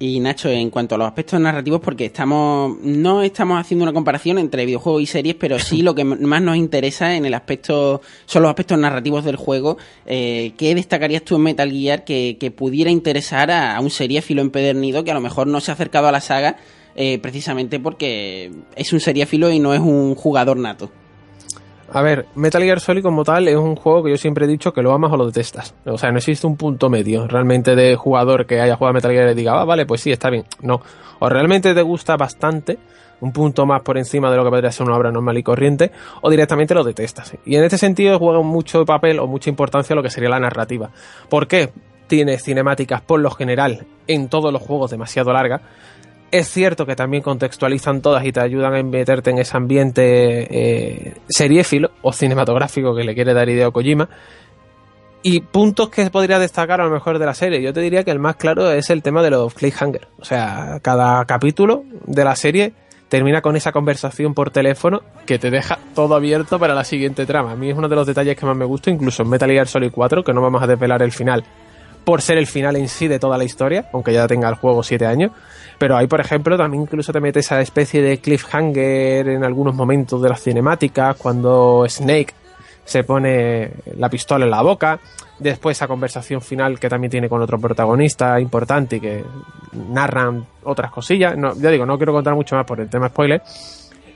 Y 0.03 0.19
Nacho, 0.19 0.49
en 0.49 0.71
cuanto 0.71 0.95
a 0.95 0.99
los 0.99 1.07
aspectos 1.07 1.39
narrativos, 1.39 1.83
porque 1.83 2.07
estamos 2.07 2.79
no 2.83 3.21
estamos 3.21 3.61
haciendo 3.61 3.83
una 3.83 3.93
comparación 3.93 4.39
entre 4.39 4.65
videojuegos 4.65 5.03
y 5.03 5.07
series, 5.07 5.35
pero 5.35 5.59
sí 5.59 5.83
lo 5.83 5.95
que 5.95 6.05
más 6.05 6.41
nos 6.41 6.57
interesa 6.57 7.15
en 7.15 7.27
el 7.27 7.35
aspecto 7.35 8.01
son 8.25 8.43
los 8.43 8.49
aspectos 8.49 8.79
narrativos 8.79 9.27
del 9.27 9.37
juego. 9.37 9.77
Eh, 10.07 10.55
¿Qué 10.57 10.75
destacarías 10.75 11.23
tú 11.23 11.37
en 11.37 11.43
Metal 11.43 11.71
Gear 11.71 12.05
que, 12.05 12.39
que 12.41 12.51
pudiera 12.51 12.91
interesar 12.91 13.51
a, 13.51 13.77
a 13.77 13.81
un 13.81 13.91
seriéfilo 13.91 14.41
empedernido 14.41 15.05
que 15.05 15.11
a 15.11 15.15
lo 15.15 15.21
mejor 15.21 15.47
no 15.49 15.61
se 15.61 15.71
ha 15.71 15.75
acercado 15.75 16.09
a 16.09 16.13
la 16.13 16.23
saga 16.23 16.57
eh, 16.97 17.19
precisamente 17.19 17.79
porque 17.79 18.51
es 18.77 18.95
un 18.95 19.01
seriéfilo 19.01 19.51
y 19.51 19.59
no 19.59 19.75
es 19.75 19.81
un 19.81 20.15
jugador 20.15 20.57
nato? 20.57 20.91
A 21.93 22.03
ver, 22.03 22.27
Metal 22.37 22.63
Gear 22.63 22.79
Solid 22.79 23.03
como 23.03 23.25
tal 23.25 23.49
es 23.49 23.57
un 23.57 23.75
juego 23.75 24.05
que 24.05 24.11
yo 24.11 24.17
siempre 24.17 24.45
he 24.45 24.49
dicho 24.49 24.73
que 24.73 24.81
lo 24.81 24.93
amas 24.93 25.13
o 25.13 25.17
lo 25.17 25.27
detestas. 25.27 25.75
O 25.85 25.99
sea, 25.99 26.13
no 26.13 26.19
existe 26.19 26.47
un 26.47 26.57
punto 26.57 26.89
medio 26.89 27.27
realmente 27.27 27.75
de 27.75 27.97
jugador 27.97 28.47
que 28.47 28.61
haya 28.61 28.77
jugado 28.77 28.91
a 28.91 28.95
Metal 28.95 29.11
Gear 29.11 29.31
y 29.31 29.35
diga, 29.35 29.61
ah, 29.61 29.65
vale, 29.65 29.87
pues 29.87 30.01
sí, 30.01 30.13
está 30.13 30.31
bien. 30.31 30.45
No. 30.63 30.81
O 31.19 31.29
realmente 31.29 31.75
te 31.75 31.83
gusta 31.83 32.17
bastante, 32.17 32.79
un 33.21 33.33
punto 33.33 33.67
más 33.67 33.83
por 33.83 33.99
encima 33.99 34.31
de 34.31 34.37
lo 34.37 34.45
que 34.45 34.51
podría 34.51 34.71
ser 34.71 34.87
una 34.87 34.97
obra 34.97 35.11
normal 35.11 35.37
y 35.39 35.43
corriente, 35.43 35.91
o 36.21 36.31
directamente 36.31 36.75
lo 36.75 36.85
detestas. 36.85 37.37
Y 37.45 37.57
en 37.57 37.65
este 37.65 37.77
sentido 37.77 38.19
juega 38.19 38.41
mucho 38.41 38.85
papel 38.85 39.19
o 39.19 39.27
mucha 39.27 39.51
importancia 39.51 39.97
lo 39.97 40.03
que 40.03 40.11
sería 40.11 40.31
la 40.31 40.39
narrativa. 40.39 40.91
¿Por 41.29 41.49
qué? 41.49 41.71
Tiene 42.07 42.39
cinemáticas 42.39 43.01
por 43.03 43.21
lo 43.21 43.31
general 43.31 43.87
en 44.07 44.29
todos 44.29 44.53
los 44.53 44.63
juegos 44.63 44.91
demasiado 44.91 45.33
largas. 45.33 45.61
Es 46.31 46.49
cierto 46.49 46.87
que 46.87 46.95
también 46.95 47.23
contextualizan 47.23 48.03
todas 48.03 48.25
y 48.25 48.31
te 48.31 48.41
ayudan 48.41 48.75
a 48.75 48.83
meterte 48.83 49.31
en 49.31 49.39
ese 49.39 49.57
ambiente 49.57 50.03
eh, 50.03 51.15
seriéfilo 51.29 51.91
o 52.03 52.13
cinematográfico 52.13 52.95
que 52.95 53.03
le 53.03 53.15
quiere 53.15 53.35
dar 53.35 53.49
idea 53.49 53.67
a 53.67 53.71
Kojima. 53.73 54.09
Y 55.23 55.41
puntos 55.41 55.91
que 55.91 56.09
podría 56.09 56.39
destacar 56.39 56.81
a 56.81 56.85
lo 56.85 56.91
mejor 56.91 57.19
de 57.19 57.27
la 57.27 57.35
serie. 57.35 57.61
Yo 57.61 57.73
te 57.73 57.81
diría 57.81 58.05
que 58.05 58.11
el 58.11 58.21
más 58.21 58.37
claro 58.37 58.71
es 58.71 58.89
el 58.91 59.03
tema 59.03 59.23
de 59.23 59.31
los 59.31 59.53
cliffhanger. 59.55 60.09
O 60.19 60.25
sea, 60.25 60.79
cada 60.83 61.25
capítulo 61.27 61.85
de 62.07 62.25
la 62.25 62.37
serie 62.37 62.73
termina 63.09 63.43
con 63.43 63.57
esa 63.57 63.73
conversación 63.73 64.33
por 64.33 64.51
teléfono 64.51 65.03
que 65.27 65.39
te 65.39 65.51
deja 65.51 65.79
todo 65.95 66.15
abierto 66.15 66.59
para 66.61 66.75
la 66.75 66.85
siguiente 66.85 67.27
trama. 67.27 67.53
A 67.53 67.57
mí 67.57 67.71
es 67.71 67.77
uno 67.77 67.89
de 67.89 67.97
los 67.97 68.07
detalles 68.07 68.37
que 68.37 68.47
más 68.47 68.57
me 68.57 68.65
gusta, 68.65 68.89
incluso 68.89 69.25
en 69.25 69.31
Metal 69.31 69.51
Gear 69.51 69.67
Solid 69.67 69.91
4, 69.91 70.23
que 70.23 70.33
no 70.33 70.41
vamos 70.41 70.63
a 70.63 70.69
desvelar 70.69 71.03
el 71.03 71.11
final 71.11 71.45
por 72.05 72.23
ser 72.23 72.39
el 72.39 72.47
final 72.47 72.77
en 72.77 72.89
sí 72.89 73.09
de 73.09 73.19
toda 73.19 73.37
la 73.37 73.45
historia, 73.45 73.91
aunque 73.93 74.13
ya 74.13 74.27
tenga 74.27 74.49
el 74.49 74.55
juego 74.55 74.83
7 74.83 75.07
años. 75.07 75.33
Pero 75.81 75.97
ahí, 75.97 76.07
por 76.07 76.21
ejemplo, 76.21 76.59
también 76.59 76.83
incluso 76.83 77.11
te 77.11 77.21
mete 77.21 77.41
esa 77.41 77.59
especie 77.63 78.03
de 78.03 78.19
cliffhanger 78.19 79.27
en 79.31 79.43
algunos 79.45 79.75
momentos 79.75 80.21
de 80.21 80.29
las 80.29 80.43
cinemáticas, 80.43 81.17
cuando 81.17 81.87
Snake 81.89 82.35
se 82.85 83.03
pone 83.03 83.71
la 83.97 84.11
pistola 84.11 84.45
en 84.45 84.51
la 84.51 84.61
boca, 84.61 85.01
después 85.39 85.79
esa 85.79 85.89
conversación 85.89 86.43
final 86.43 86.79
que 86.79 86.91
también 86.91 87.11
tiene 87.11 87.31
con 87.31 87.41
otro 87.41 87.59
protagonista 87.59 88.39
importante 88.39 88.97
y 88.97 89.01
que 89.01 89.25
narran 89.73 90.47
otras 90.65 90.91
cosillas. 90.91 91.35
No, 91.39 91.55
ya 91.55 91.71
digo, 91.71 91.87
no 91.87 91.97
quiero 91.97 92.13
contar 92.13 92.35
mucho 92.35 92.57
más 92.57 92.67
por 92.67 92.79
el 92.79 92.91
tema 92.91 93.09
spoiler. 93.09 93.41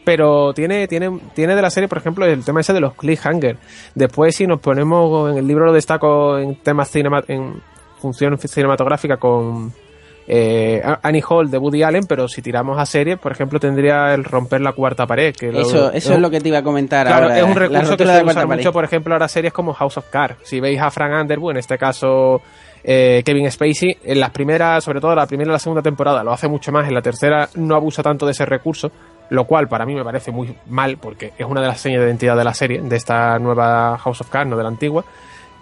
Pero 0.05 0.53
tiene, 0.53 0.87
tiene, 0.87 1.18
tiene 1.35 1.57
de 1.57 1.62
la 1.62 1.70
serie, 1.70 1.88
por 1.88 1.96
ejemplo, 1.96 2.27
el 2.27 2.44
tema 2.44 2.61
ese 2.61 2.74
de 2.74 2.81
los 2.81 2.92
cliffhanger. 2.92 3.57
Después, 3.94 4.37
si 4.37 4.46
nos 4.46 4.61
ponemos 4.61 5.31
en 5.33 5.38
el 5.38 5.46
libro, 5.46 5.64
lo 5.64 5.72
destaco 5.72 6.37
en 6.37 6.57
temas 6.57 6.90
cinema, 6.90 7.24
en 7.27 7.55
función 8.03 8.37
cinematográfica 8.37 9.16
con 9.16 9.72
eh, 10.26 10.82
Annie 11.02 11.22
Hall 11.28 11.50
de 11.50 11.58
Woody 11.58 11.82
Allen, 11.82 12.04
pero 12.08 12.28
si 12.28 12.40
tiramos 12.42 12.78
a 12.78 12.87
series, 12.87 13.18
por 13.18 13.32
ejemplo, 13.32 13.60
tendría 13.60 14.14
el 14.14 14.24
romper 14.24 14.60
la 14.60 14.72
cuarta 14.72 15.06
pared. 15.06 15.34
Que 15.34 15.48
eso 15.50 15.76
lo, 15.76 15.92
eso 15.92 16.14
es 16.14 16.20
lo 16.20 16.30
que 16.30 16.40
te 16.40 16.48
iba 16.48 16.58
a 16.58 16.62
comentar 16.62 17.06
Claro, 17.06 17.24
ahora. 17.26 17.38
es 17.38 17.44
un 17.44 17.54
recurso 17.54 17.96
que 17.96 18.06
se 18.06 18.24
usa 18.24 18.46
mucho, 18.46 18.72
por 18.72 18.84
ejemplo, 18.84 19.14
ahora 19.14 19.28
series 19.28 19.52
como 19.52 19.74
House 19.74 19.98
of 19.98 20.06
Cards. 20.10 20.37
Si 20.42 20.60
veis 20.60 20.80
a 20.80 20.90
Frank 20.90 21.12
Underwood, 21.20 21.52
en 21.52 21.56
este 21.58 21.76
caso 21.76 22.40
eh, 22.82 23.22
Kevin 23.24 23.50
Spacey, 23.50 23.98
en 24.04 24.20
las 24.20 24.30
primeras, 24.30 24.84
sobre 24.84 25.00
todo 25.00 25.14
la 25.14 25.26
primera 25.26 25.50
y 25.50 25.52
la 25.52 25.58
segunda 25.58 25.82
temporada, 25.82 26.22
lo 26.24 26.32
hace 26.32 26.48
mucho 26.48 26.72
más, 26.72 26.87
en 26.88 26.94
la 26.94 27.02
tercera 27.02 27.48
no 27.56 27.74
abusa 27.74 28.02
tanto 28.02 28.26
de 28.26 28.32
ese 28.32 28.46
recurso, 28.46 28.90
lo 29.30 29.44
cual 29.46 29.68
para 29.68 29.87
mí 29.87 29.94
me 29.94 30.04
parece 30.04 30.30
muy 30.30 30.54
mal, 30.68 30.98
porque 30.98 31.32
es 31.38 31.46
una 31.46 31.60
de 31.62 31.66
las 31.68 31.80
señas 31.80 32.00
de 32.00 32.06
identidad 32.08 32.37
de 32.37 32.44
la 32.44 32.52
serie, 32.54 32.80
de 32.82 32.96
esta 32.96 33.38
nueva 33.38 33.96
House 33.98 34.20
of 34.20 34.28
Cards, 34.28 34.50
no 34.50 34.56
de 34.56 34.62
la 34.62 34.68
antigua. 34.68 35.04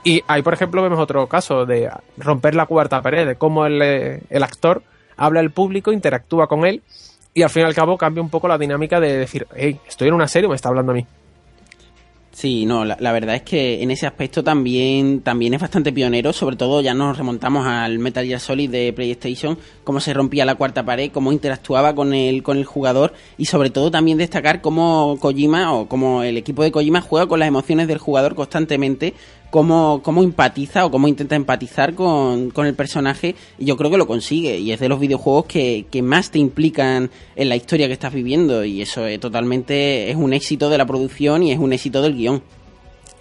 Y 0.05 0.23
ahí, 0.27 0.43
por 0.43 0.55
ejemplo, 0.55 0.83
vemos 0.83 0.99
otro 0.99 1.27
caso 1.29 1.65
de 1.65 1.91
romper 2.17 2.55
la 2.55 2.67
cuarta 2.67 3.03
pared, 3.03 3.27
de 3.27 3.37
cómo 3.37 3.67
el, 3.67 3.81
eh, 3.83 4.21
el 4.31 4.43
actor 4.43 4.83
habla 5.17 5.41
al 5.41 5.51
público, 5.51 5.93
interactúa 5.93 6.49
con 6.49 6.67
él 6.67 6.83
y 7.35 7.43
al 7.43 7.51
fin 7.51 7.63
y 7.63 7.67
al 7.67 7.75
cabo 7.75 7.97
cambia 7.97 8.23
un 8.23 8.31
poco 8.31 8.49
la 8.49 8.59
dinámica 8.59 9.01
de 9.01 9.17
decir, 9.17 9.47
hey, 9.55 9.79
estoy 9.87 10.09
en 10.09 10.15
una 10.15 10.29
serie 10.29 10.47
o 10.47 10.51
me 10.51 10.57
está 10.57 10.69
hablando 10.69 10.93
a 10.93 10.95
mí. 10.95 11.07
Sí, 12.33 12.65
no, 12.65 12.87
la, 12.87 13.13
verdad 13.13 13.35
es 13.35 13.43
que 13.43 13.83
en 13.83 13.91
ese 13.91 14.07
aspecto 14.07 14.43
también, 14.43 15.21
también 15.21 15.53
es 15.53 15.61
bastante 15.61 15.93
pionero, 15.93 16.33
sobre 16.33 16.57
todo 16.57 16.81
ya 16.81 16.95
nos 16.95 17.19
remontamos 17.19 17.67
al 17.67 17.99
Metal 17.99 18.25
Gear 18.25 18.41
Solid 18.41 18.71
de 18.71 18.91
PlayStation, 18.95 19.59
cómo 19.85 20.01
se 20.01 20.15
rompía 20.15 20.47
la 20.47 20.55
cuarta 20.55 20.83
pared, 20.83 21.11
cómo 21.13 21.31
interactuaba 21.31 21.95
con 21.95 22.15
el, 22.15 22.43
con 22.43 22.57
el 22.57 22.65
jugador 22.65 23.13
y 23.37 23.45
sobre 23.45 23.69
todo 23.69 23.91
también 23.91 24.17
destacar 24.17 24.63
cómo 24.63 25.19
Kojima 25.21 25.75
o 25.75 25.89
cómo 25.89 26.23
el 26.23 26.39
equipo 26.39 26.63
de 26.63 26.73
Kojima 26.73 27.03
juega 27.03 27.27
con 27.27 27.39
las 27.39 27.49
emociones 27.49 27.87
del 27.87 27.99
jugador 27.99 28.35
constantemente 28.35 29.13
cómo, 29.53 30.01
cómo 30.03 30.23
empatiza 30.23 30.87
o 30.87 30.91
cómo 30.91 31.09
intenta 31.09 31.37
empatizar 31.37 31.95
con, 31.95 32.51
con, 32.51 32.67
el 32.67 32.75
personaje 32.75 33.37
y 33.59 33.67
yo 33.67 33.77
creo 33.77 33.91
que 33.91 33.99
lo 33.99 34.07
consigue 34.07 34.59
y 34.59 34.73
es 34.73 34.81
de 34.81 34.89
los 34.89 34.99
videojuegos 34.99 35.45
que, 35.45 35.85
que, 35.91 36.01
más 36.01 36.31
te 36.31 36.39
implican 36.39 37.11
en 37.37 37.49
la 37.51 37.55
historia 37.55 37.87
que 37.87 37.93
estás 37.93 38.15
viviendo 38.15 38.65
y 38.65 38.81
eso 38.81 39.07
es 39.07 39.21
totalmente 39.21 40.11
es 40.11 40.17
un 40.17 40.33
éxito 40.33 40.71
de 40.71 40.79
la 40.79 40.87
producción 40.87 41.43
y 41.43 41.53
es 41.53 41.59
un 41.59 41.75
éxito 41.75 42.01
del 42.01 42.17
guion. 42.17 42.43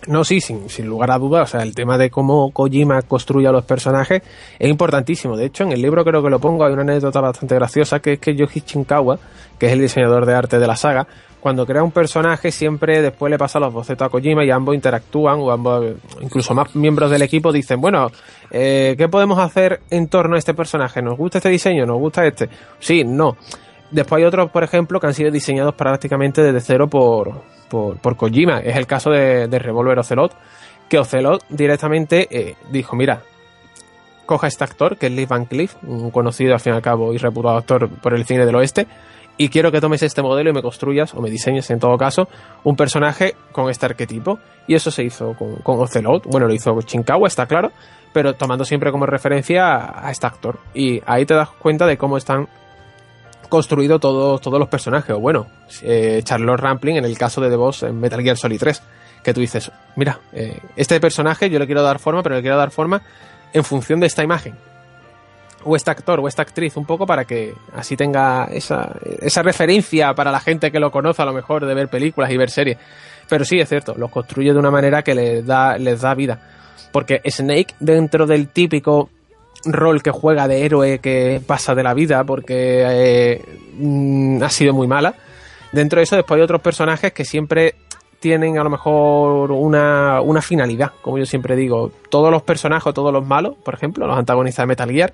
No, 0.08 0.24
sí, 0.24 0.40
sin, 0.40 0.70
sin 0.70 0.88
lugar 0.88 1.12
a 1.12 1.20
dudas. 1.20 1.50
O 1.50 1.52
sea, 1.52 1.64
el 1.64 1.76
tema 1.76 1.98
de 1.98 2.10
cómo 2.10 2.52
Kojima 2.52 3.02
construye 3.04 3.48
a 3.48 3.52
los 3.52 3.66
personajes 3.66 4.24
es 4.58 4.70
importantísimo. 4.70 5.36
De 5.36 5.46
hecho, 5.46 5.64
en 5.64 5.74
el 5.74 5.82
libro 5.82 6.04
creo 6.06 6.24
que 6.24 6.30
lo 6.30 6.40
pongo, 6.40 6.64
hay 6.64 6.74
una 6.74 6.82
anécdota 6.82 7.20
bastante 7.20 7.56
graciosa, 7.56 8.00
que 8.00 8.14
es 8.14 8.20
que 8.20 8.36
Yoshi 8.36 8.64
Shinkawa, 8.66 9.20
que 9.60 9.68
es 9.68 9.74
el 9.74 9.82
diseñador 9.82 10.26
de 10.26 10.34
arte 10.34 10.60
de 10.60 10.66
la 10.66 10.78
saga, 10.78 11.08
cuando 11.42 11.66
crea 11.66 11.84
un 11.84 11.92
personaje 11.92 12.52
siempre 12.52 13.02
después 13.02 13.30
le 13.32 13.38
pasa 13.38 13.60
los 13.60 13.74
bocetos 13.74 14.06
a 14.06 14.10
Kojima 14.10 14.46
y 14.46 14.52
ambos 14.52 14.76
interactúan, 14.76 15.40
o 15.40 15.52
ambos, 15.52 15.96
incluso 16.22 16.54
más 16.54 16.74
miembros 16.76 17.10
del 17.10 17.24
equipo 17.24 17.52
dicen, 17.52 17.82
bueno, 17.82 18.12
eh, 18.52 18.96
¿qué 18.98 19.10
podemos 19.10 19.40
hacer 19.40 19.82
en 19.90 20.08
torno 20.08 20.36
a 20.36 20.40
este 20.40 20.54
personaje? 20.54 21.02
¿Nos 21.02 21.18
gusta 21.18 21.40
este 21.40 21.50
diseño? 21.50 21.86
¿Nos 21.86 21.98
gusta 21.98 22.26
este? 22.26 22.48
Sí, 22.80 23.04
no. 23.04 23.36
Después 23.90 24.20
hay 24.20 24.26
otros, 24.26 24.52
por 24.52 24.64
ejemplo, 24.64 25.00
que 25.00 25.08
han 25.08 25.14
sido 25.14 25.32
diseñados 25.32 25.74
prácticamente 25.74 26.44
desde 26.44 26.62
cero 26.62 26.88
por, 26.88 27.42
por, 27.70 27.98
por 27.98 28.16
Kojima. 28.16 28.60
Es 28.60 28.78
el 28.78 28.86
caso 28.86 29.10
de, 29.10 29.48
de 29.48 29.60
Revolver 29.60 29.98
Ocelot, 30.00 30.34
que 30.88 31.00
Ocelot 31.00 31.44
directamente 31.50 32.28
eh, 32.30 32.56
dijo, 32.70 32.96
mira, 32.96 33.24
coja 34.28 34.48
este 34.48 34.64
actor, 34.64 34.96
que 34.96 35.08
es 35.08 35.12
Lee 35.12 35.26
Van 35.26 35.46
Cleef, 35.46 35.76
un 35.84 36.12
conocido 36.12 36.54
al 36.54 36.60
fin 36.60 36.74
y 36.74 36.76
al 36.76 36.82
cabo 36.82 37.14
y 37.14 37.18
reputado 37.18 37.58
actor 37.58 37.90
por 37.90 38.14
el 38.14 38.26
cine 38.26 38.46
del 38.46 38.56
oeste, 38.56 38.88
y 39.38 39.50
quiero 39.50 39.72
que 39.72 39.82
tomes 39.82 40.04
este 40.04 40.22
modelo 40.22 40.50
y 40.50 40.54
me 40.54 40.62
construyas, 40.62 41.14
o 41.14 41.22
me 41.22 41.30
diseñes 41.30 41.70
en 41.72 41.80
todo 41.80 41.98
caso, 41.98 42.28
un 42.64 42.76
personaje 42.76 43.36
con 43.52 43.70
este 43.70 43.86
arquetipo. 43.86 44.40
Y 44.68 44.76
eso 44.76 44.92
se 44.92 45.04
hizo 45.04 45.34
con, 45.34 45.56
con 45.58 45.80
Ocelot, 45.80 46.26
bueno, 46.26 46.48
lo 46.48 46.54
hizo 46.54 46.80
Shinkawa, 46.80 47.28
está 47.28 47.48
claro, 47.48 47.72
pero 48.14 48.36
tomando 48.36 48.66
siempre 48.66 48.92
como 48.92 49.06
referencia 49.06 50.06
a, 50.06 50.12
este 50.12 50.28
actor. 50.28 50.60
Y 50.74 51.02
ahí 51.06 51.26
te 51.26 51.34
das 51.34 51.50
cuenta 51.50 51.86
de 51.86 51.98
cómo 51.98 52.18
están 52.18 52.48
construido 53.50 54.00
todos, 54.00 54.42
todos 54.42 54.60
los 54.60 54.70
personajes. 54.70 55.16
O 55.16 55.20
bueno, 55.20 55.48
eh, 55.82 56.22
Charlotte 56.24 56.60
Rampling 56.60 56.98
en 56.98 57.06
el 57.06 57.18
caso 57.18 57.42
de 57.42 57.50
The 57.50 57.56
Boss 57.56 57.84
en 57.84 58.00
Metal 58.00 58.22
Gear 58.22 58.38
Solid 58.38 58.60
3, 58.60 58.82
que 59.24 59.34
tú 59.34 59.42
dices, 59.42 59.72
mira, 59.96 60.20
eh, 60.34 60.60
este 60.76 61.00
personaje 61.00 61.50
yo 61.50 61.60
le 61.60 61.66
quiero 61.66 61.82
dar 61.82 62.00
forma, 62.00 62.22
pero 62.24 62.36
le 62.36 62.42
quiero 62.42 62.58
dar 62.58 62.72
forma 62.72 63.02
en 63.54 63.64
función 63.64 64.00
de 64.00 64.08
esta 64.08 64.24
imagen. 64.24 64.56
O 65.64 65.76
este 65.76 65.92
actor 65.92 66.20
o 66.20 66.28
esta 66.28 66.42
actriz, 66.42 66.76
un 66.78 66.86
poco 66.86 67.06
para 67.06 67.26
que 67.26 67.54
así 67.76 67.96
tenga 67.96 68.46
esa, 68.52 68.96
esa 69.22 69.44
referencia 69.44 70.14
para 70.14 70.32
la 70.32 70.40
gente 70.40 70.72
que 70.72 70.80
lo 70.80 70.92
conoce 70.92 71.22
a 71.22 71.26
lo 71.26 71.34
mejor 71.34 71.66
de 71.66 71.74
ver 71.74 71.88
películas 71.88 72.32
y 72.32 72.38
ver 72.38 72.50
series. 72.50 72.78
Pero 73.30 73.46
sí, 73.46 73.60
es 73.60 73.70
cierto, 73.70 73.96
los 73.98 74.12
construye 74.12 74.54
de 74.54 74.60
una 74.60 74.72
manera 74.72 75.04
que 75.04 75.16
les 75.16 75.46
da, 75.46 75.78
les 75.78 76.02
da 76.02 76.14
vida. 76.16 76.40
Porque 76.92 77.22
Snake, 77.26 77.76
dentro 77.80 78.26
del 78.26 78.50
típico 78.50 79.10
rol 79.66 80.02
que 80.02 80.12
juega 80.12 80.48
de 80.48 80.66
héroe 80.66 81.00
que 81.00 81.42
pasa 81.46 81.76
de 81.76 81.84
la 81.84 81.94
vida 81.94 82.24
porque 82.24 82.84
eh, 82.88 83.46
mm, 83.78 84.44
ha 84.44 84.50
sido 84.50 84.74
muy 84.74 84.88
mala. 84.88 85.16
Dentro 85.72 86.00
de 86.00 86.04
eso 86.04 86.16
después 86.16 86.38
hay 86.38 86.44
otros 86.44 86.62
personajes 86.62 87.14
que 87.14 87.24
siempre 87.24 87.76
tienen 88.20 88.60
a 88.60 88.64
lo 88.64 88.70
mejor 88.70 89.52
una, 89.52 90.22
una 90.22 90.42
finalidad, 90.42 90.92
como 91.02 91.18
yo 91.18 91.26
siempre 91.26 91.56
digo. 91.56 91.92
Todos 92.10 92.32
los 92.32 92.44
personajes, 92.44 92.94
todos 92.94 93.12
los 93.12 93.26
malos, 93.26 93.56
por 93.64 93.74
ejemplo, 93.74 94.06
los 94.06 94.18
antagonistas 94.18 94.64
de 94.64 94.68
Metal 94.68 94.92
Gear, 94.92 95.14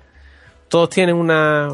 todos 0.68 0.88
tienen 0.90 1.16
una 1.16 1.68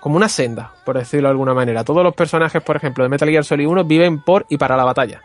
como 0.00 0.16
una 0.16 0.28
senda, 0.28 0.72
por 0.84 0.96
decirlo 0.96 1.28
de 1.28 1.32
alguna 1.32 1.54
manera. 1.54 1.84
Todos 1.84 2.02
los 2.02 2.14
personajes, 2.14 2.62
por 2.62 2.76
ejemplo, 2.76 3.04
de 3.04 3.10
Metal 3.10 3.28
Gear 3.28 3.44
Solid 3.44 3.66
1 3.66 3.84
viven 3.84 4.22
por 4.22 4.46
y 4.48 4.56
para 4.56 4.76
la 4.76 4.84
batalla. 4.84 5.20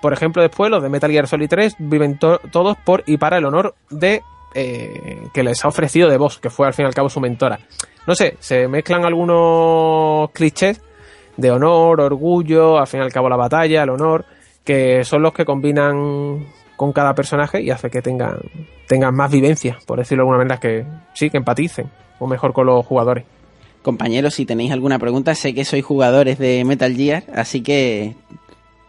Por 0.00 0.12
ejemplo, 0.12 0.42
después 0.42 0.70
los 0.70 0.82
de 0.82 0.90
Metal 0.90 1.10
Gear 1.10 1.26
Solid 1.26 1.48
3 1.48 1.76
viven 1.78 2.18
todos 2.18 2.76
por 2.84 3.02
y 3.06 3.16
para 3.16 3.38
el 3.38 3.46
honor 3.46 3.74
de 3.88 4.22
eh, 4.54 5.28
que 5.32 5.42
les 5.42 5.64
ha 5.64 5.68
ofrecido 5.68 6.10
de 6.10 6.18
voz, 6.18 6.38
que 6.38 6.50
fue 6.50 6.66
al 6.66 6.74
fin 6.74 6.84
y 6.84 6.88
al 6.88 6.94
cabo 6.94 7.08
su 7.08 7.20
mentora. 7.20 7.58
No 8.06 8.14
sé, 8.14 8.36
se 8.38 8.68
mezclan 8.68 9.04
algunos 9.04 10.30
clichés 10.32 10.82
de 11.36 11.50
honor, 11.50 12.02
orgullo, 12.02 12.78
al 12.78 12.86
fin 12.86 13.00
y 13.00 13.02
al 13.02 13.12
cabo 13.12 13.28
la 13.28 13.36
batalla, 13.36 13.82
el 13.82 13.90
honor, 13.90 14.26
que 14.62 15.04
son 15.04 15.22
los 15.22 15.32
que 15.32 15.44
combinan 15.44 16.46
con 16.76 16.92
cada 16.92 17.14
personaje 17.14 17.62
y 17.62 17.70
hace 17.70 17.88
que 17.88 18.02
tengan, 18.02 18.38
tengan 18.86 19.14
más 19.14 19.30
vivencia, 19.30 19.78
por 19.86 19.98
decirlo 19.98 20.22
de 20.22 20.24
alguna 20.24 20.38
manera, 20.38 20.60
que 20.60 20.84
sí, 21.14 21.30
que 21.30 21.38
empaticen, 21.38 21.90
o 22.24 22.26
mejor 22.26 22.54
con 22.54 22.66
los 22.66 22.86
jugadores. 22.86 23.24
Compañeros, 23.82 24.32
si 24.32 24.46
tenéis 24.46 24.72
alguna 24.72 24.98
pregunta, 24.98 25.34
sé 25.34 25.54
que 25.54 25.66
sois 25.66 25.84
jugadores 25.84 26.38
de 26.38 26.64
Metal 26.64 26.94
Gear, 26.96 27.24
así 27.34 27.62
que 27.62 28.14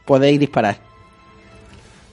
podéis 0.05 0.39
disparar. 0.39 0.77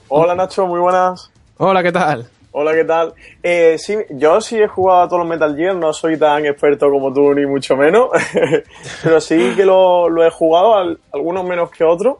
Hola 0.09 0.35
Nacho, 0.35 0.67
muy 0.67 0.81
buenas. 0.81 1.31
Hola, 1.57 1.81
¿qué 1.81 1.93
tal? 1.93 2.27
Hola, 2.51 2.73
¿qué 2.73 2.83
tal? 2.83 3.13
Eh, 3.41 3.77
sí, 3.79 3.95
yo 4.09 4.41
sí 4.41 4.57
he 4.57 4.67
jugado 4.67 5.03
a 5.03 5.07
todos 5.07 5.21
los 5.21 5.29
Metal 5.29 5.55
Gear, 5.55 5.75
no 5.77 5.93
soy 5.93 6.19
tan 6.19 6.45
experto 6.45 6.89
como 6.89 7.13
tú, 7.13 7.33
ni 7.33 7.45
mucho 7.45 7.77
menos, 7.77 8.09
pero 9.03 9.21
sí 9.21 9.53
que 9.55 9.63
lo, 9.63 10.09
lo 10.09 10.25
he 10.25 10.29
jugado, 10.29 10.97
algunos 11.13 11.45
menos 11.45 11.71
que 11.71 11.85
otros. 11.85 12.17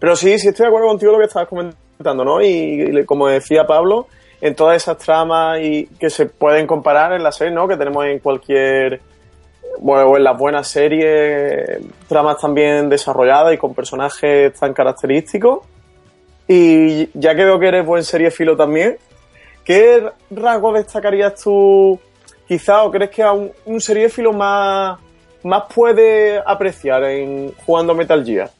Pero 0.00 0.16
sí, 0.16 0.38
sí 0.38 0.48
estoy 0.48 0.64
de 0.64 0.68
acuerdo 0.68 0.88
contigo 0.88 1.12
lo 1.12 1.18
que 1.18 1.26
estabas 1.26 1.48
comentando, 1.48 2.24
¿no? 2.24 2.40
Y, 2.40 2.46
y, 2.98 3.04
como 3.04 3.28
decía 3.28 3.66
Pablo, 3.66 4.06
en 4.40 4.54
todas 4.54 4.76
esas 4.76 4.98
tramas 4.98 5.60
y 5.60 5.86
que 5.98 6.10
se 6.10 6.26
pueden 6.26 6.66
comparar 6.66 7.12
en 7.12 7.22
la 7.22 7.32
serie, 7.32 7.52
¿no? 7.52 7.66
Que 7.66 7.76
tenemos 7.76 8.06
en 8.06 8.18
cualquier, 8.20 9.00
bueno, 9.80 10.16
en 10.16 10.24
las 10.24 10.38
buenas 10.38 10.68
series, 10.68 11.80
tramas 12.08 12.38
también 12.38 12.88
desarrolladas 12.88 13.54
y 13.54 13.58
con 13.58 13.74
personajes 13.74 14.52
tan 14.54 14.72
característicos. 14.72 15.60
Y 16.46 17.10
ya 17.18 17.34
que 17.34 17.44
veo 17.44 17.58
que 17.58 17.68
eres 17.68 17.84
buen 17.84 18.04
filo 18.04 18.56
también, 18.56 18.96
¿qué 19.64 20.08
rasgo 20.30 20.72
destacarías 20.72 21.34
tú 21.42 21.98
quizá 22.46 22.84
o 22.84 22.90
crees 22.90 23.10
que 23.10 23.22
a 23.22 23.32
un, 23.32 23.52
un 23.66 24.34
más, 24.34 24.98
más 25.42 25.62
puede 25.74 26.42
apreciar 26.44 27.04
en 27.04 27.52
jugando 27.66 27.94
Metal 27.94 28.24
Gear? 28.24 28.50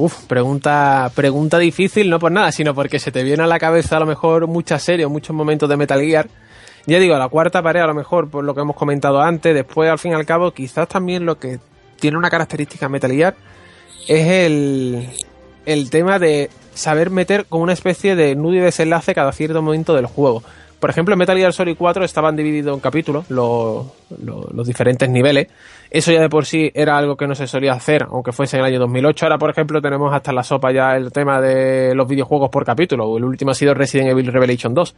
Uf, 0.00 0.26
pregunta, 0.26 1.10
pregunta 1.12 1.58
difícil, 1.58 2.08
no 2.08 2.20
por 2.20 2.30
nada, 2.30 2.52
sino 2.52 2.72
porque 2.72 3.00
se 3.00 3.10
te 3.10 3.24
viene 3.24 3.42
a 3.42 3.48
la 3.48 3.58
cabeza 3.58 3.96
a 3.96 3.98
lo 3.98 4.06
mejor 4.06 4.46
muchas 4.46 4.80
series, 4.84 5.08
muchos 5.08 5.34
momentos 5.34 5.68
de 5.68 5.76
Metal 5.76 6.00
Gear. 6.00 6.28
Ya 6.86 7.00
digo, 7.00 7.18
la 7.18 7.28
cuarta 7.28 7.64
pared 7.64 7.80
a 7.80 7.86
lo 7.88 7.94
mejor 7.94 8.30
por 8.30 8.44
lo 8.44 8.54
que 8.54 8.60
hemos 8.60 8.76
comentado 8.76 9.20
antes, 9.20 9.52
después 9.52 9.90
al 9.90 9.98
fin 9.98 10.12
y 10.12 10.14
al 10.14 10.24
cabo 10.24 10.52
quizás 10.52 10.86
también 10.86 11.26
lo 11.26 11.40
que 11.40 11.58
tiene 11.98 12.16
una 12.16 12.30
característica 12.30 12.88
Metal 12.88 13.10
Gear 13.10 13.34
es 14.06 14.28
el, 14.28 15.08
el 15.66 15.90
tema 15.90 16.20
de 16.20 16.48
saber 16.74 17.10
meter 17.10 17.46
como 17.46 17.64
una 17.64 17.72
especie 17.72 18.14
de 18.14 18.36
nudo 18.36 18.54
y 18.54 18.60
desenlace 18.60 19.16
cada 19.16 19.32
cierto 19.32 19.62
momento 19.62 19.96
del 19.96 20.06
juego. 20.06 20.44
Por 20.78 20.90
ejemplo, 20.90 21.12
en 21.12 21.18
Metal 21.18 21.36
Gear 21.36 21.52
Solid 21.52 21.76
4 21.76 22.04
estaban 22.04 22.36
divididos 22.36 22.72
en 22.72 22.80
capítulos, 22.80 23.28
los, 23.30 23.86
los, 24.22 24.52
los, 24.54 24.66
diferentes 24.66 25.10
niveles. 25.10 25.48
Eso 25.90 26.12
ya 26.12 26.20
de 26.20 26.28
por 26.28 26.44
sí 26.44 26.70
era 26.74 26.98
algo 26.98 27.16
que 27.16 27.26
no 27.26 27.34
se 27.34 27.46
solía 27.46 27.72
hacer, 27.72 28.06
aunque 28.10 28.32
fuese 28.32 28.56
en 28.56 28.60
el 28.60 28.66
año 28.66 28.80
2008. 28.80 29.24
Ahora, 29.24 29.38
por 29.38 29.50
ejemplo, 29.50 29.80
tenemos 29.80 30.12
hasta 30.12 30.30
en 30.30 30.36
la 30.36 30.42
sopa 30.42 30.72
ya 30.72 30.96
el 30.96 31.10
tema 31.12 31.40
de 31.40 31.94
los 31.94 32.06
videojuegos 32.06 32.50
por 32.50 32.64
capítulo. 32.64 33.16
El 33.16 33.24
último 33.24 33.52
ha 33.52 33.54
sido 33.54 33.74
Resident 33.74 34.10
Evil 34.10 34.26
Revelation 34.26 34.74
2, 34.74 34.94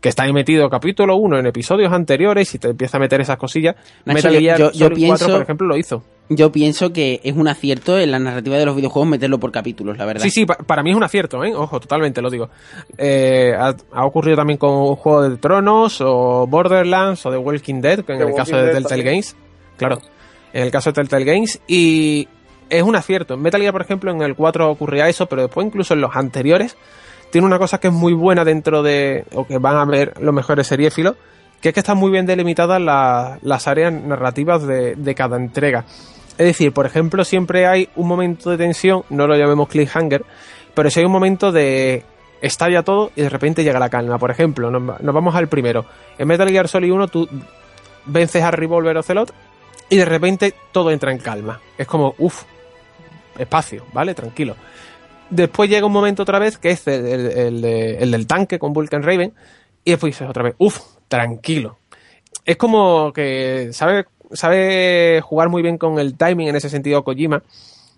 que 0.00 0.08
está 0.08 0.24
ahí 0.24 0.32
metido 0.32 0.68
capítulo 0.68 1.16
1 1.16 1.38
en 1.38 1.46
episodios 1.46 1.92
anteriores 1.92 2.54
y 2.54 2.58
te 2.58 2.68
empieza 2.68 2.98
a 2.98 3.00
meter 3.00 3.20
esas 3.20 3.38
cosillas. 3.38 3.76
Nacho, 4.04 4.28
Metal 4.28 4.38
Gear 4.38 4.58
yo, 4.58 4.72
yo, 4.72 4.90
pienso, 4.90 5.24
4, 5.24 5.34
por 5.34 5.42
ejemplo, 5.42 5.66
lo 5.66 5.76
hizo. 5.76 6.02
Yo 6.28 6.50
pienso 6.52 6.92
que 6.92 7.20
es 7.22 7.36
un 7.36 7.48
acierto 7.48 7.98
en 7.98 8.10
la 8.10 8.18
narrativa 8.18 8.56
de 8.56 8.64
los 8.64 8.76
videojuegos 8.76 9.08
meterlo 9.08 9.38
por 9.38 9.52
capítulos, 9.52 9.98
la 9.98 10.06
verdad. 10.06 10.22
Sí, 10.22 10.30
sí, 10.30 10.46
pa 10.46 10.56
para 10.56 10.82
mí 10.82 10.90
es 10.90 10.96
un 10.96 11.02
acierto, 11.02 11.44
¿eh? 11.44 11.54
Ojo, 11.54 11.80
totalmente 11.80 12.22
lo 12.22 12.30
digo. 12.30 12.48
Eh, 12.96 13.52
ha, 13.58 13.74
ha, 13.92 14.06
ocurrido 14.06 14.36
también 14.36 14.58
con 14.58 14.96
Juego 14.96 15.28
de 15.28 15.36
Tronos 15.36 16.00
o 16.00 16.46
Borderlands 16.46 17.26
o 17.26 17.30
The 17.30 17.36
Walking 17.36 17.80
Dead, 17.80 18.04
que 18.04 18.12
en 18.12 18.18
The 18.18 18.24
el 18.24 18.34
caso 18.34 18.56
de 18.56 18.72
Telltale 18.72 19.02
Games. 19.02 19.36
Claro, 19.76 19.98
en 20.54 20.62
el 20.62 20.70
caso 20.70 20.90
de 20.90 20.94
Telltale 20.94 21.24
Games. 21.24 21.60
Y 21.66 22.26
es 22.70 22.82
un 22.82 22.96
acierto. 22.96 23.34
En 23.34 23.42
Metal 23.42 23.60
Gear, 23.60 23.72
por 23.72 23.82
ejemplo, 23.82 24.10
en 24.10 24.22
el 24.22 24.34
4 24.34 24.70
ocurría 24.70 25.08
eso, 25.08 25.26
pero 25.26 25.42
después 25.42 25.66
incluso 25.66 25.92
en 25.92 26.00
los 26.00 26.16
anteriores 26.16 26.78
tiene 27.30 27.46
una 27.46 27.58
cosa 27.58 27.78
que 27.78 27.88
es 27.88 27.92
muy 27.92 28.14
buena 28.14 28.44
dentro 28.44 28.82
de, 28.82 29.24
o 29.34 29.44
que 29.46 29.58
van 29.58 29.76
a 29.76 29.84
ver 29.84 30.14
los 30.20 30.32
mejores 30.32 30.68
seriéfilos, 30.68 31.16
que 31.60 31.70
es 31.70 31.74
que 31.74 31.80
están 31.80 31.98
muy 31.98 32.10
bien 32.10 32.26
delimitadas 32.26 32.80
la, 32.80 33.38
las 33.42 33.66
áreas 33.66 33.92
narrativas 33.92 34.64
de, 34.66 34.94
de 34.94 35.14
cada 35.14 35.36
entrega. 35.36 35.84
Es 36.38 36.46
decir, 36.46 36.72
por 36.72 36.86
ejemplo, 36.86 37.24
siempre 37.24 37.66
hay 37.66 37.88
un 37.96 38.06
momento 38.06 38.50
de 38.50 38.56
tensión, 38.56 39.02
no 39.10 39.26
lo 39.26 39.36
llamemos 39.36 39.68
cliffhanger, 39.68 40.24
pero 40.74 40.90
si 40.90 41.00
hay 41.00 41.06
un 41.06 41.12
momento 41.12 41.50
de 41.50 42.04
estalla 42.40 42.82
todo 42.82 43.10
y 43.16 43.22
de 43.22 43.28
repente 43.28 43.64
llega 43.64 43.78
la 43.78 43.88
calma. 43.88 44.18
Por 44.18 44.30
ejemplo, 44.30 44.70
nos, 44.70 45.00
nos 45.00 45.14
vamos 45.14 45.34
al 45.34 45.48
primero. 45.48 45.86
En 46.18 46.28
Metal 46.28 46.48
Gear 46.48 46.68
Solid 46.68 46.92
1 46.92 47.08
tú 47.08 47.28
vences 48.06 48.42
a 48.42 48.50
Revolver 48.50 48.96
Ocelot 48.98 49.32
y 49.88 49.96
de 49.96 50.04
repente 50.04 50.54
todo 50.72 50.90
entra 50.90 51.12
en 51.12 51.18
calma. 51.18 51.60
Es 51.78 51.86
como, 51.86 52.14
uff, 52.18 52.44
espacio, 53.38 53.84
¿vale? 53.92 54.14
Tranquilo. 54.14 54.56
Después 55.30 55.68
llega 55.70 55.86
un 55.86 55.92
momento 55.92 56.22
otra 56.22 56.38
vez 56.38 56.58
que 56.58 56.70
es 56.70 56.86
el, 56.86 57.06
el, 57.06 57.26
el, 57.30 57.64
el 57.64 58.10
del 58.10 58.26
tanque 58.26 58.58
con 58.58 58.72
Vulcan 58.72 59.02
Raven 59.02 59.32
y 59.84 59.90
después 59.90 60.14
dices 60.14 60.28
otra 60.28 60.42
vez, 60.42 60.54
uff, 60.58 60.80
tranquilo. 61.08 61.78
Es 62.44 62.56
como 62.56 63.12
que, 63.12 63.70
¿sabes? 63.72 64.06
sabe 64.32 65.20
jugar 65.22 65.48
muy 65.48 65.62
bien 65.62 65.78
con 65.78 65.98
el 65.98 66.16
timing 66.16 66.48
en 66.48 66.56
ese 66.56 66.68
sentido 66.68 67.04
Kojima, 67.04 67.42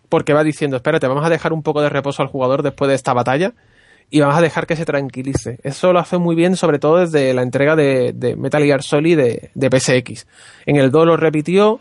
porque 0.08 0.32
va 0.32 0.44
diciendo, 0.44 0.76
espérate, 0.76 1.08
vamos 1.08 1.24
a 1.24 1.30
dejar 1.30 1.52
un 1.52 1.62
poco 1.62 1.82
de 1.82 1.88
reposo 1.88 2.22
al 2.22 2.28
jugador 2.28 2.62
después 2.62 2.88
de 2.88 2.94
esta 2.94 3.12
batalla, 3.12 3.52
y 4.10 4.20
vamos 4.20 4.36
a 4.36 4.40
dejar 4.40 4.66
que 4.66 4.76
se 4.76 4.84
tranquilice. 4.84 5.58
Eso 5.62 5.92
lo 5.92 5.98
hace 5.98 6.18
muy 6.18 6.34
bien, 6.36 6.56
sobre 6.56 6.78
todo 6.78 6.98
desde 6.98 7.34
la 7.34 7.42
entrega 7.42 7.74
de, 7.76 8.34
Metal 8.38 8.62
Gear 8.62 8.82
Solid 8.82 9.16
de, 9.16 9.50
de 9.54 9.70
PSX. 9.80 10.26
En 10.66 10.76
el 10.76 10.90
2 10.90 11.06
lo 11.06 11.16
repitió, 11.16 11.80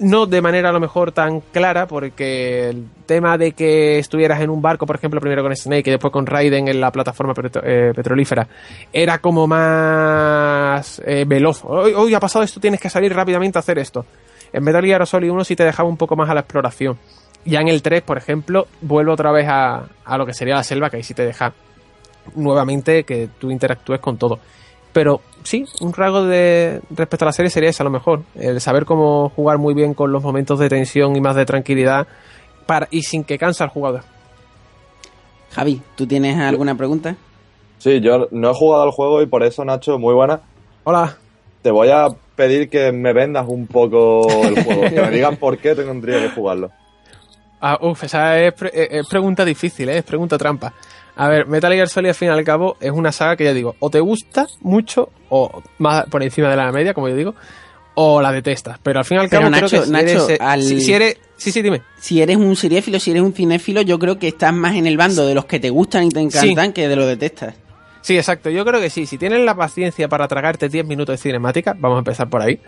no 0.00 0.26
de 0.26 0.40
manera 0.40 0.70
a 0.70 0.72
lo 0.72 0.80
mejor 0.80 1.12
tan 1.12 1.40
clara, 1.40 1.86
porque 1.86 2.70
el 2.70 2.86
tema 3.06 3.36
de 3.38 3.52
que 3.52 3.98
estuvieras 3.98 4.40
en 4.40 4.50
un 4.50 4.62
barco, 4.62 4.86
por 4.86 4.96
ejemplo, 4.96 5.20
primero 5.20 5.42
con 5.42 5.54
Snake 5.54 5.88
y 5.88 5.92
después 5.92 6.12
con 6.12 6.26
Raiden 6.26 6.68
en 6.68 6.80
la 6.80 6.90
plataforma 6.90 7.34
petro- 7.34 7.62
eh, 7.64 7.92
petrolífera, 7.94 8.48
era 8.92 9.18
como 9.18 9.46
más 9.46 11.00
eh, 11.04 11.24
veloz. 11.26 11.62
Hoy, 11.64 11.92
hoy 11.94 12.14
ha 12.14 12.20
pasado 12.20 12.44
esto, 12.44 12.60
tienes 12.60 12.80
que 12.80 12.90
salir 12.90 13.14
rápidamente 13.14 13.58
a 13.58 13.60
hacer 13.60 13.78
esto. 13.78 14.04
En 14.52 14.64
Metal 14.64 14.84
Gear 14.84 15.06
Solid 15.06 15.30
1 15.30 15.44
sí 15.44 15.54
te 15.54 15.64
dejaba 15.64 15.88
un 15.88 15.96
poco 15.96 16.16
más 16.16 16.28
a 16.28 16.34
la 16.34 16.40
exploración. 16.40 16.98
Ya 17.44 17.60
en 17.60 17.68
el 17.68 17.82
3, 17.82 18.02
por 18.02 18.18
ejemplo, 18.18 18.66
vuelve 18.82 19.12
otra 19.12 19.32
vez 19.32 19.46
a, 19.48 19.86
a 20.04 20.18
lo 20.18 20.26
que 20.26 20.34
sería 20.34 20.56
la 20.56 20.62
selva, 20.62 20.90
que 20.90 20.98
ahí 20.98 21.02
sí 21.02 21.14
te 21.14 21.24
deja 21.24 21.52
nuevamente 22.34 23.04
que 23.04 23.28
tú 23.38 23.50
interactúes 23.50 24.00
con 24.00 24.18
todo. 24.18 24.38
Pero 24.92 25.20
sí, 25.42 25.64
un 25.80 25.92
rasgo 25.92 26.24
de 26.24 26.80
respecto 26.90 27.24
a 27.24 27.26
la 27.26 27.32
serie 27.32 27.50
sería 27.50 27.70
ese 27.70 27.82
a 27.82 27.84
lo 27.84 27.90
mejor. 27.90 28.22
El 28.34 28.60
saber 28.60 28.84
cómo 28.84 29.30
jugar 29.30 29.58
muy 29.58 29.74
bien 29.74 29.94
con 29.94 30.12
los 30.12 30.22
momentos 30.22 30.58
de 30.58 30.68
tensión 30.68 31.16
y 31.16 31.20
más 31.20 31.36
de 31.36 31.46
tranquilidad 31.46 32.06
para, 32.66 32.88
y 32.90 33.02
sin 33.02 33.24
que 33.24 33.38
canse 33.38 33.62
al 33.62 33.70
jugador. 33.70 34.02
Javi, 35.52 35.80
¿tú 35.96 36.06
tienes 36.06 36.38
alguna 36.38 36.74
pregunta? 36.74 37.16
Sí, 37.78 38.00
yo 38.00 38.28
no 38.30 38.50
he 38.50 38.54
jugado 38.54 38.82
al 38.82 38.90
juego 38.90 39.22
y 39.22 39.26
por 39.26 39.42
eso, 39.42 39.64
Nacho, 39.64 39.98
muy 39.98 40.14
buena. 40.14 40.40
Hola. 40.84 41.16
Te 41.62 41.70
voy 41.70 41.88
a 41.90 42.08
pedir 42.36 42.68
que 42.68 42.90
me 42.90 43.12
vendas 43.12 43.46
un 43.48 43.66
poco 43.66 44.26
el 44.42 44.62
juego, 44.64 44.82
que 44.82 45.00
me 45.00 45.10
digas 45.10 45.36
por 45.38 45.58
qué 45.58 45.74
tendría 45.74 46.20
que 46.20 46.30
jugarlo. 46.30 46.70
Ah, 47.60 47.78
uf, 47.82 48.04
esa 48.04 48.38
es, 48.40 48.54
pre- 48.54 48.70
eh, 48.74 48.88
es 49.00 49.06
pregunta 49.06 49.44
difícil, 49.44 49.88
¿eh? 49.88 49.98
es 49.98 50.04
pregunta 50.04 50.38
trampa. 50.38 50.72
A 51.16 51.28
ver, 51.28 51.46
Metal 51.46 51.72
Gear 51.72 51.88
Solid 51.88 52.08
al 52.08 52.14
fin 52.14 52.28
y 52.28 52.30
al 52.30 52.42
cabo 52.44 52.76
es 52.80 52.90
una 52.90 53.12
saga 53.12 53.36
que 53.36 53.44
ya 53.44 53.52
digo, 53.52 53.76
o 53.80 53.90
te 53.90 54.00
gusta 54.00 54.46
mucho, 54.62 55.10
o 55.28 55.62
más 55.78 56.06
por 56.06 56.22
encima 56.22 56.48
de 56.48 56.56
la 56.56 56.72
media, 56.72 56.94
como 56.94 57.08
yo 57.08 57.16
digo, 57.16 57.34
o 57.94 58.22
la 58.22 58.32
detestas. 58.32 58.78
Pero 58.82 59.00
al 59.00 59.04
fin 59.04 59.18
y 59.18 59.20
al 59.20 59.28
Pero, 59.28 59.42
cabo 59.42 59.50
Nacho, 59.50 59.66
creo 59.68 59.80
que 59.82 59.86
si 59.86 59.92
Nacho, 59.92 60.04
eres, 60.06 60.28
eh, 60.30 60.38
al- 60.40 60.62
si, 60.62 60.80
si 60.80 60.92
eres... 60.94 61.18
Sí, 61.36 61.52
sí, 61.52 61.60
dime. 61.62 61.82
Si 61.98 62.22
eres 62.22 62.36
un 62.36 62.54
seriéfilo, 62.56 62.98
si 62.98 63.10
eres 63.10 63.22
un 63.22 63.32
cinéfilo, 63.34 63.82
yo 63.82 63.98
creo 63.98 64.18
que 64.18 64.28
estás 64.28 64.52
más 64.54 64.76
en 64.76 64.86
el 64.86 64.96
bando 64.96 65.26
de 65.26 65.34
los 65.34 65.44
que 65.44 65.58
te 65.60 65.68
gustan 65.70 66.04
y 66.04 66.08
te 66.10 66.20
encantan 66.20 66.72
que 66.72 66.88
de 66.88 66.96
los 66.96 67.06
detestas. 67.06 67.54
Sí, 68.02 68.16
exacto. 68.16 68.48
Yo 68.50 68.64
creo 68.64 68.80
que 68.80 68.88
sí. 68.90 69.04
Si 69.06 69.18
tienes 69.18 69.40
la 69.44 69.54
paciencia 69.54 70.08
para 70.08 70.26
tragarte 70.26 70.68
10 70.68 70.86
minutos 70.86 71.14
de 71.14 71.18
cinemática, 71.18 71.74
vamos 71.78 71.96
a 71.96 71.98
empezar 72.00 72.28
por 72.30 72.40
ahí, 72.40 72.58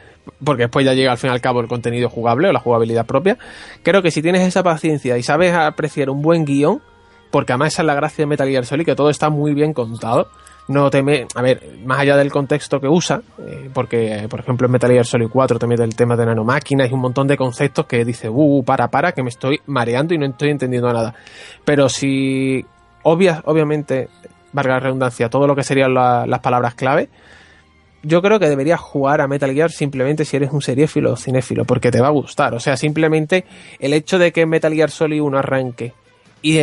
porque 0.45 0.65
después 0.65 0.85
ya 0.85 0.93
llega 0.93 1.13
al 1.13 1.19
fin 1.19 1.31
y 1.31 1.33
al 1.33 1.41
cabo 1.41 1.61
el 1.61 1.69
contenido 1.69 2.09
jugable 2.11 2.49
o 2.49 2.53
la 2.53 2.61
jugabilidad 2.61 3.07
propia. 3.07 3.39
Creo 3.83 4.03
que 4.03 4.11
si 4.11 4.21
tienes 4.23 4.47
esa 4.47 4.63
paciencia 4.63 5.17
y 5.17 5.23
sabes 5.23 5.55
apreciar 5.55 6.11
un 6.11 6.21
buen 6.23 6.45
guion, 6.45 6.83
porque 7.31 7.53
además 7.53 7.73
esa 7.73 7.83
es 7.83 7.87
la 7.87 7.95
gracia 7.95 8.23
de 8.23 8.27
Metal 8.27 8.47
Gear 8.49 8.67
Solid, 8.67 8.85
que 8.85 8.95
todo 8.95 9.09
está 9.09 9.31
muy 9.31 9.55
bien 9.55 9.73
contado. 9.73 10.29
No 10.69 10.91
te 10.91 11.03
me- 11.03 11.27
a 11.35 11.43
ver, 11.43 11.61
más 11.85 11.99
allá 11.99 12.17
del 12.19 12.31
contexto 12.31 12.79
que 12.79 12.87
usa, 12.87 13.23
eh, 13.41 13.69
porque 13.73 14.27
por 14.29 14.39
ejemplo 14.41 14.67
en 14.67 14.73
Metal 14.73 14.91
Gear 14.91 15.07
Solid 15.07 15.29
4 15.29 15.59
te 15.59 15.67
mete 15.67 15.83
el 15.83 15.97
tema 15.97 16.15
de 16.15 16.27
nanomáquinas 16.27 16.91
y 16.91 16.93
un 16.95 17.01
montón 17.01 17.27
de 17.27 17.37
conceptos 17.39 17.87
que 17.87 18.05
dice, 18.05 18.29
uh, 18.29 18.63
para, 18.65 18.89
para, 18.89 19.13
que 19.13 19.23
me 19.23 19.31
estoy 19.31 19.61
mareando 19.67 20.13
y 20.15 20.19
no 20.19 20.27
estoy 20.27 20.51
entendiendo 20.51 20.93
nada. 20.93 21.15
Pero 21.65 21.89
si 21.89 22.65
obvias, 23.03 23.41
obviamente, 23.47 24.09
valga 24.53 24.75
la 24.75 24.81
redundancia, 24.81 25.29
todo 25.29 25.47
lo 25.47 25.55
que 25.57 25.63
serían 25.63 25.95
la- 25.95 26.27
las 26.27 26.41
palabras 26.41 26.75
clave, 26.75 27.09
yo 28.05 28.21
creo 28.21 28.41
que 28.41 28.49
deberías 28.49 28.81
jugar 28.81 29.21
a 29.21 29.29
Metal 29.29 29.53
Gear 29.53 29.71
simplemente 29.71 30.25
si 30.25 30.37
eres 30.37 30.51
un 30.53 30.61
seriéfilo 30.61 31.13
o 31.13 31.17
cinéfilo, 31.17 31.65
porque 31.65 31.91
te 31.93 32.01
va 32.01 32.09
a 32.09 32.11
gustar. 32.11 32.53
O 32.55 32.61
sea, 32.61 32.77
simplemente 32.77 33.45
el 33.79 33.93
hecho 33.93 34.19
de 34.19 34.33
que 34.33 34.45
Metal 34.45 34.73
Gear 34.75 34.91
Solid 34.91 35.21
1 35.23 35.39
arranque 35.39 35.93
y 36.43 36.59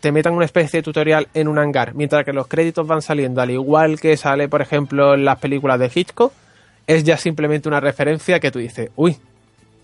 te 0.00 0.12
metan 0.12 0.32
una 0.32 0.46
especie 0.46 0.78
de 0.78 0.82
tutorial 0.82 1.28
en 1.34 1.48
un 1.48 1.58
hangar, 1.58 1.94
mientras 1.94 2.24
que 2.24 2.32
los 2.32 2.46
créditos 2.46 2.86
van 2.86 3.02
saliendo, 3.02 3.42
al 3.42 3.50
igual 3.50 4.00
que 4.00 4.16
sale, 4.16 4.48
por 4.48 4.62
ejemplo, 4.62 5.12
en 5.14 5.24
las 5.26 5.38
películas 5.38 5.78
de 5.78 5.90
Hitchcock, 5.94 6.32
es 6.86 7.04
ya 7.04 7.16
simplemente 7.18 7.68
una 7.68 7.80
referencia 7.80 8.40
que 8.40 8.50
tú 8.50 8.58
dices, 8.60 8.90
uy, 8.96 9.16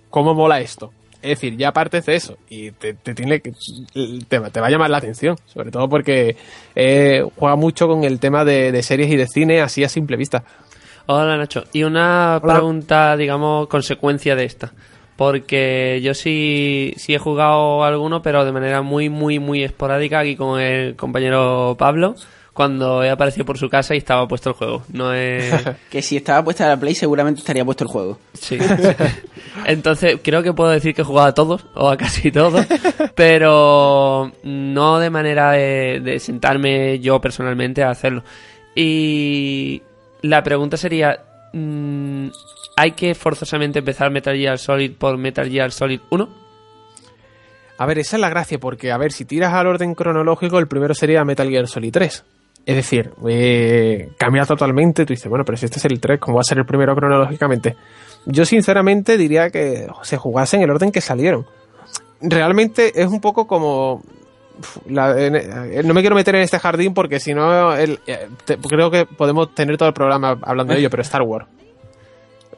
¿cómo 0.09 0.33
mola 0.35 0.61
esto? 0.61 0.93
Es 1.23 1.31
decir, 1.31 1.57
ya 1.57 1.73
partes 1.73 2.07
de 2.07 2.15
eso 2.17 2.37
y 2.49 2.71
te, 2.73 2.95
te 2.95 3.15
tiene 3.15 3.41
que, 3.41 3.53
te, 4.29 4.39
va- 4.39 4.51
te 4.51 4.61
va 4.61 4.67
a 4.67 4.71
llamar 4.71 4.91
la 4.91 4.99
atención, 4.99 5.37
sobre 5.47 5.71
todo 5.71 5.89
porque 5.89 6.37
eh, 6.75 7.25
juega 7.37 7.57
mucho 7.57 7.89
con 7.89 8.05
el 8.05 8.21
tema 8.21 8.45
de, 8.45 8.71
de 8.71 8.83
series 8.83 9.11
y 9.11 9.17
de 9.17 9.27
cine 9.27 9.61
así 9.61 9.83
a 9.83 9.89
simple 9.89 10.17
vista. 10.17 10.45
Hola 11.07 11.37
Nacho. 11.37 11.65
Y 11.73 11.83
una 11.85 12.41
Hola. 12.43 12.53
pregunta, 12.55 13.17
digamos, 13.17 13.67
consecuencia 13.69 14.37
de 14.37 14.45
esta. 14.45 14.73
Porque 15.17 16.01
yo 16.03 16.13
sí, 16.13 16.93
sí 16.99 17.15
he 17.15 17.19
jugado 17.19 17.85
alguno, 17.85 18.21
pero 18.21 18.45
de 18.45 18.53
manera 18.53 18.83
muy, 18.83 19.09
muy, 19.09 19.39
muy 19.39 19.65
esporádica 19.65 20.19
aquí 20.21 20.37
con 20.37 20.61
el 20.61 20.95
compañero 20.95 21.75
Pablo, 21.79 22.15
cuando 22.57 23.05
he 23.05 23.11
aparecido 23.11 23.45
por 23.45 23.59
su 23.59 23.69
casa 23.69 23.95
y 23.95 23.99
estaba 23.99 24.27
puesto 24.27 24.49
el 24.49 24.55
juego. 24.57 24.83
No 24.91 25.13
es... 25.13 25.53
Que 25.91 26.01
si 26.01 26.17
estaba 26.17 26.43
puesta 26.43 26.67
la 26.67 26.81
Play 26.81 26.95
seguramente 26.95 27.41
estaría 27.41 27.65
puesto 27.65 27.85
el 27.85 27.91
juego. 27.91 28.19
Sí. 28.33 28.59
Entonces, 29.67 30.19
creo 30.23 30.43
que 30.43 30.55
puedo 30.55 30.71
decir 30.71 30.95
que 30.95 31.03
he 31.03 31.05
jugado 31.05 31.29
a 31.29 31.35
todos, 31.35 31.67
o 31.75 31.91
a 31.91 31.97
casi 31.99 32.33
todos, 32.33 32.67
pero 33.15 34.33
no 34.43 34.99
de 34.99 35.11
manera 35.11 35.53
de, 35.53 36.01
de 36.03 36.19
sentarme 36.19 36.99
yo 36.99 37.21
personalmente 37.21 37.83
a 37.83 37.91
hacerlo. 37.91 38.25
Y 38.75 39.83
la 40.23 40.43
pregunta 40.43 40.79
sería, 40.79 41.21
mm, 41.53 42.29
¿hay 42.77 42.93
que 42.93 43.15
forzosamente 43.15 43.81
empezar 43.81 44.11
Metal 44.11 44.37
Gear 44.37 44.59
Solid 44.59 44.93
por 44.93 45.19
Metal 45.19 45.49
Gear 45.49 45.73
Solid 45.73 46.01
1? 46.11 46.29
A 47.79 47.87
ver, 47.87 47.99
esa 47.99 48.17
es 48.17 48.21
la 48.21 48.31
gracia, 48.31 48.59
porque, 48.59 48.93
a 48.93 48.97
ver, 48.97 49.13
si 49.13 49.27
tiras 49.27 49.53
al 49.53 49.67
orden 49.67 49.95
cronológico, 49.95 50.59
el 50.59 50.69
primero 50.69 50.95
sería 50.95 51.25
Metal 51.25 51.49
Gear 51.49 51.69
Solid 51.69 51.93
3. 51.93 52.25
Es 52.67 52.75
decir, 52.75 53.13
eh, 53.29 54.11
cambia 54.19 54.45
totalmente. 54.45 55.07
Tú 55.07 55.13
dices, 55.13 55.29
bueno, 55.29 55.45
pero 55.45 55.57
si 55.57 55.67
este 55.67 55.79
es 55.79 55.85
el 55.85 56.01
3, 56.01 56.19
¿cómo 56.19 56.37
va 56.37 56.41
a 56.41 56.45
ser 56.45 56.59
el 56.59 56.67
primero 56.67 56.97
cronológicamente? 56.97 57.77
Yo, 58.27 58.45
sinceramente, 58.45 59.17
diría 59.17 59.51
que 59.51 59.87
se 60.03 60.17
jugase 60.17 60.57
en 60.57 60.63
el 60.65 60.71
orden 60.71 60.91
que 60.91 61.01
salieron. 61.01 61.47
Realmente 62.21 63.01
es 63.01 63.07
un 63.07 63.21
poco 63.21 63.47
como. 63.47 64.03
eh, 64.89 65.83
no 65.85 65.95
me 65.95 66.01
quiero 66.01 66.17
meter 66.17 66.35
en 66.35 66.43
este 66.43 66.59
jardín 66.59 66.93
porque 66.93 67.21
si 67.21 67.35
no, 67.35 67.77
eh, 67.77 67.99
creo 68.69 68.91
que 68.91 69.07
podemos 69.07 69.55
tener 69.55 69.77
todo 69.79 69.89
el 69.89 69.95
programa 69.95 70.37
hablando 70.43 70.73
de 70.73 70.81
ello, 70.81 70.91
pero 70.91 71.03
Star 71.03 71.23
Wars. 71.23 71.47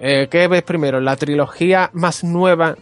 Eh, 0.01 0.29
¿Qué 0.31 0.49
ves 0.49 0.63
primero? 0.63 1.01
¿La 1.01 1.17
trilogía 1.17 1.91
más 1.93 2.25
nueva 2.25 2.77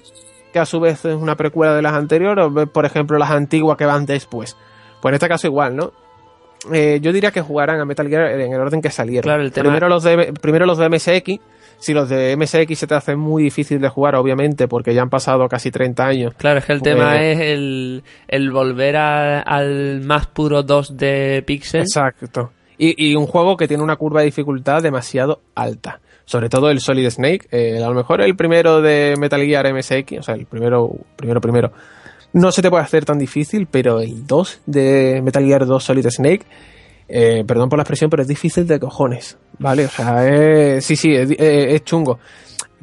que 0.53 0.61
a 0.61 0.66
su 0.66 0.79
vez 0.79 1.05
es 1.05 1.16
una 1.16 1.35
precuela 1.35 1.74
de 1.74 1.83
las 1.83 1.95
anteriores 1.95 2.45
o 2.45 2.51
ves, 2.53 2.68
por 2.68 2.85
ejemplo, 2.85 3.18
las 3.18 3.31
antiguas 3.33 3.77
que 3.77 3.87
van 3.87 4.07
después? 4.07 4.57
Pues 5.01 5.11
en 5.11 5.14
este 5.14 5.29
caso 5.29 5.49
igual, 5.49 5.74
¿no? 5.74 5.93
Eh, 6.72 6.98
yo 7.00 7.12
diría 7.12 7.30
que 7.30 7.40
jugarán 7.40 7.80
a 7.80 7.84
Metal 7.84 8.09
Gear 8.09 8.32
en 8.40 8.52
el 8.52 8.61
orden 8.61 8.80
que 8.82 8.90
salieron. 8.90 9.22
Claro, 9.22 9.42
el 9.42 9.52
tema- 9.52 9.64
primero, 9.70 9.88
los 9.88 10.02
de, 10.02 10.32
primero 10.40 10.66
los 10.66 10.78
de 10.78 10.88
MSX. 10.88 11.40
Si 11.78 11.92
los 11.92 12.09
de 12.09 12.34
MSX 12.36 12.78
se 12.78 12.86
te 12.86 12.94
hacen 12.94 13.18
muy 13.18 13.42
difícil 13.42 13.80
de 13.82 13.88
jugar, 13.90 14.14
obviamente, 14.14 14.66
porque 14.66 14.94
ya 14.94 15.02
han 15.02 15.11
pasado 15.11 15.46
casi 15.48 15.70
30 15.70 16.07
años. 16.07 16.32
Claro, 16.38 16.59
es 16.61 16.64
que 16.64 16.72
el 16.72 16.80
Pues- 16.80 16.94
tema 16.94 17.22
es 17.22 17.38
el, 17.38 18.02
el 18.28 18.50
volver 18.50 18.96
a- 18.96 19.40
al 19.42 20.00
más 20.00 20.26
puro 20.26 20.62
2 20.62 20.96
de 20.96 21.42
pixel. 21.46 21.82
Exacto. 21.82 22.52
Y, 22.78 23.11
y 23.11 23.14
un 23.14 23.26
juego 23.26 23.57
que 23.57 23.68
tiene 23.68 23.82
una 23.82 23.96
curva 23.96 24.20
de 24.20 24.26
dificultad 24.26 24.82
demasiado 24.82 25.40
alta. 25.54 26.00
Sobre 26.24 26.48
todo 26.48 26.70
el 26.70 26.80
Solid 26.80 27.09
Snake. 27.11 27.46
eh, 27.52 27.80
a 27.82 27.88
lo 27.88 27.94
mejor 27.94 28.20
el 28.20 28.34
primero 28.36 28.80
de 28.82 29.14
Metal 29.18 29.40
Gear 29.42 29.72
MSX, 29.72 30.18
o 30.18 30.22
sea, 30.22 30.34
el 30.34 30.46
primero, 30.46 30.90
primero, 31.14 31.40
primero. 31.40 31.72
No 32.37 32.53
se 32.53 32.61
te 32.61 32.68
puede 32.68 32.84
hacer 32.84 33.07
tan 33.07 33.18
difícil, 33.18 33.66
pero 33.66 33.99
el 33.99 34.26
2 34.26 34.61
de 34.66 35.22
Metal 35.24 35.43
Gear 35.43 35.64
2 35.64 35.82
Solid 35.82 36.07
Snake, 36.11 36.45
eh, 37.09 37.45
perdón 37.47 37.70
por 37.70 37.78
la 37.78 37.82
expresión, 37.82 38.11
pero 38.11 38.20
es 38.20 38.28
difícil 38.28 38.66
de 38.66 38.78
cojones, 38.78 39.39
¿vale? 39.59 39.87
O 39.87 39.89
sea, 39.89 40.28
es, 40.28 40.84
sí, 40.84 40.97
sí, 40.97 41.14
es, 41.14 41.30
es 41.30 41.84
chungo. 41.84 42.18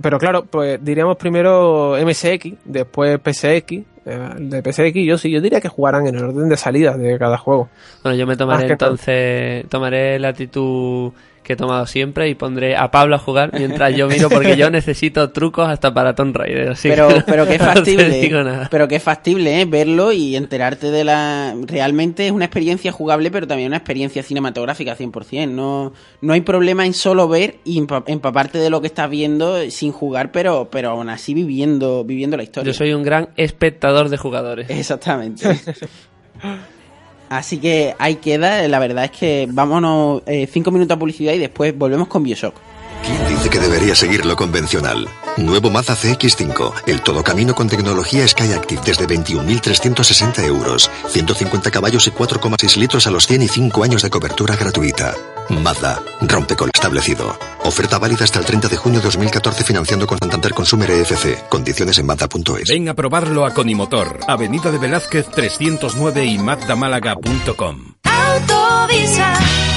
Pero 0.02 0.18
claro, 0.18 0.46
pues 0.46 0.84
diríamos 0.84 1.18
primero 1.18 1.96
MSX, 2.04 2.56
después 2.66 3.20
PSX. 3.24 3.84
De 4.06 4.62
PSX, 4.62 4.96
yo 5.06 5.18
sí, 5.18 5.32
yo 5.32 5.42
diría 5.42 5.62
que 5.62 5.70
jugarán 5.70 6.08
en 6.08 6.16
el 6.16 6.24
orden 6.26 6.50
de 6.50 6.58
salida 6.58 6.98
de 6.98 7.18
cada 7.18 7.38
juego. 7.38 7.70
Bueno, 8.04 8.18
yo 8.18 8.28
me 8.28 8.36
tomaré 8.38 8.68
entonces, 8.72 9.66
tomaré 9.70 10.20
la 10.20 10.30
actitud 10.30 11.12
que 11.44 11.54
he 11.54 11.56
tomado 11.58 11.86
siempre 11.86 12.30
y 12.30 12.36
pondré 12.36 12.78
a 12.78 12.90
Pablo 12.90 13.18
a 13.18 13.20
jugar 13.20 13.52
mientras 13.52 13.94
yo 13.98 14.08
miro 14.08 14.30
porque 14.30 14.56
yo 14.56 14.70
necesito 14.72 15.30
trucos 15.32 15.68
hasta 15.68 15.94
para 15.94 16.16
Tomb 16.16 16.34
Raider. 16.38 16.70
así 16.70 16.88
Pero, 16.88 17.10
que 17.10 17.22
pero 17.26 17.46
que 17.46 17.56
es 17.56 17.62
factible. 17.62 18.32
pero 18.72 18.88
que 18.88 18.96
es 18.96 19.04
factible, 19.04 19.60
¿eh? 19.60 19.66
Verlo 19.66 20.14
y 20.14 20.38
enterarte 20.38 20.90
de 20.90 21.04
la. 21.04 21.54
Realmente 21.68 22.28
es 22.28 22.32
una 22.32 22.46
experiencia 22.46 22.94
jugable, 22.94 23.30
pero 23.30 23.46
también 23.46 23.68
una 23.68 23.76
experiencia 23.76 24.24
cinematográfica 24.24 24.96
100%. 24.96 25.50
No, 25.50 25.92
no 26.22 26.32
hay 26.32 26.40
problema 26.40 26.86
en 26.86 26.94
solo 26.94 27.28
ver 27.28 27.56
y 27.66 27.78
empa- 27.78 28.06
empaparte 28.08 28.58
de 28.60 28.70
lo 28.70 28.80
que 28.80 28.88
estás 28.88 29.10
viendo 29.10 29.70
sin 29.70 29.92
jugar, 29.92 30.32
pero, 30.32 30.70
pero 30.72 30.92
aún 30.92 31.10
así 31.10 31.34
viviendo, 31.34 32.06
viviendo 32.06 32.38
la 32.38 32.44
historia. 32.44 32.72
Yo 32.72 32.74
soy 32.74 32.94
un 32.94 33.04
gran 33.04 33.28
espectador 33.36 33.93
de 34.10 34.18
jugadores. 34.18 34.70
Exactamente. 34.70 35.60
Así 37.30 37.58
que 37.58 37.96
ahí 37.98 38.16
queda. 38.16 38.68
La 38.68 38.80
verdad 38.80 39.06
es 39.06 39.12
que 39.12 39.48
vámonos 39.50 40.22
eh, 40.26 40.48
cinco 40.52 40.72
minutos 40.72 40.96
a 40.96 41.00
publicidad 41.00 41.34
y 41.34 41.40
después 41.40 41.76
volvemos 41.78 42.08
con 42.08 42.24
Bioshock. 42.24 42.56
¿Quién 43.04 43.28
dice 43.28 43.50
que 43.50 43.60
debería 43.60 43.96
seguir 43.96 44.26
lo 44.26 44.36
convencional? 44.38 45.10
Nuevo 45.36 45.70
Mazda 45.70 45.94
CX5, 45.96 46.84
el 46.88 47.02
todo 47.02 47.22
camino 47.22 47.54
con 47.54 47.68
tecnología 47.68 48.26
Skyactiv 48.26 48.80
desde 48.82 49.08
21.360 49.08 50.44
euros, 50.46 50.90
150 51.10 51.70
caballos 51.70 52.08
y 52.08 52.12
4,6 52.12 52.78
litros 52.78 53.06
a 53.06 53.12
los 53.12 53.28
100 53.28 53.42
y 53.42 53.48
5 53.50 53.84
años 53.84 54.04
de 54.04 54.10
cobertura 54.10 54.56
gratuita. 54.56 55.16
Mazda, 55.50 56.02
rompe 56.22 56.56
con 56.56 56.68
lo 56.68 56.72
establecido. 56.74 57.38
Oferta 57.66 58.00
válida 58.00 58.24
hasta 58.24 58.40
el 58.40 58.46
30 58.46 58.70
de 58.70 58.78
junio 58.78 59.00
de 59.00 59.06
2014 59.06 59.64
financiando 59.66 60.08
con 60.08 60.18
Santander 60.20 60.54
Consumer 60.54 60.90
EFC. 60.90 61.50
Condiciones 61.50 61.98
en 61.98 62.06
Mazda.es. 62.06 62.70
Ven 62.70 62.88
a 62.88 62.94
probarlo 62.94 63.46
a 63.46 63.54
Conimotor, 63.54 64.20
Avenida 64.30 64.72
de 64.72 64.78
Velázquez 64.78 65.28
309 65.30 66.26
y 66.26 66.38
mazdamálaga.com. 66.38 67.96
Autovisa. 68.04 69.73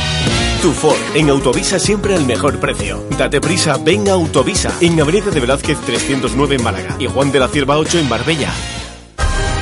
En 1.14 1.30
Autovisa 1.30 1.78
siempre 1.78 2.16
al 2.16 2.26
mejor 2.26 2.58
precio. 2.58 3.04
Date 3.16 3.40
prisa, 3.40 3.78
ven 3.78 4.08
a 4.08 4.14
Autovisa, 4.14 4.72
en 4.80 5.00
Avenida 5.00 5.30
de 5.30 5.38
Velázquez 5.38 5.78
309 5.82 6.56
en 6.56 6.64
Málaga 6.64 6.96
y 6.98 7.06
Juan 7.06 7.30
de 7.30 7.38
la 7.38 7.46
Cierva 7.46 7.78
8 7.78 8.00
en 8.00 8.08
Marbella. 8.08 8.52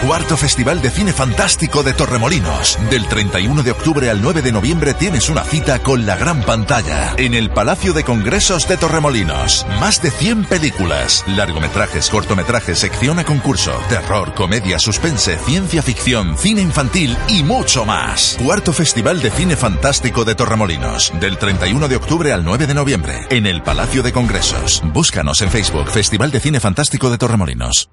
Cuarto 0.07 0.37
Festival 0.37 0.83
de 0.83 0.91
Cine 0.91 1.15
Fantástico 1.15 1.83
de 1.83 1.95
Torremolinos. 1.95 2.79
Del 2.91 3.09
31 3.09 3.63
de 3.63 3.71
octubre 3.71 4.11
al 4.11 4.21
9 4.21 4.43
de 4.43 4.53
noviembre 4.53 4.93
tienes 4.93 5.31
una 5.31 5.43
cita 5.45 5.79
con 5.79 6.05
la 6.05 6.15
gran 6.17 6.43
pantalla 6.43 7.15
en 7.17 7.33
el 7.33 7.49
Palacio 7.49 7.95
de 7.95 8.05
Congresos 8.05 8.69
de 8.69 8.77
Torremolinos. 8.77 9.67
Más 9.81 10.03
de 10.03 10.11
100 10.11 10.45
películas, 10.45 11.25
largometrajes, 11.27 12.11
cortometrajes, 12.11 12.79
sección 12.79 13.19
a 13.19 13.25
concurso, 13.25 13.73
terror, 13.89 14.35
comedia, 14.35 14.79
suspense, 14.79 15.39
ciencia 15.39 15.83
ficción, 15.83 16.37
cine 16.37 16.61
infantil 16.61 17.17
y 17.27 17.43
mucho 17.43 17.87
más. 17.87 18.37
Cuarto 18.45 18.75
Festival 18.75 19.23
de 19.23 19.31
Cine 19.31 19.57
Fantástico 19.57 20.27
de 20.27 20.35
Torremolinos. 20.35 21.15
Del 21.19 21.39
31 21.39 21.89
de 21.89 21.97
octubre 21.97 22.31
al 22.31 22.45
9 22.45 22.67
de 22.67 22.75
noviembre 22.75 23.27
en 23.31 23.47
el 23.47 23.63
Palacio 23.63 24.03
de 24.03 24.13
Congresos. 24.13 24.83
Búscanos 24.85 25.41
en 25.41 25.51
Facebook 25.51 25.91
Festival 25.91 26.31
de 26.31 26.41
Cine 26.41 26.61
Fantástico 26.61 27.11
de 27.11 27.17
Torremolinos. 27.17 27.89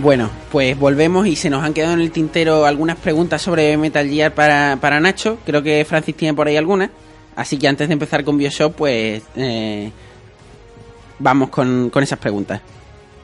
Bueno, 0.00 0.30
pues 0.50 0.78
volvemos 0.78 1.26
y 1.26 1.36
se 1.36 1.50
nos 1.50 1.62
han 1.62 1.74
quedado 1.74 1.92
en 1.92 2.00
el 2.00 2.10
tintero 2.10 2.64
algunas 2.64 2.96
preguntas 2.96 3.42
sobre 3.42 3.76
Metal 3.76 4.08
Gear 4.08 4.32
para, 4.32 4.78
para 4.80 5.00
Nacho. 5.00 5.36
Creo 5.44 5.62
que 5.62 5.84
Francis 5.84 6.16
tiene 6.16 6.34
por 6.34 6.46
ahí 6.46 6.56
algunas. 6.56 6.90
Así 7.36 7.58
que 7.58 7.68
antes 7.68 7.88
de 7.88 7.92
empezar 7.92 8.24
con 8.24 8.38
Bioshock, 8.38 8.74
pues 8.74 9.22
eh, 9.36 9.90
vamos 11.18 11.50
con, 11.50 11.90
con 11.90 12.02
esas 12.02 12.18
preguntas. 12.18 12.62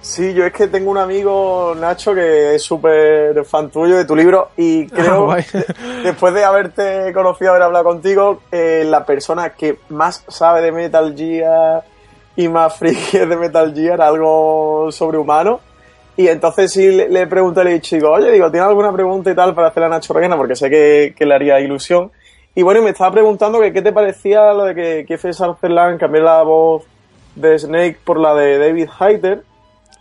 Sí, 0.01 0.33
yo 0.33 0.45
es 0.45 0.53
que 0.53 0.69
tengo 0.69 0.91
un 0.91 0.99
amigo, 0.99 1.75
Nacho, 1.77 2.15
que 2.15 2.55
es 2.55 2.63
súper 2.63 3.45
fan 3.45 3.71
tuyo 3.71 3.97
de 3.97 4.05
tu 4.05 4.15
libro 4.15 4.51
y 4.57 4.87
creo, 4.89 5.33
Ah, 5.33 5.39
después 6.03 6.35
de 6.35 6.45
haberte 6.45 7.13
conocido, 7.13 7.51
haber 7.51 7.63
hablado 7.63 7.85
contigo, 7.85 8.43
eh, 8.53 8.85
la 8.87 9.05
persona 9.05 9.51
que 9.51 9.79
más 9.89 10.25
sabe 10.29 10.61
de 10.63 10.73
Metal 10.73 11.15
Gear 11.17 11.83
y 12.37 12.47
más 12.49 12.77
friki 12.77 13.19
de 13.19 13.37
Metal 13.37 13.75
Gear, 13.75 14.01
algo 14.01 14.91
sobrehumano. 14.93 15.61
Y 16.19 16.27
entonces 16.27 16.73
sí 16.73 16.91
le, 16.91 17.09
le 17.09 17.27
dicho, 17.71 17.95
digo, 17.95 18.11
oye, 18.11 18.33
digo, 18.33 18.51
¿tienes 18.51 18.69
alguna 18.69 18.93
pregunta 18.93 19.31
y 19.31 19.37
tal 19.37 19.55
para 19.55 19.69
hacerle 19.69 19.87
a 19.87 19.91
Nacho 19.91 20.13
Reguena? 20.13 20.37
Porque 20.37 20.57
sé 20.57 20.69
que, 20.69 21.15
que 21.17 21.25
le 21.25 21.33
haría 21.33 21.61
ilusión. 21.61 22.11
Y 22.57 22.63
bueno, 22.65 22.81
y 22.81 22.83
me 22.83 22.91
estaba 22.91 23.13
preguntando 23.13 23.61
que 23.61 23.73
qué 23.73 23.83
te 23.83 23.93
parecía 23.93 24.53
lo 24.53 24.65
de 24.65 24.75
que 24.75 25.05
Kiefer 25.07 25.33
Sutherland 25.33 26.01
cambió 26.01 26.21
la 26.23 26.43
voz 26.43 26.83
de 27.37 27.57
Snake 27.57 27.99
por 28.05 28.19
la 28.19 28.35
de 28.35 28.59
David 28.59 28.89
Hayter 28.99 29.45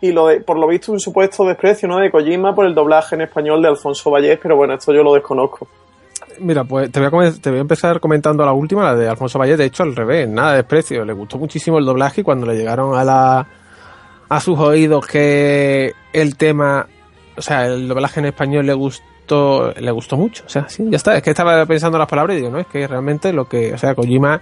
y 0.01 0.11
lo 0.11 0.25
de, 0.25 0.39
por 0.39 0.57
lo 0.57 0.67
visto 0.67 0.91
un 0.91 0.99
supuesto 0.99 1.45
desprecio 1.45 1.87
¿no? 1.87 1.97
de 1.99 2.09
Kojima 2.09 2.55
por 2.55 2.65
el 2.65 2.73
doblaje 2.73 3.13
en 3.13 3.21
español 3.21 3.61
de 3.61 3.67
Alfonso 3.67 4.09
Vallés, 4.09 4.39
pero 4.41 4.55
bueno, 4.55 4.73
esto 4.73 4.91
yo 4.91 5.03
lo 5.03 5.13
desconozco. 5.13 5.67
Mira, 6.39 6.63
pues 6.63 6.91
te 6.91 6.99
voy, 6.99 7.27
a 7.27 7.31
te 7.31 7.51
voy 7.51 7.59
a 7.59 7.61
empezar 7.61 7.99
comentando 7.99 8.43
la 8.43 8.53
última, 8.53 8.83
la 8.83 8.95
de 8.95 9.07
Alfonso 9.07 9.37
Valle. 9.37 9.55
De 9.55 9.65
hecho, 9.65 9.83
al 9.83 9.95
revés, 9.95 10.27
nada 10.27 10.53
de 10.53 10.57
desprecio. 10.57 11.05
Le 11.05 11.13
gustó 11.13 11.37
muchísimo 11.37 11.77
el 11.77 11.85
doblaje 11.85 12.21
y 12.21 12.23
cuando 12.23 12.47
le 12.47 12.55
llegaron 12.55 12.95
a 12.95 13.03
la 13.03 13.47
a 14.29 14.39
sus 14.39 14.59
oídos 14.59 15.05
que 15.07 15.93
el 16.13 16.35
tema, 16.35 16.87
o 17.35 17.41
sea, 17.41 17.65
el 17.65 17.87
doblaje 17.87 18.19
en 18.19 18.27
español 18.27 18.65
le 18.65 18.73
gustó, 18.73 19.73
le 19.73 19.91
gustó 19.91 20.17
mucho. 20.17 20.43
O 20.45 20.49
sea, 20.49 20.67
sí, 20.69 20.85
ya 20.89 20.97
está. 20.97 21.15
Es 21.15 21.23
que 21.23 21.29
estaba 21.29 21.65
pensando 21.65 21.97
las 21.97 22.07
palabras 22.07 22.35
y 22.35 22.41
digo, 22.41 22.51
no, 22.51 22.59
es 22.59 22.67
que 22.67 22.87
realmente 22.87 23.33
lo 23.33 23.47
que, 23.47 23.73
o 23.73 23.77
sea, 23.77 23.95
Kojima, 23.95 24.41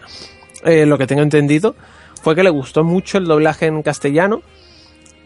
eh, 0.64 0.86
lo 0.86 0.98
que 0.98 1.08
tengo 1.08 1.22
entendido 1.22 1.76
fue 2.22 2.36
que 2.36 2.44
le 2.44 2.50
gustó 2.50 2.84
mucho 2.84 3.18
el 3.18 3.26
doblaje 3.26 3.68
en 3.68 3.84
castellano. 3.84 4.42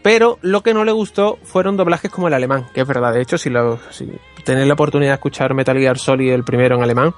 Pero 0.02 0.38
lo 0.40 0.62
que 0.62 0.72
no 0.72 0.84
le 0.84 0.92
gustó 0.92 1.38
fueron 1.42 1.76
doblajes 1.76 2.10
como 2.10 2.28
el 2.28 2.34
alemán, 2.34 2.68
que 2.72 2.80
es 2.80 2.86
verdad. 2.86 3.12
De 3.12 3.20
hecho, 3.20 3.36
si, 3.36 3.50
lo, 3.50 3.78
si 3.90 4.10
tenéis 4.44 4.66
la 4.66 4.72
oportunidad 4.72 5.10
de 5.10 5.14
escuchar 5.14 5.52
Metal 5.52 5.76
Gear 5.76 5.98
Solid 5.98 6.32
el 6.32 6.42
primero 6.42 6.76
en 6.76 6.82
alemán, 6.82 7.14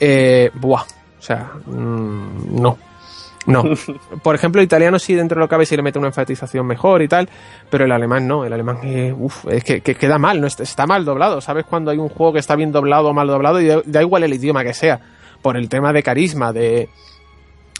eh, 0.00 0.50
buah, 0.54 0.82
o 0.82 1.22
sea, 1.22 1.52
mm, 1.66 2.60
no. 2.60 2.78
No. 3.46 3.62
Por 4.22 4.34
ejemplo, 4.34 4.60
el 4.60 4.64
italiano 4.66 4.98
sí 4.98 5.14
dentro 5.14 5.36
de 5.36 5.40
lo 5.40 5.46
que 5.46 5.50
cabe 5.50 5.66
sí 5.66 5.76
le 5.76 5.82
mete 5.82 5.98
una 5.98 6.08
enfatización 6.08 6.66
mejor 6.66 7.02
y 7.02 7.08
tal, 7.08 7.28
pero 7.70 7.84
el 7.84 7.92
alemán 7.92 8.26
no, 8.26 8.44
el 8.44 8.52
alemán 8.52 8.78
eh, 8.82 9.14
uf, 9.16 9.46
es 9.48 9.62
que, 9.64 9.80
que 9.80 9.94
queda 9.94 10.18
mal, 10.18 10.40
no 10.40 10.46
está, 10.46 10.86
mal 10.86 11.04
doblado. 11.04 11.40
¿Sabes 11.40 11.64
cuando 11.64 11.90
hay 11.90 11.98
un 11.98 12.08
juego 12.08 12.32
que 12.32 12.38
está 12.40 12.56
bien 12.56 12.72
doblado 12.72 13.08
o 13.08 13.12
mal 13.14 13.28
doblado? 13.28 13.60
Y 13.60 13.66
da, 13.66 13.80
da 13.84 14.02
igual 14.02 14.24
el 14.24 14.34
idioma 14.34 14.64
que 14.64 14.74
sea, 14.74 15.00
por 15.42 15.56
el 15.56 15.68
tema 15.68 15.92
de 15.92 16.02
carisma, 16.02 16.52
de 16.52 16.88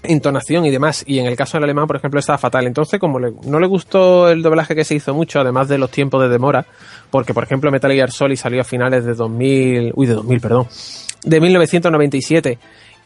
entonación 0.02 0.64
y 0.66 0.70
demás. 0.70 1.02
Y 1.06 1.18
en 1.18 1.26
el 1.26 1.36
caso 1.36 1.56
del 1.56 1.64
alemán, 1.64 1.86
por 1.86 1.96
ejemplo, 1.96 2.20
estaba 2.20 2.38
fatal. 2.38 2.66
Entonces, 2.66 3.00
como 3.00 3.18
le- 3.18 3.32
no 3.44 3.58
le 3.58 3.66
gustó 3.66 4.28
el 4.28 4.42
doblaje 4.42 4.74
que 4.74 4.84
se 4.84 4.94
hizo 4.94 5.14
mucho, 5.14 5.40
además 5.40 5.68
de 5.68 5.78
los 5.78 5.90
tiempos 5.90 6.22
de 6.22 6.28
demora, 6.28 6.64
porque 7.10 7.34
por 7.34 7.42
ejemplo 7.44 7.70
Metal 7.70 7.90
Gear 7.90 8.10
Solid 8.10 8.36
salió 8.36 8.60
a 8.60 8.64
finales 8.64 9.04
de 9.04 9.14
2000, 9.14 9.92
uy, 9.94 10.06
de 10.06 10.14
2000, 10.14 10.40
perdón, 10.40 10.68
de 11.24 11.40
1997 11.40 12.58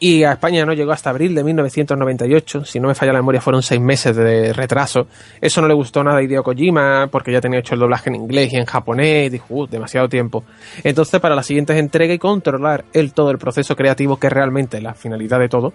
y 0.02 0.24
a 0.24 0.32
España 0.32 0.64
no 0.64 0.72
llegó 0.72 0.92
hasta 0.92 1.10
abril 1.10 1.34
de 1.34 1.44
1998, 1.44 2.64
si 2.64 2.80
no 2.80 2.88
me 2.88 2.94
falla 2.94 3.12
la 3.12 3.18
memoria 3.18 3.40
fueron 3.40 3.62
seis 3.62 3.80
meses 3.80 4.16
de 4.16 4.52
retraso. 4.54 5.06
Eso 5.40 5.60
no 5.60 5.68
le 5.68 5.74
gustó 5.74 6.02
nada 6.02 6.18
a 6.18 6.22
Hideo 6.22 6.42
Kojima 6.42 7.08
porque 7.12 7.30
ya 7.32 7.40
tenía 7.40 7.58
hecho 7.60 7.74
el 7.74 7.80
doblaje 7.80 8.08
en 8.08 8.16
inglés 8.16 8.52
y 8.52 8.56
en 8.56 8.64
japonés, 8.64 9.30
dijo, 9.30 9.44
"Uh, 9.50 9.66
demasiado 9.66 10.08
tiempo. 10.08 10.42
Entonces 10.82 11.20
para 11.20 11.34
las 11.34 11.44
siguientes 11.46 11.76
entregas 11.76 12.14
y 12.16 12.18
controlar 12.18 12.84
el 12.94 13.12
todo 13.12 13.30
el 13.30 13.38
proceso 13.38 13.76
creativo 13.76 14.16
que 14.18 14.28
es 14.28 14.32
realmente 14.32 14.80
la 14.80 14.94
finalidad 14.94 15.38
de 15.38 15.48
todo, 15.50 15.74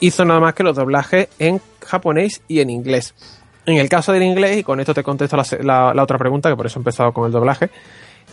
hizo 0.00 0.24
nada 0.24 0.38
más 0.40 0.54
que 0.54 0.62
los 0.62 0.76
doblajes 0.76 1.28
en 1.38 1.60
japonés 1.84 2.42
y 2.46 2.60
en 2.60 2.70
inglés. 2.70 3.14
En 3.66 3.76
el 3.78 3.88
caso 3.88 4.12
del 4.12 4.22
inglés, 4.22 4.58
y 4.58 4.62
con 4.62 4.78
esto 4.78 4.92
te 4.94 5.02
contesto 5.02 5.36
la, 5.36 5.44
la- 5.62 5.94
la 5.94 6.02
otra 6.02 6.18
pregunta, 6.18 6.48
que 6.50 6.56
por 6.56 6.66
eso 6.66 6.78
he 6.78 6.80
empezado 6.80 7.12
con 7.12 7.24
el 7.26 7.32
doblaje, 7.32 7.70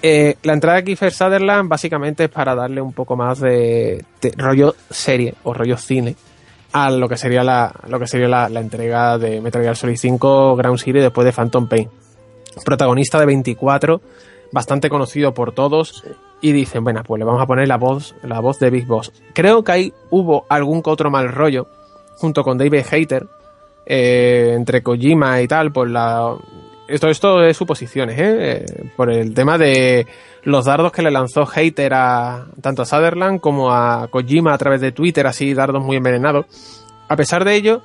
eh, 0.01 0.35
la 0.43 0.53
entrada 0.53 0.77
de 0.77 0.83
Kiefer 0.83 1.11
Sutherland 1.11 1.69
básicamente 1.69 2.25
es 2.25 2.29
para 2.29 2.55
darle 2.55 2.81
un 2.81 2.93
poco 2.93 3.15
más 3.15 3.39
de, 3.39 4.03
rollo 4.37 4.75
serie 4.89 5.35
o 5.43 5.53
rollo 5.53 5.77
cine 5.77 6.15
a 6.73 6.89
lo 6.89 7.09
que 7.09 7.17
sería 7.17 7.43
la, 7.43 7.73
lo 7.87 7.99
que 7.99 8.07
sería 8.07 8.27
la, 8.27 8.49
la 8.49 8.61
entrega 8.61 9.17
de 9.17 9.41
Metal 9.41 9.61
Gear 9.61 9.75
Solid 9.75 9.97
5 9.97 10.55
Ground 10.55 10.79
Zero 10.79 11.01
después 11.01 11.25
de 11.25 11.33
Phantom 11.33 11.67
Pain. 11.67 11.89
Protagonista 12.63 13.19
de 13.19 13.25
24, 13.25 14.01
bastante 14.51 14.89
conocido 14.89 15.33
por 15.33 15.53
todos, 15.53 16.03
y 16.41 16.51
dicen, 16.51 16.83
bueno, 16.83 17.03
pues 17.03 17.19
le 17.19 17.25
vamos 17.25 17.41
a 17.41 17.45
poner 17.45 17.67
la 17.67 17.77
voz, 17.77 18.15
la 18.23 18.39
voz 18.39 18.59
de 18.59 18.69
Big 18.71 18.87
Boss. 18.87 19.13
Creo 19.33 19.63
que 19.63 19.71
ahí 19.71 19.93
hubo 20.09 20.45
algún 20.49 20.81
otro 20.83 21.11
mal 21.11 21.29
rollo, 21.29 21.67
junto 22.17 22.43
con 22.43 22.57
David 22.57 22.83
Hater, 22.89 23.27
eh, 23.85 24.53
entre 24.55 24.81
Kojima 24.81 25.41
y 25.41 25.47
tal, 25.47 25.71
por 25.71 25.89
la... 25.89 26.35
Esto, 26.91 27.09
esto 27.09 27.43
es 27.43 27.55
suposiciones, 27.55 28.15
¿eh? 28.19 28.65
Por 28.95 29.11
el 29.11 29.33
tema 29.33 29.57
de 29.57 30.05
los 30.43 30.65
dardos 30.65 30.91
que 30.91 31.01
le 31.01 31.11
lanzó 31.11 31.45
Hater 31.45 31.93
a 31.93 32.47
tanto 32.61 32.81
a 32.81 32.85
Sutherland 32.85 33.39
como 33.39 33.71
a 33.71 34.07
Kojima 34.09 34.53
a 34.53 34.57
través 34.57 34.81
de 34.81 34.91
Twitter, 34.91 35.25
así 35.27 35.53
dardos 35.53 35.83
muy 35.83 35.97
envenenados. 35.97 36.45
A 37.07 37.15
pesar 37.15 37.45
de 37.45 37.55
ello, 37.55 37.81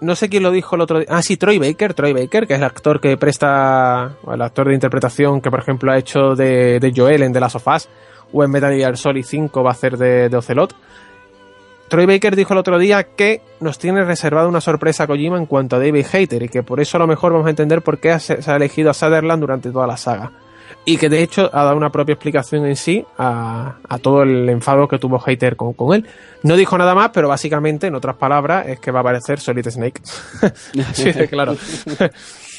no 0.00 0.16
sé 0.16 0.28
quién 0.28 0.42
lo 0.42 0.50
dijo 0.50 0.74
el 0.74 0.82
otro 0.82 0.98
día. 0.98 1.08
Ah, 1.10 1.22
sí, 1.22 1.36
Troy 1.36 1.58
Baker, 1.58 1.94
Troy 1.94 2.12
Baker, 2.12 2.46
que 2.46 2.54
es 2.54 2.58
el 2.58 2.64
actor 2.64 3.00
que 3.00 3.16
presta, 3.16 4.12
el 4.32 4.42
actor 4.42 4.68
de 4.68 4.74
interpretación 4.74 5.40
que 5.40 5.50
por 5.50 5.60
ejemplo 5.60 5.92
ha 5.92 5.98
hecho 5.98 6.34
de, 6.34 6.80
de 6.80 6.92
Joel 6.94 7.22
en 7.22 7.32
The 7.32 7.40
Last 7.40 7.56
of 7.56 7.66
Us 7.68 7.88
o 8.32 8.42
en 8.42 8.50
Metal 8.50 8.74
Gear 8.74 8.96
Solid 8.96 9.24
5 9.24 9.62
va 9.62 9.70
a 9.70 9.72
hacer 9.72 9.96
de, 9.96 10.28
de 10.28 10.36
Ocelot. 10.36 10.74
Troy 11.92 12.06
Baker 12.06 12.34
dijo 12.34 12.54
el 12.54 12.58
otro 12.58 12.78
día 12.78 13.02
que 13.02 13.42
nos 13.60 13.78
tiene 13.78 14.02
reservada 14.02 14.48
una 14.48 14.62
sorpresa 14.62 15.04
a 15.04 15.06
Kojima 15.06 15.36
en 15.36 15.44
cuanto 15.44 15.76
a 15.76 15.78
David 15.78 16.06
Hater 16.06 16.42
y 16.44 16.48
que 16.48 16.62
por 16.62 16.80
eso 16.80 16.96
a 16.96 17.00
lo 17.00 17.06
mejor 17.06 17.32
vamos 17.32 17.48
a 17.48 17.50
entender 17.50 17.82
por 17.82 17.98
qué 17.98 18.18
se 18.18 18.38
ha 18.50 18.56
elegido 18.56 18.88
a 18.88 18.94
Sutherland 18.94 19.42
durante 19.42 19.70
toda 19.70 19.86
la 19.86 19.98
saga. 19.98 20.32
Y 20.86 20.96
que 20.96 21.10
de 21.10 21.22
hecho 21.22 21.50
ha 21.52 21.64
dado 21.64 21.76
una 21.76 21.92
propia 21.92 22.14
explicación 22.14 22.64
en 22.64 22.76
sí 22.76 23.04
a, 23.18 23.74
todo 24.00 24.22
el 24.22 24.48
enfado 24.48 24.88
que 24.88 24.98
tuvo 24.98 25.18
Hater 25.18 25.54
con, 25.54 25.74
con, 25.74 25.94
él. 25.94 26.06
No 26.44 26.56
dijo 26.56 26.78
nada 26.78 26.94
más, 26.94 27.10
pero 27.12 27.28
básicamente, 27.28 27.88
en 27.88 27.94
otras 27.94 28.16
palabras, 28.16 28.68
es 28.68 28.80
que 28.80 28.90
va 28.90 29.00
a 29.00 29.02
aparecer 29.02 29.38
Solid 29.38 29.68
Snake. 29.68 30.00
sí, 30.94 31.12
claro. 31.28 31.56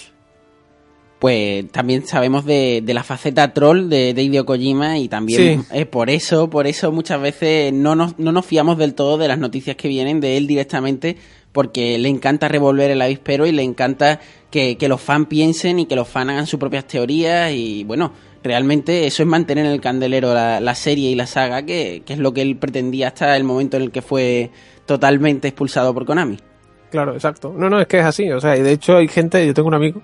pues 1.23 1.71
también 1.71 2.05
sabemos 2.05 2.43
de, 2.43 2.81
de, 2.83 2.93
la 2.93 3.01
faceta 3.01 3.53
troll 3.53 3.87
de, 3.87 4.13
de 4.13 4.23
Hideo 4.23 4.45
Kojima 4.45 4.99
y 4.99 5.07
también 5.07 5.63
sí. 5.63 5.67
eh, 5.71 5.85
por 5.85 6.09
eso, 6.09 6.49
por 6.49 6.67
eso 6.67 6.91
muchas 6.91 7.21
veces 7.21 7.71
no 7.71 7.95
nos, 7.95 8.19
no 8.19 8.33
nos 8.33 8.45
fiamos 8.45 8.77
del 8.77 8.93
todo 8.93 9.17
de 9.17 9.29
las 9.29 9.37
noticias 9.37 9.77
que 9.77 9.87
vienen 9.87 10.19
de 10.19 10.35
él 10.35 10.47
directamente 10.47 11.15
porque 11.53 11.97
le 11.97 12.09
encanta 12.09 12.49
revolver 12.49 12.91
el 12.91 13.01
avispero 13.01 13.45
y 13.45 13.53
le 13.53 13.63
encanta 13.63 14.19
que, 14.51 14.75
que 14.75 14.89
los 14.89 14.99
fans 14.99 15.27
piensen 15.27 15.79
y 15.79 15.85
que 15.85 15.95
los 15.95 16.09
fans 16.09 16.31
hagan 16.31 16.45
sus 16.45 16.59
propias 16.59 16.87
teorías 16.87 17.53
y 17.53 17.85
bueno, 17.85 18.11
realmente 18.43 19.07
eso 19.07 19.23
es 19.23 19.29
mantener 19.29 19.65
en 19.65 19.71
el 19.71 19.79
candelero 19.79 20.33
la, 20.33 20.59
la 20.59 20.75
serie 20.75 21.09
y 21.09 21.15
la 21.15 21.25
saga 21.25 21.65
que, 21.65 22.03
que 22.05 22.11
es 22.11 22.19
lo 22.19 22.33
que 22.33 22.41
él 22.41 22.57
pretendía 22.57 23.07
hasta 23.07 23.37
el 23.37 23.45
momento 23.45 23.77
en 23.77 23.83
el 23.83 23.91
que 23.91 24.01
fue 24.01 24.51
totalmente 24.85 25.47
expulsado 25.47 25.93
por 25.93 26.05
Konami. 26.05 26.35
Claro, 26.93 27.13
exacto. 27.13 27.51
No, 27.57 27.71
no, 27.71 27.81
es 27.81 27.87
que 27.87 27.97
es 27.97 28.05
así. 28.05 28.31
O 28.31 28.39
sea, 28.39 28.55
y 28.55 28.61
de 28.61 28.73
hecho 28.73 28.97
hay 28.97 29.07
gente, 29.07 29.43
yo 29.47 29.55
tengo 29.55 29.67
un 29.67 29.73
amigo 29.73 30.03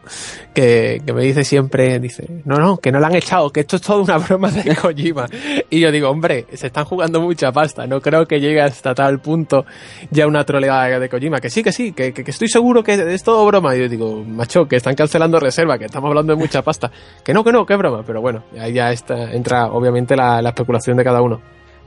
que, 0.55 0.99
que 1.05 1.13
me 1.13 1.21
dice 1.21 1.43
siempre, 1.43 1.99
dice, 1.99 2.25
no, 2.45 2.55
no, 2.55 2.77
que 2.77 2.91
no 2.91 2.99
la 2.99 3.05
han 3.05 3.15
echado, 3.15 3.51
que 3.51 3.59
esto 3.59 3.75
es 3.75 3.83
todo 3.83 4.01
una 4.01 4.17
broma 4.27 4.49
de 4.49 4.75
Kojima. 4.75 5.27
y 5.69 5.81
yo 5.81 5.91
digo, 5.91 6.09
hombre, 6.09 6.47
se 6.51 6.65
están 6.65 6.85
jugando 6.85 7.21
mucha 7.21 7.51
pasta, 7.51 7.85
no 7.85 8.01
creo 8.01 8.25
que 8.25 8.39
llegue 8.39 8.59
hasta 8.59 8.95
tal 8.95 9.19
punto 9.19 9.67
ya 10.09 10.25
una 10.25 10.43
troleada 10.43 10.97
de 10.97 11.09
Kojima. 11.09 11.39
Que 11.39 11.51
sí, 11.51 11.61
que 11.61 11.71
sí, 11.71 11.91
que, 11.91 12.11
que, 12.11 12.23
estoy 12.25 12.47
seguro 12.47 12.83
que 12.83 12.93
es 12.93 13.21
todo 13.21 13.45
broma. 13.45 13.75
Y 13.75 13.81
yo 13.81 13.87
digo, 13.87 14.23
macho, 14.25 14.67
que 14.67 14.77
están 14.77 14.95
cancelando 14.95 15.39
reserva, 15.39 15.77
que 15.77 15.85
estamos 15.85 16.07
hablando 16.07 16.33
de 16.33 16.39
mucha 16.39 16.63
pasta. 16.63 16.89
Que 17.23 17.35
no, 17.35 17.43
que 17.43 17.51
no, 17.51 17.67
que 17.67 17.75
broma. 17.75 18.01
Pero 18.03 18.19
bueno, 18.19 18.45
ahí 18.59 18.73
ya 18.73 18.91
está, 18.91 19.31
entra 19.31 19.67
obviamente 19.67 20.15
la, 20.15 20.41
la 20.41 20.49
especulación 20.49 20.97
de 20.97 21.03
cada 21.03 21.21
uno. 21.21 21.39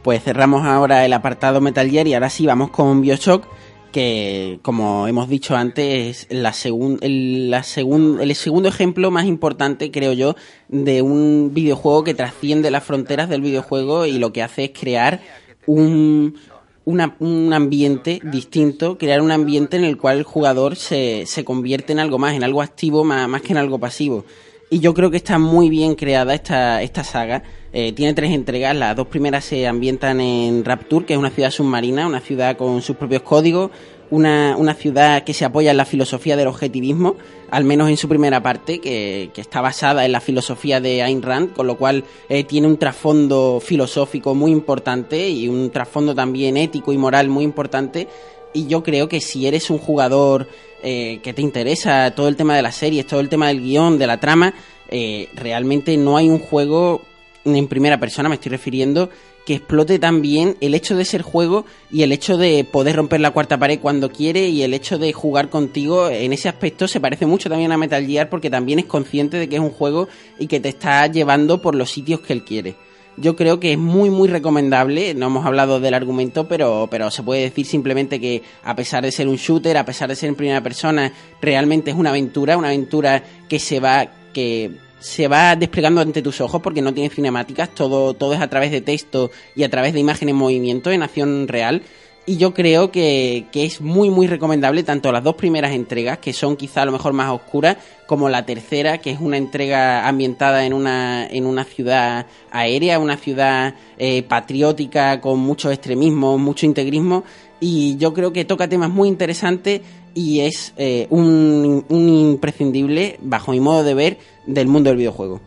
Pues 0.05 0.23
cerramos 0.23 0.65
ahora 0.65 1.05
el 1.05 1.13
apartado 1.13 1.61
Metal 1.61 1.91
Gear 1.91 2.07
y 2.07 2.15
ahora 2.15 2.31
sí 2.31 2.47
vamos 2.47 2.71
con 2.71 3.01
Bioshock 3.01 3.45
que 3.93 4.59
como 4.63 5.07
hemos 5.07 5.29
dicho 5.29 5.55
antes 5.55 6.27
es 6.29 6.37
la 6.37 6.53
segun, 6.53 6.99
el, 7.03 7.51
la 7.51 7.59
el 7.59 8.35
segundo 8.35 8.69
ejemplo 8.69 9.11
más 9.11 9.27
importante 9.27 9.91
creo 9.91 10.13
yo 10.13 10.35
de 10.69 11.03
un 11.03 11.51
videojuego 11.53 12.03
que 12.03 12.15
trasciende 12.15 12.71
las 12.71 12.83
fronteras 12.83 13.29
del 13.29 13.43
videojuego 13.43 14.07
y 14.07 14.19
lo 14.19 14.33
que 14.33 14.43
hace 14.43 14.65
es 14.65 14.71
crear 14.71 15.21
un, 15.67 16.37
una, 16.85 17.17
un 17.21 17.53
ambiente 17.53 18.21
distinto, 18.25 18.99
crear 18.99 19.21
un 19.21 19.31
ambiente 19.31 19.77
en 19.77 19.85
el 19.85 19.99
cual 19.99 20.19
el 20.19 20.25
jugador 20.25 20.77
se, 20.77 21.25
se 21.27 21.45
convierte 21.45 21.93
en 21.93 22.01
algo 22.01 22.19
más, 22.19 22.35
en 22.35 22.45
algo 22.45 22.63
activo 22.63 23.05
más, 23.05 23.29
más 23.29 23.43
que 23.43 23.53
en 23.53 23.59
algo 23.59 23.79
pasivo. 23.79 24.25
Y 24.73 24.81
yo 24.81 24.95
creo 24.95 25.11
que 25.11 25.19
está 25.19 25.39
muy 25.39 25.69
bien 25.69 25.97
creada 25.97 26.33
esta, 26.33 26.81
esta 26.81 27.05
saga. 27.05 27.43
Eh, 27.75 27.93
tiene 27.93 28.15
tres 28.15 28.31
entregas. 28.31 28.75
Las 28.75 28.97
dos 28.97 29.07
primeras 29.07 29.45
se 29.45 29.67
ambientan 29.67 30.19
en 30.19 30.65
Rapture, 30.65 31.05
que 31.05 31.13
es 31.13 31.19
una 31.19 31.29
ciudad 31.29 31.51
submarina, 31.51 32.07
una 32.07 32.21
ciudad 32.21 32.57
con 32.57 32.81
sus 32.81 32.97
propios 32.97 33.21
códigos, 33.21 33.71
una, 34.09 34.57
una 34.57 34.73
ciudad 34.73 35.25
que 35.25 35.35
se 35.35 35.45
apoya 35.45 35.73
en 35.73 35.77
la 35.77 35.85
filosofía 35.85 36.39
del 36.39 36.49
objetivismo, 36.49 37.17
al 37.51 37.65
menos 37.65 37.91
en 37.91 37.99
su 37.99 38.09
primera 38.09 38.43
parte, 38.43 38.79
que, 38.79 39.29
que 39.35 39.43
está 39.43 39.61
basada 39.61 40.07
en 40.07 40.13
la 40.13 40.21
filosofía 40.21 40.81
de 40.81 41.03
Ayn 41.03 41.21
Rand, 41.21 41.53
con 41.53 41.67
lo 41.67 41.77
cual 41.77 42.05
eh, 42.31 42.45
tiene 42.45 42.67
un 42.67 42.79
trasfondo 42.79 43.61
filosófico 43.63 44.35
muy 44.35 44.53
importante 44.53 45.29
y 45.29 45.49
un 45.49 45.69
trasfondo 45.69 46.15
también 46.15 46.57
ético 46.57 46.95
y 46.95 46.97
moral 46.97 47.29
muy 47.29 47.45
importante. 47.45 48.09
Y 48.55 48.69
yo 48.69 48.83
creo 48.83 49.07
que 49.07 49.21
si 49.21 49.47
eres 49.47 49.69
un 49.69 49.77
jugador 49.77 50.47
eh, 50.83 51.21
que 51.23 51.33
te 51.33 51.43
interesa 51.43 52.11
todo 52.13 52.29
el 52.29 52.37
tema 52.37 52.57
de 52.57 52.63
las 52.63 52.75
series, 52.75 53.07
todo 53.07 53.21
el 53.21 53.29
tema 53.29 53.49
del 53.49 53.61
guion, 53.61 53.99
de 53.99 54.07
la 54.07 54.19
trama, 54.19 54.55
eh, 54.89 55.29
realmente 55.35 55.97
no 55.97 56.17
hay 56.17 56.29
un 56.29 56.39
juego 56.39 57.03
en 57.45 57.69
primera 57.69 57.99
persona, 57.99 58.29
me 58.29 58.37
estoy 58.37 58.51
refiriendo, 58.51 59.11
que 59.45 59.55
explote 59.55 59.99
también 59.99 60.57
el 60.61 60.75
hecho 60.75 60.97
de 60.97 61.05
ser 61.05 61.23
juego 61.23 61.65
y 61.91 62.03
el 62.03 62.13
hecho 62.13 62.37
de 62.37 62.65
poder 62.65 62.97
romper 62.97 63.21
la 63.21 63.33
cuarta 63.33 63.59
pared 63.59 63.81
cuando 63.81 64.11
quiere 64.11 64.49
y 64.49 64.63
el 64.63 64.75
hecho 64.75 64.99
de 64.99 65.13
jugar 65.13 65.51
contigo 65.51 66.09
en 66.09 66.33
ese 66.33 66.49
aspecto 66.49 66.87
se 66.87 67.01
parece 67.01 67.27
mucho 67.27 67.49
también 67.49 67.73
a 67.73 67.79
Metal 67.79 68.07
Gear 68.07 68.29
porque 68.29 68.51
también 68.51 68.79
es 68.79 68.85
consciente 68.85 69.39
de 69.39 69.49
que 69.49 69.57
es 69.57 69.63
un 69.63 69.71
juego 69.71 70.09
y 70.39 70.47
que 70.47 70.61
te 70.61 70.69
está 70.69 71.07
llevando 71.07 71.61
por 71.61 71.75
los 71.75 71.91
sitios 71.91 72.21
que 72.21 72.33
él 72.33 72.45
quiere. 72.45 72.77
Yo 73.17 73.37
creo 73.37 73.61
que 73.61 73.73
es 73.73 73.79
muy 73.79 74.09
muy 74.09 74.29
recomendable, 74.29 75.15
no 75.15 75.27
hemos 75.27 75.45
hablado 75.45 75.81
del 75.81 75.93
argumento, 75.93 76.49
pero, 76.49 76.89
pero 76.91 77.11
se 77.11 77.23
puede 77.23 77.43
decir 77.43 77.67
simplemente 77.67 78.21
que 78.21 78.43
a 78.65 78.75
pesar 78.75 79.05
de 79.05 79.13
ser 79.13 79.29
un 79.29 79.37
shooter, 79.37 79.77
a 79.77 79.85
pesar 79.85 80.09
de 80.09 80.17
ser 80.17 80.31
en 80.31 80.35
primera 80.35 80.63
persona, 80.63 81.13
realmente 81.41 81.91
es 81.91 81.97
una 81.97 82.11
aventura, 82.11 82.57
una 82.57 82.69
aventura 82.69 83.23
que 83.49 83.59
se 83.59 83.81
va, 83.81 84.07
que 84.33 84.71
se 84.99 85.29
va 85.29 85.57
desplegando 85.57 86.01
ante 86.01 86.23
tus 86.23 86.41
ojos 86.41 86.63
porque 86.63 86.81
no 86.81 86.95
tiene 86.95 87.11
cinemáticas, 87.11 87.75
todo, 87.75 88.15
todo 88.15 88.33
es 88.33 88.41
a 88.41 88.49
través 88.49 88.71
de 88.71 88.81
texto 88.81 89.31
y 89.55 89.65
a 89.65 89.69
través 89.69 89.93
de 89.93 90.01
imagen 90.01 90.29
en 90.29 90.37
movimiento, 90.37 90.91
en 90.91 91.03
acción 91.03 91.49
real. 91.49 91.83
Y 92.25 92.37
yo 92.37 92.55
creo 92.55 92.93
que, 92.93 93.47
que, 93.51 93.65
es 93.65 93.81
muy 93.81 94.09
muy 94.09 94.29
recomendable 94.29 94.85
tanto 94.85 95.11
las 95.11 95.25
dos 95.25 95.35
primeras 95.35 95.73
entregas, 95.73 96.19
que 96.19 96.33
son 96.33 96.57
quizá 96.57 96.83
a 96.83 96.85
lo 96.85 96.93
mejor 96.93 97.13
más 97.13 97.33
oscuras, 97.33 97.79
como 98.07 98.29
la 98.29 98.47
tercera, 98.47 98.99
que 98.99 99.11
es 99.11 99.21
una 99.21 99.37
entrega 99.37 100.07
ambientada 100.07 100.65
en 100.65 100.73
una, 100.73 101.27
en 101.27 101.47
una 101.47 101.65
ciudad 101.65 102.27
aérea, 102.53 103.01
una 103.01 103.17
ciudad 103.17 103.75
eh, 103.99 104.23
patriótica 104.23 105.21
con 105.21 105.41
mucho 105.41 105.73
extremismo, 105.73 106.39
mucho 106.39 106.65
integrismo. 106.65 107.25
Y 107.59 107.97
yo 107.97 108.15
creo 108.15 108.33
que 108.33 108.45
toca 108.45 108.69
temas 108.69 108.91
muy 108.91 109.09
interesantes 109.09 109.81
y 110.15 110.41
es 110.41 110.75
eh, 110.77 111.09
un, 111.11 111.85
un 111.89 112.09
imprescindible, 112.09 113.19
bajo 113.21 113.51
mi 113.51 113.61
modo 113.61 113.83
de 113.83 113.95
ver, 113.95 114.19
del 114.47 114.69
mundo 114.69 114.91
del 114.91 114.99
videojuego. 114.99 115.41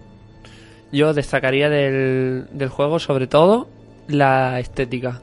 Yo 0.91 1.13
destacaría 1.13 1.69
del, 1.69 2.47
del 2.51 2.69
juego 2.69 2.99
sobre 2.99 3.27
todo 3.27 3.67
la 4.07 4.59
estética. 4.59 5.21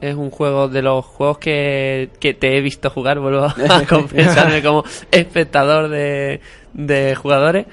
Es 0.00 0.14
un 0.14 0.30
juego 0.30 0.68
de 0.68 0.82
los 0.82 1.04
juegos 1.04 1.38
que, 1.38 2.10
que 2.20 2.34
te 2.34 2.56
he 2.56 2.60
visto 2.60 2.90
jugar, 2.90 3.20
vuelvo 3.20 3.44
a 3.68 3.86
confesarme 3.88 4.62
como 4.62 4.84
espectador 5.10 5.88
de, 5.88 6.40
de 6.72 7.14
jugadores, 7.14 7.66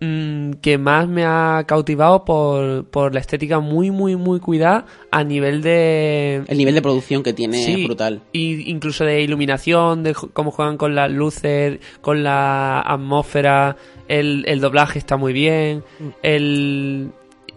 mmm, 0.00 0.52
que 0.62 0.78
más 0.78 1.08
me 1.08 1.24
ha 1.24 1.64
cautivado 1.66 2.24
por, 2.24 2.86
por 2.86 3.12
la 3.12 3.20
estética 3.20 3.60
muy, 3.60 3.90
muy, 3.90 4.16
muy 4.16 4.40
cuidada 4.40 4.86
a 5.10 5.24
nivel 5.24 5.62
de... 5.62 6.42
El 6.46 6.58
nivel 6.58 6.74
de 6.74 6.82
producción 6.82 7.22
que 7.22 7.32
tiene 7.32 7.64
sí, 7.64 7.82
es 7.82 7.86
brutal. 7.86 8.22
Y 8.32 8.70
incluso 8.70 9.04
de 9.04 9.22
iluminación, 9.22 10.02
de 10.02 10.14
cómo 10.14 10.50
juegan 10.50 10.76
con 10.76 10.94
las 10.94 11.10
luces, 11.10 11.80
con 12.00 12.22
la 12.22 12.80
atmósfera, 12.80 13.76
el, 14.08 14.44
el 14.46 14.60
doblaje 14.60 14.98
está 14.98 15.16
muy 15.16 15.32
bien, 15.32 15.84
el 16.22 17.10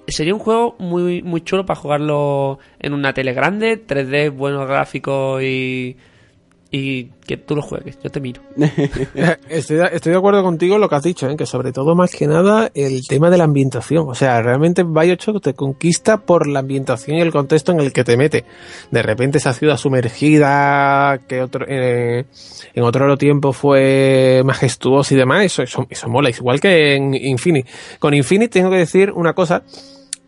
sería 0.07 0.33
un 0.33 0.39
juego 0.39 0.75
muy, 0.79 1.21
muy 1.21 1.41
chulo 1.41 1.65
para 1.65 1.79
jugarlo 1.79 2.59
en 2.79 2.93
una 2.93 3.13
tele 3.13 3.33
grande, 3.33 3.85
3D, 3.85 4.31
buenos 4.31 4.67
gráficos 4.67 5.41
y, 5.43 5.97
y 6.71 7.05
que 7.25 7.37
tú 7.37 7.55
lo 7.55 7.61
juegues, 7.61 7.97
yo 8.03 8.09
te 8.09 8.19
miro. 8.19 8.41
estoy, 9.49 9.79
estoy, 9.91 10.11
de 10.11 10.17
acuerdo 10.17 10.43
contigo 10.43 10.75
en 10.75 10.81
lo 10.81 10.89
que 10.89 10.95
has 10.95 11.03
dicho, 11.03 11.29
¿eh? 11.29 11.35
que 11.35 11.45
sobre 11.45 11.71
todo 11.71 11.95
más 11.95 12.13
que 12.13 12.27
nada 12.27 12.71
el 12.73 13.07
tema 13.07 13.29
de 13.29 13.37
la 13.37 13.45
ambientación. 13.45 14.07
O 14.07 14.15
sea, 14.15 14.41
realmente 14.41 14.83
Bioshock 14.83 15.41
te 15.41 15.53
conquista 15.53 16.17
por 16.17 16.47
la 16.47 16.59
ambientación 16.59 17.17
y 17.17 17.21
el 17.21 17.31
contexto 17.31 17.71
en 17.71 17.79
el 17.79 17.93
que 17.93 18.03
te 18.03 18.17
mete. 18.17 18.45
De 18.91 19.01
repente 19.01 19.37
esa 19.37 19.53
ciudad 19.53 19.77
sumergida, 19.77 21.19
que 21.27 21.41
otro, 21.41 21.65
eh, 21.67 22.25
en 22.73 22.83
otro 22.83 23.17
tiempo 23.17 23.53
fue 23.53 24.41
majestuosa 24.45 25.13
y 25.13 25.17
demás, 25.17 25.45
eso, 25.45 25.63
eso, 25.63 25.87
eso 25.89 26.09
mola. 26.09 26.29
Igual 26.29 26.59
que 26.59 26.95
en 26.95 27.13
Infinity. 27.13 27.69
Con 27.99 28.13
Infinity 28.13 28.59
tengo 28.59 28.69
que 28.69 28.77
decir 28.77 29.11
una 29.11 29.33
cosa 29.33 29.63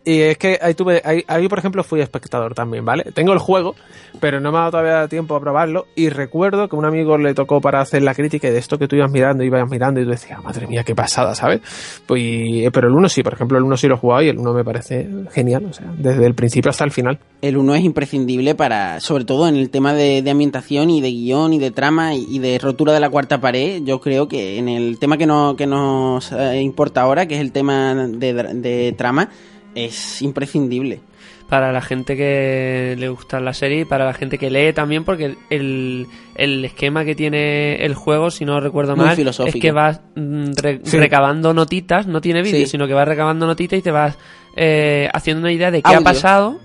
Y 0.02 0.20
es 0.22 0.38
que 0.38 0.58
ahí 0.62 0.72
tuve, 0.72 1.02
ahí, 1.04 1.24
ahí, 1.28 1.46
por 1.46 1.58
ejemplo 1.58 1.84
fui 1.84 2.00
espectador 2.00 2.54
también, 2.54 2.86
¿vale? 2.86 3.04
Tengo 3.12 3.34
el 3.34 3.38
juego, 3.38 3.74
pero 4.18 4.40
no 4.40 4.50
me 4.50 4.56
ha 4.56 4.60
dado 4.62 4.70
todavía 4.72 5.08
tiempo 5.08 5.34
a 5.36 5.40
probarlo 5.40 5.86
y 5.94 6.08
recuerdo 6.08 6.68
que 6.70 6.76
un 6.76 6.86
amigo 6.86 7.18
le 7.18 7.34
tocó 7.34 7.60
para 7.60 7.82
hacer 7.82 8.00
la 8.02 8.14
crítica 8.14 8.50
de 8.50 8.56
esto 8.56 8.78
que 8.78 8.88
tú 8.88 8.96
ibas 8.96 9.10
mirando, 9.10 9.44
ibas 9.44 9.68
mirando 9.70 10.00
y 10.00 10.04
tú 10.04 10.10
decías, 10.10 10.42
madre 10.42 10.66
mía, 10.66 10.84
qué 10.84 10.94
pasada, 10.94 11.34
¿sabes? 11.34 11.60
Pues, 12.06 12.22
y- 12.24 12.70
pero 12.70 12.88
el 12.88 12.94
1 12.94 13.10
sí, 13.10 13.22
por 13.22 13.34
ejemplo, 13.34 13.58
el 13.58 13.64
1 13.64 13.76
sí 13.76 13.88
lo 13.88 13.96
he 13.96 13.98
jugado 13.98 14.22
y 14.22 14.28
el 14.30 14.38
1 14.38 14.54
me 14.54 14.64
parece 14.64 15.06
genial, 15.32 15.66
o 15.66 15.72
sea, 15.74 15.92
desde 15.98 16.24
el 16.24 16.34
principio 16.34 16.70
hasta 16.70 16.84
el 16.84 16.92
final. 16.92 17.18
El 17.42 17.58
1 17.58 17.74
es 17.74 17.84
imprescindible 17.84 18.54
para, 18.54 19.00
sobre 19.00 19.26
todo 19.26 19.48
en 19.48 19.56
el 19.56 19.68
tema 19.68 19.92
de, 19.92 20.22
de 20.22 20.30
ambientación 20.30 20.88
y 20.88 21.02
de 21.02 21.10
guion 21.10 21.52
y 21.52 21.58
de 21.58 21.72
trama 21.72 22.14
y, 22.14 22.24
y 22.30 22.38
de 22.38 22.58
rotura 22.58 22.94
de 22.94 23.00
la 23.00 23.10
cuarta 23.10 23.40
pared. 23.42 23.82
Yo 23.84 24.00
creo 24.00 24.28
que 24.28 24.56
en 24.56 24.70
el 24.70 24.98
tema 24.98 25.18
que, 25.18 25.26
no, 25.26 25.56
que 25.56 25.66
nos 25.66 26.32
eh, 26.32 26.62
importa 26.62 27.02
ahora, 27.02 27.26
que 27.26 27.34
es 27.34 27.40
el 27.42 27.52
tema 27.52 27.94
de, 27.94 28.32
de 28.32 28.94
trama, 28.96 29.28
es 29.74 30.20
imprescindible. 30.22 31.00
para 31.48 31.72
la 31.72 31.80
gente 31.82 32.16
que 32.16 32.94
le 32.96 33.08
gusta 33.08 33.40
la 33.40 33.52
serie 33.52 33.80
y 33.80 33.84
para 33.84 34.04
la 34.04 34.14
gente 34.14 34.38
que 34.38 34.50
lee 34.50 34.72
también, 34.72 35.02
porque 35.02 35.34
el, 35.50 36.06
el 36.36 36.64
esquema 36.64 37.04
que 37.04 37.16
tiene 37.16 37.84
el 37.84 37.94
juego, 37.96 38.30
si 38.30 38.44
no 38.44 38.60
recuerdo 38.60 38.94
mal, 38.94 39.18
es 39.18 39.54
que 39.60 39.72
vas 39.72 40.00
mm, 40.14 40.52
re- 40.62 40.80
Sí. 40.84 40.96
recabando 40.96 41.52
notitas, 41.52 42.06
no 42.06 42.20
tiene 42.20 42.42
vídeo, 42.42 42.60
Sí. 42.66 42.66
sino 42.66 42.86
que 42.86 42.94
vas 42.94 43.08
recabando 43.08 43.46
notitas 43.48 43.80
y 43.80 43.82
te 43.82 43.90
vas 43.90 44.16
eh, 44.56 45.08
haciendo 45.12 45.40
una 45.40 45.50
idea 45.50 45.72
de 45.72 45.82
qué 45.82 45.88
Audio. 45.88 46.00
ha 46.00 46.04
pasado 46.04 46.60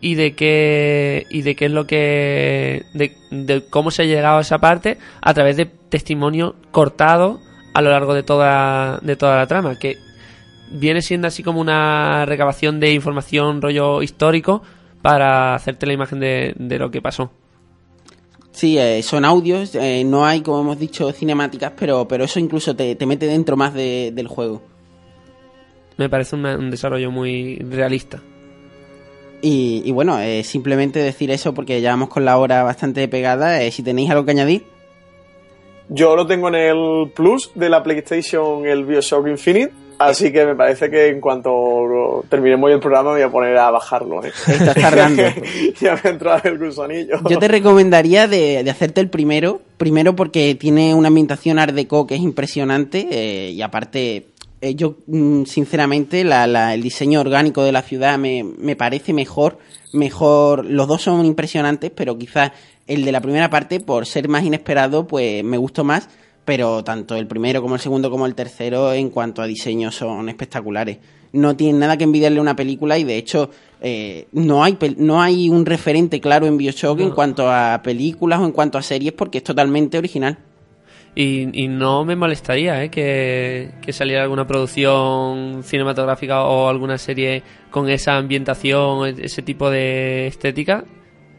y 0.00 0.14
de 0.14 0.32
qué 0.36 1.26
y 1.30 1.42
de 1.42 1.56
qué 1.56 1.64
es 1.64 1.72
lo 1.72 1.88
que 1.88 2.84
de, 2.94 3.16
de 3.32 3.64
cómo 3.68 3.90
se 3.90 4.02
ha 4.02 4.04
llegado 4.04 4.38
a 4.38 4.42
esa 4.42 4.58
parte 4.58 4.98
a 5.20 5.34
través 5.34 5.56
de 5.56 5.66
testimonio 5.66 6.54
cortado 6.70 7.40
a 7.74 7.82
lo 7.82 7.90
largo 7.90 8.14
de 8.14 8.22
toda 8.22 9.00
de 9.02 9.16
toda 9.16 9.36
la 9.36 9.48
trama 9.48 9.76
que 9.80 9.96
viene 10.70 11.02
siendo 11.02 11.28
así 11.28 11.42
como 11.42 11.60
una 11.60 12.24
recabación 12.26 12.80
de 12.80 12.92
información 12.92 13.60
rollo 13.62 14.02
histórico 14.02 14.62
para 15.02 15.54
hacerte 15.54 15.86
la 15.86 15.92
imagen 15.92 16.20
de, 16.20 16.54
de 16.58 16.78
lo 16.78 16.90
que 16.90 17.00
pasó. 17.02 17.30
Sí, 18.50 18.76
eh, 18.78 19.02
son 19.02 19.24
audios, 19.24 19.74
eh, 19.76 20.02
no 20.04 20.26
hay, 20.26 20.40
como 20.40 20.60
hemos 20.62 20.78
dicho, 20.78 21.12
cinemáticas, 21.12 21.72
pero, 21.78 22.08
pero 22.08 22.24
eso 22.24 22.40
incluso 22.40 22.74
te, 22.74 22.96
te 22.96 23.06
mete 23.06 23.26
dentro 23.26 23.56
más 23.56 23.72
de- 23.72 24.10
del 24.12 24.26
juego. 24.26 24.62
Me 25.96 26.08
parece 26.08 26.34
un 26.36 26.70
desarrollo 26.70 27.10
muy 27.10 27.56
realista. 27.58 28.20
Y, 29.42 29.82
y 29.84 29.92
bueno, 29.92 30.18
eh, 30.18 30.42
simplemente 30.42 30.98
decir 30.98 31.30
eso 31.30 31.54
porque 31.54 31.80
ya 31.80 31.90
vamos 31.90 32.08
con 32.08 32.24
la 32.24 32.36
hora 32.38 32.64
bastante 32.64 33.06
pegada. 33.06 33.62
eh, 33.62 33.70
si 33.70 33.82
tenéis 33.84 34.10
algo 34.10 34.24
que 34.24 34.32
añadir. 34.32 34.64
Yo 35.88 36.16
lo 36.16 36.26
tengo 36.26 36.48
en 36.48 36.54
el 36.56 37.10
Plus 37.14 37.50
de 37.54 37.68
la 37.68 37.82
PlayStation, 37.82 38.66
el 38.66 38.84
Bioshock 38.84 39.26
Infinite. 39.28 39.72
Así 39.98 40.32
que 40.32 40.46
me 40.46 40.54
parece 40.54 40.88
que 40.90 41.08
en 41.08 41.20
cuanto 41.20 42.24
terminemos 42.28 42.70
el 42.70 42.78
programa 42.80 43.10
me 43.10 43.16
voy 43.16 43.22
a 43.22 43.30
poner 43.30 43.56
a 43.58 43.70
bajarlo. 43.70 44.24
¿eh? 44.24 44.30
Estás 44.46 44.74
tardando. 44.76 45.22
ya 45.80 45.94
me 45.94 46.00
ha 46.04 46.08
entrado 46.12 46.40
el 46.44 46.58
gusanillo. 46.58 47.16
Yo 47.28 47.38
te 47.38 47.48
recomendaría 47.48 48.28
de, 48.28 48.62
de 48.62 48.70
hacerte 48.70 49.00
el 49.00 49.10
primero. 49.10 49.60
Primero 49.76 50.14
porque 50.14 50.54
tiene 50.54 50.94
una 50.94 51.08
ambientación 51.08 51.58
art 51.58 51.74
deco 51.74 52.06
que 52.06 52.14
es 52.14 52.20
impresionante. 52.20 53.08
eh, 53.10 53.50
y 53.50 53.62
aparte, 53.62 54.26
eh, 54.60 54.74
yo 54.74 54.96
mm, 55.08 55.44
sinceramente 55.44 56.22
la- 56.24 56.46
la- 56.46 56.74
el 56.74 56.82
diseño 56.82 57.20
orgánico 57.20 57.62
de 57.64 57.72
la 57.72 57.82
ciudad 57.82 58.18
me, 58.18 58.44
me 58.44 58.76
parece 58.76 59.12
mejor. 59.12 59.58
Mejor, 59.92 60.64
los 60.64 60.86
dos 60.86 61.02
son 61.02 61.24
impresionantes, 61.24 61.90
pero 61.94 62.16
quizás 62.18 62.52
el 62.86 63.04
de 63.04 63.10
la 63.12 63.20
primera 63.20 63.50
parte, 63.50 63.80
por 63.80 64.06
ser 64.06 64.28
más 64.28 64.44
inesperado, 64.44 65.06
pues 65.06 65.42
me 65.44 65.56
gustó 65.56 65.82
más. 65.82 66.08
Pero 66.48 66.82
tanto 66.82 67.14
el 67.14 67.26
primero 67.26 67.60
como 67.60 67.74
el 67.74 67.80
segundo 67.82 68.10
como 68.10 68.24
el 68.24 68.34
tercero, 68.34 68.90
en 68.94 69.10
cuanto 69.10 69.42
a 69.42 69.46
diseño, 69.46 69.92
son 69.92 70.30
espectaculares. 70.30 70.96
No 71.34 71.54
tienen 71.54 71.78
nada 71.78 71.98
que 71.98 72.04
envidiarle 72.04 72.38
a 72.38 72.40
una 72.40 72.56
película 72.56 72.96
y 72.96 73.04
de 73.04 73.18
hecho 73.18 73.50
eh, 73.82 74.28
no, 74.32 74.64
hay 74.64 74.78
no 74.96 75.20
hay 75.20 75.50
un 75.50 75.66
referente 75.66 76.22
claro 76.22 76.46
en 76.46 76.56
Bioshock 76.56 77.00
en 77.00 77.10
cuanto 77.10 77.50
a 77.52 77.82
películas 77.84 78.40
o 78.40 78.46
en 78.46 78.52
cuanto 78.52 78.78
a 78.78 78.82
series 78.82 79.12
porque 79.12 79.36
es 79.38 79.44
totalmente 79.44 79.98
original. 79.98 80.38
Y, 81.14 81.50
y 81.52 81.68
no 81.68 82.06
me 82.06 82.16
molestaría 82.16 82.82
¿eh? 82.82 82.90
que, 82.90 83.72
que 83.82 83.92
saliera 83.92 84.22
alguna 84.22 84.46
producción 84.46 85.62
cinematográfica 85.64 86.44
o 86.44 86.70
alguna 86.70 86.96
serie 86.96 87.42
con 87.70 87.90
esa 87.90 88.16
ambientación, 88.16 89.06
e- 89.06 89.26
ese 89.26 89.42
tipo 89.42 89.68
de 89.68 90.28
estética. 90.28 90.86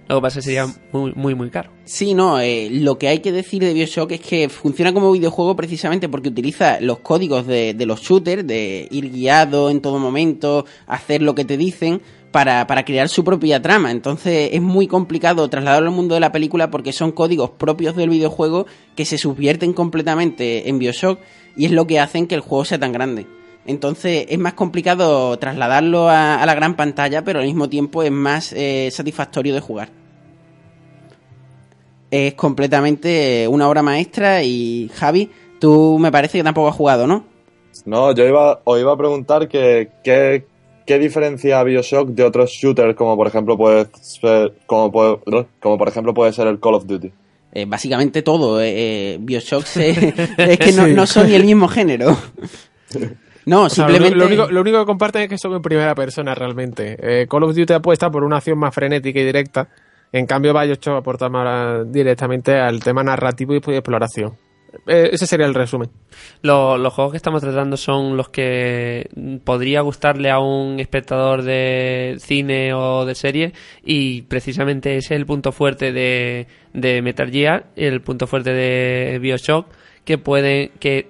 Lo 0.10 0.16
que 0.16 0.22
pasa 0.22 0.39
es 0.39 0.45
que 0.45 0.51
sería 0.51 0.74
muy, 0.91 1.14
muy, 1.14 1.36
muy 1.36 1.51
caro. 1.51 1.70
Sí, 1.86 2.16
no, 2.16 2.39
eh, 2.39 2.68
lo 2.72 2.97
que 2.97 3.07
hay 3.10 3.20
que 3.20 3.32
decir 3.32 3.62
de 3.62 3.74
Bioshock 3.74 4.12
es 4.14 4.20
que 4.20 4.49
funciona 4.49 4.91
como 4.91 5.12
videojuego 5.12 5.55
precisamente 5.55 6.10
porque 6.10 6.30
utiliza 6.30 6.82
los 6.82 6.99
códigos 6.99 7.45
de, 7.45 7.76
de 7.76 7.86
los 7.86 8.01
shooters, 8.01 8.45
de 8.45 8.88
ir 8.89 9.12
guiado 9.12 9.70
en 9.70 9.82
todo 9.82 9.99
momento, 9.99 10.66
hacer 10.88 11.22
lo 11.22 11.36
que 11.36 11.45
te 11.45 11.57
dicen, 11.57 12.01
para, 12.32 12.66
para 12.68 12.86
crear 12.86 13.07
su 13.07 13.24
propia 13.24 13.62
trama. 13.62 13.91
Entonces 13.91 14.49
es 14.53 14.62
muy 14.62 14.88
complicado 14.88 15.47
trasladarlo 15.47 15.89
al 15.89 15.95
mundo 15.95 16.16
de 16.16 16.22
la 16.22 16.32
película 16.32 16.72
porque 16.72 16.91
son 16.91 17.12
códigos 17.12 17.51
propios 17.51 17.95
del 17.95 18.10
videojuego 18.10 18.66
que 18.95 19.05
se 19.05 19.20
subvierten 19.20 19.74
completamente 19.74 20.70
en 20.70 20.80
Bioshock 20.80 21.20
y 21.55 21.66
es 21.66 21.72
lo 21.72 21.88
que 21.88 21.99
hacen 21.99 22.26
que 22.26 22.36
el 22.36 22.41
juego 22.41 22.66
sea 22.66 22.80
tan 22.80 22.91
grande. 22.91 23.28
Entonces 23.70 24.26
es 24.30 24.39
más 24.39 24.53
complicado 24.53 25.38
trasladarlo 25.38 26.09
a, 26.09 26.41
a 26.41 26.45
la 26.45 26.55
gran 26.55 26.76
pantalla, 26.76 27.24
pero 27.24 27.39
al 27.39 27.45
mismo 27.45 27.70
tiempo 27.70 28.01
es 28.03 28.11
más 28.11 28.51
eh, 28.53 28.89
satisfactorio 28.91 29.53
de 29.53 29.59
jugar 29.61 29.89
es 32.11 32.34
completamente 32.34 33.47
una 33.47 33.67
obra 33.70 33.84
maestra 33.84 34.41
y 34.41 34.89
Javi, 34.95 35.30
tú 35.59 35.97
me 35.99 36.11
parece 36.11 36.39
que 36.39 36.43
tampoco 36.43 36.67
has 36.70 36.76
jugado, 36.76 37.05
¿no? 37.05 37.24
No, 37.86 38.11
yo 38.15 38.28
iba, 38.28 38.61
os 38.63 38.80
iba 38.80 38.91
a 38.93 38.97
preguntar 38.97 39.47
que, 39.47 39.89
qué, 40.03 40.43
qué 40.88 40.97
diferencia 40.97 41.61
Bioshock 41.61 42.09
de 42.09 42.24
otros 42.24 42.49
shooters 42.49 42.95
como 42.95 43.15
por 43.15 43.28
ejemplo 43.28 43.55
puede 43.57 43.88
ser, 44.01 44.53
como, 44.65 44.91
puede- 44.91 45.20
como 45.59 45.78
por 45.78 45.88
ejemplo 45.88 46.13
puede 46.15 46.34
ser 46.34 46.47
el 46.47 46.59
Call 46.59 46.74
of 46.74 46.88
Duty. 46.88 47.11
Eh, 47.53 47.65
básicamente 47.65 48.24
todo. 48.24 48.59
eh, 48.59 48.74
eh, 49.13 49.17
Bioshock 49.22 49.65
se- 49.65 49.91
es 50.38 50.57
que 50.57 50.72
no, 50.72 50.88
no 50.88 51.05
son 51.05 51.28
ni 51.28 51.36
el 51.36 51.43
mismo 51.43 51.67
género. 51.67 52.17
No, 53.50 53.64
O 53.64 53.70
sea, 53.70 53.86
lo- 53.88 53.91
simplemente... 53.93 54.18
lo, 54.18 54.26
único, 54.28 54.52
lo 54.52 54.62
único 54.62 54.80
que 54.80 54.86
comparten 54.86 55.22
es 55.24 55.30
que 55.30 55.38
son 55.38 55.54
en 55.54 55.62
primera 55.62 55.95
persona 55.95 56.36
realmente. 56.36 56.97
Eh, 57.02 57.28
Call 57.28 57.43
of 57.43 57.56
Duty 57.56 57.74
apuesta 57.74 58.10
por 58.10 58.24
una 58.24 58.38
acción 58.38 58.58
más 58.60 58.74
frenética 58.74 59.20
y 59.20 59.26
directa. 59.26 59.68
En 60.12 60.26
cambio, 60.26 60.54
Bioshock 60.54 60.97
aporta 60.97 61.30
más 61.30 61.91
directamente 61.91 62.56
al 62.58 62.80
tema 62.84 63.04
narrativo 63.04 63.54
y 63.54 63.58
exploración. 63.58 64.34
Eh, 64.86 65.10
ese 65.14 65.26
sería 65.26 65.47
el 65.47 65.56
resumen. 65.56 65.89
Lo- 66.43 66.78
los 66.78 66.93
juegos 66.93 67.12
que 67.14 67.18
estamos 67.18 67.41
tratando 67.41 67.76
son 67.76 68.16
los 68.18 68.30
que 68.30 69.10
podría 69.43 69.82
gustarle 69.82 70.30
a 70.30 70.39
un 70.39 70.80
espectador 70.80 71.41
de 71.41 72.18
cine 72.20 72.74
o 72.76 73.04
de 73.06 73.16
serie 73.16 73.54
y 73.84 74.22
precisamente 74.24 74.97
ese 74.97 75.16
es 75.16 75.20
el 75.20 75.26
punto 75.26 75.52
fuerte 75.52 75.91
de, 75.91 76.45
de 76.74 77.02
Metal 77.02 77.32
Gear, 77.32 77.66
el 77.76 78.02
punto 78.02 78.28
fuerte 78.28 78.54
de 78.54 79.18
Bioshock, 79.20 79.66
que 80.06 80.20
puede 80.20 80.72
que 80.80 81.08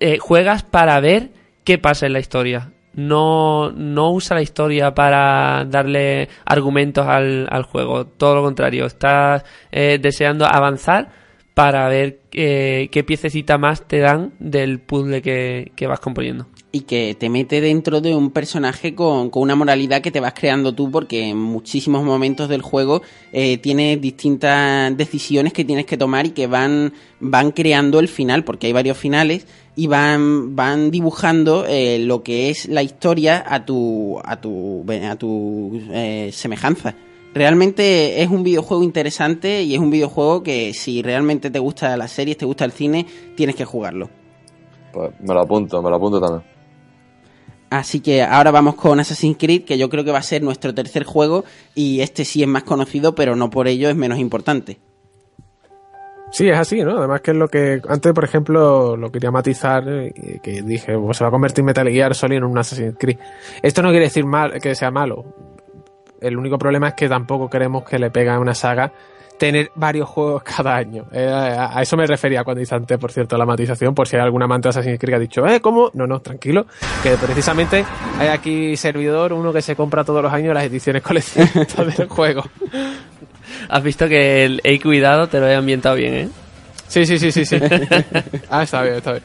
eh, 0.00 0.16
juegas 0.18 0.62
para 0.62 0.98
ver 1.00 1.28
qué 1.64 1.78
pasa 1.78 2.06
en 2.06 2.12
la 2.12 2.20
historia. 2.20 2.72
No, 2.92 3.70
no 3.70 4.10
usa 4.10 4.34
la 4.34 4.42
historia 4.42 4.94
para 4.94 5.64
darle 5.64 6.28
argumentos 6.44 7.06
al, 7.06 7.46
al 7.50 7.62
juego. 7.62 8.06
Todo 8.06 8.34
lo 8.34 8.42
contrario. 8.42 8.86
Estás 8.86 9.44
eh, 9.70 9.98
deseando 10.00 10.44
avanzar 10.44 11.08
para 11.54 11.88
ver 11.88 12.20
eh, 12.32 12.88
qué 12.90 13.04
piececita 13.04 13.58
más 13.58 13.86
te 13.86 13.98
dan 13.98 14.32
del 14.38 14.80
puzzle 14.80 15.22
que, 15.22 15.72
que 15.76 15.86
vas 15.86 16.00
componiendo. 16.00 16.46
Y 16.72 16.82
que 16.82 17.16
te 17.18 17.28
mete 17.28 17.60
dentro 17.60 18.00
de 18.00 18.14
un 18.14 18.30
personaje 18.30 18.94
con, 18.94 19.30
con 19.30 19.42
una 19.42 19.56
moralidad 19.56 20.02
que 20.02 20.10
te 20.10 20.20
vas 20.20 20.34
creando 20.34 20.72
tú 20.72 20.90
porque 20.90 21.28
en 21.28 21.38
muchísimos 21.38 22.04
momentos 22.04 22.48
del 22.48 22.62
juego 22.62 23.02
eh, 23.32 23.58
tienes 23.58 24.00
distintas 24.00 24.96
decisiones 24.96 25.52
que 25.52 25.64
tienes 25.64 25.86
que 25.86 25.96
tomar 25.96 26.26
y 26.26 26.30
que 26.30 26.46
van, 26.46 26.92
van 27.18 27.50
creando 27.50 27.98
el 27.98 28.08
final, 28.08 28.44
porque 28.44 28.68
hay 28.68 28.72
varios 28.72 28.96
finales 28.96 29.46
y 29.74 29.88
van, 29.88 30.54
van 30.54 30.90
dibujando 30.90 31.64
eh, 31.66 31.98
lo 31.98 32.22
que 32.22 32.50
es 32.50 32.68
la 32.68 32.82
historia 32.82 33.42
a 33.46 33.64
tu, 33.64 34.20
a 34.22 34.40
tu, 34.40 34.84
a 34.88 35.16
tu 35.16 35.80
eh, 35.92 36.30
semejanza. 36.32 36.94
Realmente 37.32 38.22
es 38.22 38.28
un 38.28 38.42
videojuego 38.42 38.82
interesante 38.82 39.62
y 39.62 39.74
es 39.74 39.80
un 39.80 39.90
videojuego 39.90 40.42
que 40.42 40.72
si 40.74 41.00
realmente 41.00 41.50
te 41.50 41.60
gusta 41.60 41.96
las 41.96 42.10
series, 42.10 42.36
te 42.36 42.44
gusta 42.44 42.64
el 42.64 42.72
cine, 42.72 43.06
tienes 43.36 43.54
que 43.54 43.64
jugarlo. 43.64 44.10
Pues 44.92 45.12
me 45.20 45.34
lo 45.34 45.40
apunto, 45.40 45.80
me 45.80 45.90
lo 45.90 45.96
apunto 45.96 46.20
también. 46.20 46.49
Así 47.70 48.00
que 48.00 48.22
ahora 48.22 48.50
vamos 48.50 48.74
con 48.74 48.98
Assassin's 48.98 49.36
Creed, 49.38 49.64
que 49.64 49.78
yo 49.78 49.88
creo 49.88 50.04
que 50.04 50.10
va 50.10 50.18
a 50.18 50.22
ser 50.22 50.42
nuestro 50.42 50.74
tercer 50.74 51.04
juego 51.04 51.44
y 51.74 52.00
este 52.00 52.24
sí 52.24 52.42
es 52.42 52.48
más 52.48 52.64
conocido, 52.64 53.14
pero 53.14 53.36
no 53.36 53.48
por 53.48 53.68
ello 53.68 53.88
es 53.88 53.94
menos 53.94 54.18
importante. 54.18 54.78
Sí, 56.32 56.48
es 56.48 56.56
así, 56.56 56.82
¿no? 56.82 56.98
Además 56.98 57.20
que 57.22 57.30
es 57.32 57.36
lo 57.36 57.48
que 57.48 57.80
antes, 57.88 58.12
por 58.12 58.24
ejemplo, 58.24 58.96
lo 58.96 59.10
quería 59.10 59.30
matizar, 59.30 59.84
que 59.84 60.62
dije, 60.62 60.96
pues 60.96 61.16
se 61.16 61.24
va 61.24 61.28
a 61.28 61.30
convertir 61.30 61.64
Metal 61.64 61.88
Gear 61.88 62.14
Solid 62.14 62.36
en 62.36 62.44
un 62.44 62.58
Assassin's 62.58 62.96
Creed. 62.98 63.18
Esto 63.62 63.82
no 63.82 63.90
quiere 63.90 64.06
decir 64.06 64.24
mal, 64.24 64.60
que 64.60 64.74
sea 64.74 64.90
malo. 64.90 65.24
El 66.20 66.36
único 66.36 66.58
problema 66.58 66.88
es 66.88 66.94
que 66.94 67.08
tampoco 67.08 67.48
queremos 67.48 67.84
que 67.84 67.98
le 67.98 68.10
pegue 68.10 68.30
a 68.30 68.38
una 68.38 68.54
saga 68.54 68.92
tener 69.40 69.72
varios 69.74 70.08
juegos 70.08 70.42
cada 70.56 70.76
año. 70.76 71.06
Eh, 71.12 71.26
a, 71.26 71.76
a 71.78 71.82
eso 71.82 71.96
me 71.96 72.06
refería 72.06 72.44
cuando 72.44 72.60
hice 72.62 72.74
antes, 72.74 72.98
por 72.98 73.10
cierto, 73.10 73.36
la 73.38 73.46
matización, 73.46 73.94
por 73.94 74.06
si 74.06 74.14
hay 74.16 74.22
alguna 74.22 74.44
amante 74.44 74.66
de 74.66 74.70
Assassin's 74.70 74.98
Creed 75.00 75.10
que 75.12 75.16
ha 75.16 75.18
dicho, 75.18 75.46
eh, 75.46 75.60
¿cómo? 75.60 75.90
No, 75.94 76.06
no, 76.06 76.20
tranquilo, 76.20 76.66
que 77.02 77.16
precisamente 77.16 77.84
hay 78.18 78.28
aquí 78.28 78.76
servidor, 78.76 79.32
uno 79.32 79.52
que 79.52 79.62
se 79.62 79.74
compra 79.74 80.04
todos 80.04 80.22
los 80.22 80.32
años 80.32 80.52
las 80.54 80.64
ediciones 80.64 81.02
coleccionistas 81.08 81.96
del 81.96 82.06
juego. 82.08 82.44
Has 83.68 83.82
visto 83.82 84.06
que 84.08 84.44
el 84.44 84.60
Hey 84.62 84.78
Cuidado 84.78 85.26
te 85.28 85.40
lo 85.40 85.48
he 85.48 85.54
ambientado 85.54 85.96
bien, 85.96 86.14
¿eh? 86.14 86.28
Sí, 86.86 87.06
sí, 87.06 87.18
sí, 87.18 87.32
sí, 87.32 87.44
sí. 87.44 87.56
ah, 88.50 88.62
está 88.62 88.82
bien, 88.82 88.96
está 88.96 89.12
bien. 89.12 89.24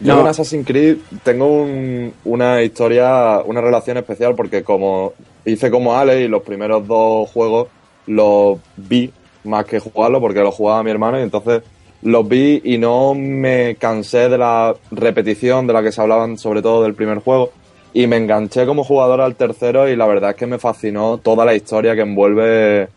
Yo 0.00 0.14
No. 0.14 0.20
con 0.20 0.28
Assassin's 0.30 0.66
Creed 0.66 0.96
tengo 1.22 1.62
un- 1.62 2.12
una 2.24 2.62
historia, 2.62 3.40
una 3.44 3.60
relación 3.60 3.98
especial 3.98 4.34
porque 4.34 4.62
como 4.64 5.12
hice 5.44 5.70
como 5.70 5.96
Ale 5.96 6.22
y 6.22 6.28
los 6.28 6.42
primeros 6.42 6.86
dos 6.86 7.30
juegos 7.30 7.68
los 8.10 8.58
vi 8.76 9.10
más 9.44 9.64
que 9.64 9.78
jugarlos 9.78 10.20
porque 10.20 10.40
los 10.40 10.54
jugaba 10.54 10.82
mi 10.82 10.90
hermano 10.90 11.18
y 11.18 11.22
entonces 11.22 11.62
los 12.02 12.26
vi 12.28 12.60
y 12.64 12.78
no 12.78 13.14
me 13.14 13.76
cansé 13.76 14.28
de 14.28 14.38
la 14.38 14.74
repetición 14.90 15.66
de 15.66 15.72
la 15.72 15.82
que 15.82 15.92
se 15.92 16.00
hablaban 16.00 16.38
sobre 16.38 16.62
todo 16.62 16.82
del 16.82 16.94
primer 16.94 17.18
juego 17.18 17.50
y 17.92 18.06
me 18.06 18.16
enganché 18.16 18.66
como 18.66 18.84
jugador 18.84 19.20
al 19.20 19.34
tercero 19.36 19.88
y 19.88 19.96
la 19.96 20.06
verdad 20.06 20.30
es 20.30 20.36
que 20.36 20.46
me 20.46 20.58
fascinó 20.58 21.18
toda 21.18 21.44
la 21.44 21.54
historia 21.54 21.94
que 21.94 22.02
envuelve 22.02 22.88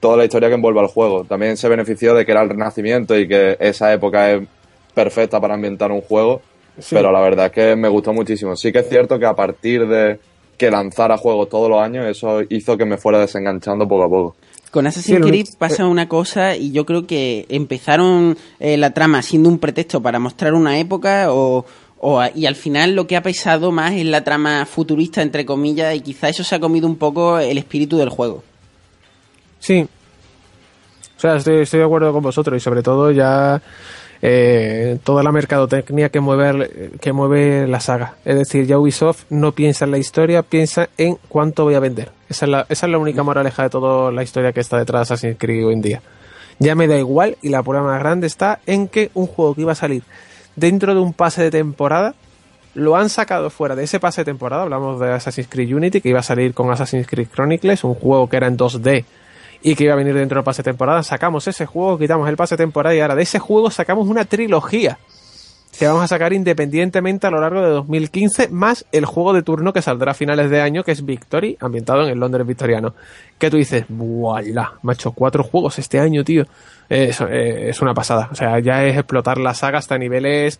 toda 0.00 0.16
la 0.16 0.24
historia 0.24 0.48
que 0.48 0.54
envuelve 0.54 0.80
al 0.80 0.86
juego. 0.86 1.24
También 1.24 1.56
se 1.56 1.68
benefició 1.68 2.14
de 2.14 2.24
que 2.24 2.30
era 2.32 2.42
el 2.42 2.48
Renacimiento 2.48 3.18
y 3.18 3.26
que 3.26 3.56
esa 3.58 3.92
época 3.92 4.30
es 4.32 4.46
perfecta 4.94 5.40
para 5.40 5.54
ambientar 5.54 5.90
un 5.92 6.00
juego, 6.02 6.40
Sí. 6.78 6.94
pero 6.94 7.10
la 7.10 7.20
verdad 7.20 7.46
es 7.46 7.52
que 7.52 7.74
me 7.76 7.88
gustó 7.88 8.12
muchísimo. 8.12 8.54
Sí 8.54 8.70
que 8.72 8.78
es 8.78 8.88
cierto 8.88 9.18
que 9.18 9.26
a 9.26 9.34
partir 9.34 9.86
de 9.88 10.18
que 10.56 10.70
lanzara 10.70 11.16
juegos 11.16 11.48
todos 11.48 11.68
los 11.68 11.80
años, 11.80 12.06
eso 12.06 12.40
hizo 12.48 12.76
que 12.76 12.84
me 12.84 12.96
fuera 12.96 13.18
desenganchando 13.18 13.86
poco 13.88 14.04
a 14.04 14.08
poco. 14.08 14.36
Con 14.70 14.86
Assassin's 14.86 15.20
Creed 15.20 15.44
único- 15.46 15.58
pasa 15.58 15.86
una 15.86 16.08
cosa 16.08 16.54
y 16.56 16.72
yo 16.72 16.84
creo 16.84 17.06
que 17.06 17.46
empezaron 17.48 18.36
eh, 18.60 18.76
la 18.76 18.92
trama 18.92 19.22
siendo 19.22 19.48
un 19.48 19.58
pretexto 19.58 20.02
para 20.02 20.18
mostrar 20.18 20.52
una 20.54 20.78
época 20.78 21.32
o, 21.32 21.64
o 22.00 22.22
y 22.34 22.44
al 22.46 22.54
final 22.54 22.94
lo 22.94 23.06
que 23.06 23.16
ha 23.16 23.22
pesado 23.22 23.72
más 23.72 23.92
es 23.94 24.04
la 24.04 24.24
trama 24.24 24.66
futurista 24.66 25.22
entre 25.22 25.46
comillas 25.46 25.94
y 25.96 26.00
quizá 26.00 26.28
eso 26.28 26.44
se 26.44 26.54
ha 26.54 26.60
comido 26.60 26.86
un 26.86 26.96
poco 26.96 27.38
el 27.38 27.56
espíritu 27.56 27.96
del 27.96 28.10
juego. 28.10 28.42
Sí. 29.58 29.86
O 31.16 31.20
sea, 31.20 31.36
estoy, 31.36 31.62
estoy 31.62 31.80
de 31.80 31.86
acuerdo 31.86 32.12
con 32.12 32.22
vosotros 32.22 32.56
y 32.56 32.60
sobre 32.60 32.82
todo 32.82 33.10
ya 33.10 33.60
eh, 34.22 34.98
toda 35.04 35.22
la 35.22 35.32
mercadotecnia 35.32 36.08
que 36.08 36.20
mueve, 36.20 36.90
que 37.00 37.12
mueve 37.12 37.66
la 37.66 37.80
saga. 37.80 38.14
Es 38.24 38.36
decir, 38.36 38.66
ya 38.66 38.78
Ubisoft 38.78 39.24
no 39.30 39.52
piensa 39.52 39.84
en 39.84 39.92
la 39.92 39.98
historia, 39.98 40.42
piensa 40.42 40.88
en 40.98 41.18
cuánto 41.28 41.64
voy 41.64 41.74
a 41.74 41.80
vender. 41.80 42.10
Esa 42.28 42.46
es 42.46 42.50
la, 42.50 42.66
esa 42.68 42.86
es 42.86 42.92
la 42.92 42.98
única 42.98 43.22
moraleja 43.22 43.64
de 43.64 43.70
toda 43.70 44.10
la 44.12 44.22
historia 44.22 44.52
que 44.52 44.60
está 44.60 44.78
detrás 44.78 45.08
de 45.08 45.14
Assassin's 45.14 45.36
Creed 45.38 45.66
hoy 45.66 45.74
en 45.74 45.82
día. 45.82 46.02
Ya 46.58 46.74
me 46.74 46.88
da 46.88 46.98
igual 46.98 47.36
y 47.42 47.50
la 47.50 47.62
prueba 47.62 47.84
más 47.84 48.00
grande 48.00 48.26
está 48.26 48.60
en 48.66 48.88
que 48.88 49.10
un 49.14 49.26
juego 49.26 49.54
que 49.54 49.60
iba 49.60 49.72
a 49.72 49.76
salir 49.76 50.02
dentro 50.56 50.94
de 50.94 51.00
un 51.00 51.12
pase 51.12 51.42
de 51.42 51.50
temporada 51.50 52.14
lo 52.74 52.96
han 52.96 53.08
sacado 53.08 53.50
fuera 53.50 53.74
de 53.74 53.84
ese 53.84 53.98
pase 53.98 54.20
de 54.20 54.26
temporada. 54.26 54.62
Hablamos 54.62 55.00
de 55.00 55.12
Assassin's 55.12 55.48
Creed 55.48 55.74
Unity, 55.74 56.00
que 56.00 56.10
iba 56.10 56.20
a 56.20 56.22
salir 56.22 56.54
con 56.54 56.70
Assassin's 56.70 57.06
Creed 57.06 57.28
Chronicles, 57.28 57.82
un 57.82 57.94
juego 57.94 58.28
que 58.28 58.36
era 58.36 58.46
en 58.46 58.56
2D 58.56 59.04
y 59.62 59.74
que 59.74 59.84
iba 59.84 59.92
a 59.94 59.96
venir 59.96 60.14
dentro 60.14 60.36
del 60.36 60.44
pase 60.44 60.62
temporada. 60.62 61.02
Sacamos 61.02 61.46
ese 61.48 61.66
juego, 61.66 61.98
quitamos 61.98 62.28
el 62.28 62.36
pase 62.36 62.56
temporada 62.56 62.94
y 62.94 63.00
ahora 63.00 63.14
de 63.14 63.22
ese 63.22 63.38
juego 63.38 63.70
sacamos 63.70 64.08
una 64.08 64.24
trilogía 64.24 64.98
que 65.78 65.86
vamos 65.86 66.02
a 66.02 66.08
sacar 66.08 66.32
independientemente 66.32 67.26
a 67.28 67.30
lo 67.30 67.40
largo 67.40 67.62
de 67.62 67.68
2015, 67.68 68.48
más 68.48 68.84
el 68.90 69.04
juego 69.04 69.32
de 69.32 69.42
turno 69.42 69.72
que 69.72 69.80
saldrá 69.80 70.10
a 70.10 70.14
finales 70.14 70.50
de 70.50 70.60
año, 70.60 70.82
que 70.82 70.90
es 70.90 71.04
Victory, 71.04 71.56
ambientado 71.60 72.02
en 72.02 72.10
el 72.10 72.18
Londres 72.18 72.46
victoriano. 72.46 72.94
Que 73.38 73.48
tú 73.48 73.58
dices, 73.58 73.84
¡Voilà! 73.88 74.72
Macho, 74.82 75.12
cuatro 75.12 75.44
juegos 75.44 75.78
este 75.78 76.00
año, 76.00 76.24
tío. 76.24 76.44
Es, 76.88 77.20
eh, 77.20 77.68
es 77.68 77.80
una 77.80 77.94
pasada. 77.94 78.28
O 78.32 78.34
sea, 78.34 78.58
ya 78.58 78.84
es 78.84 78.96
explotar 78.96 79.38
la 79.38 79.54
saga 79.54 79.78
hasta 79.78 79.96
niveles 79.98 80.58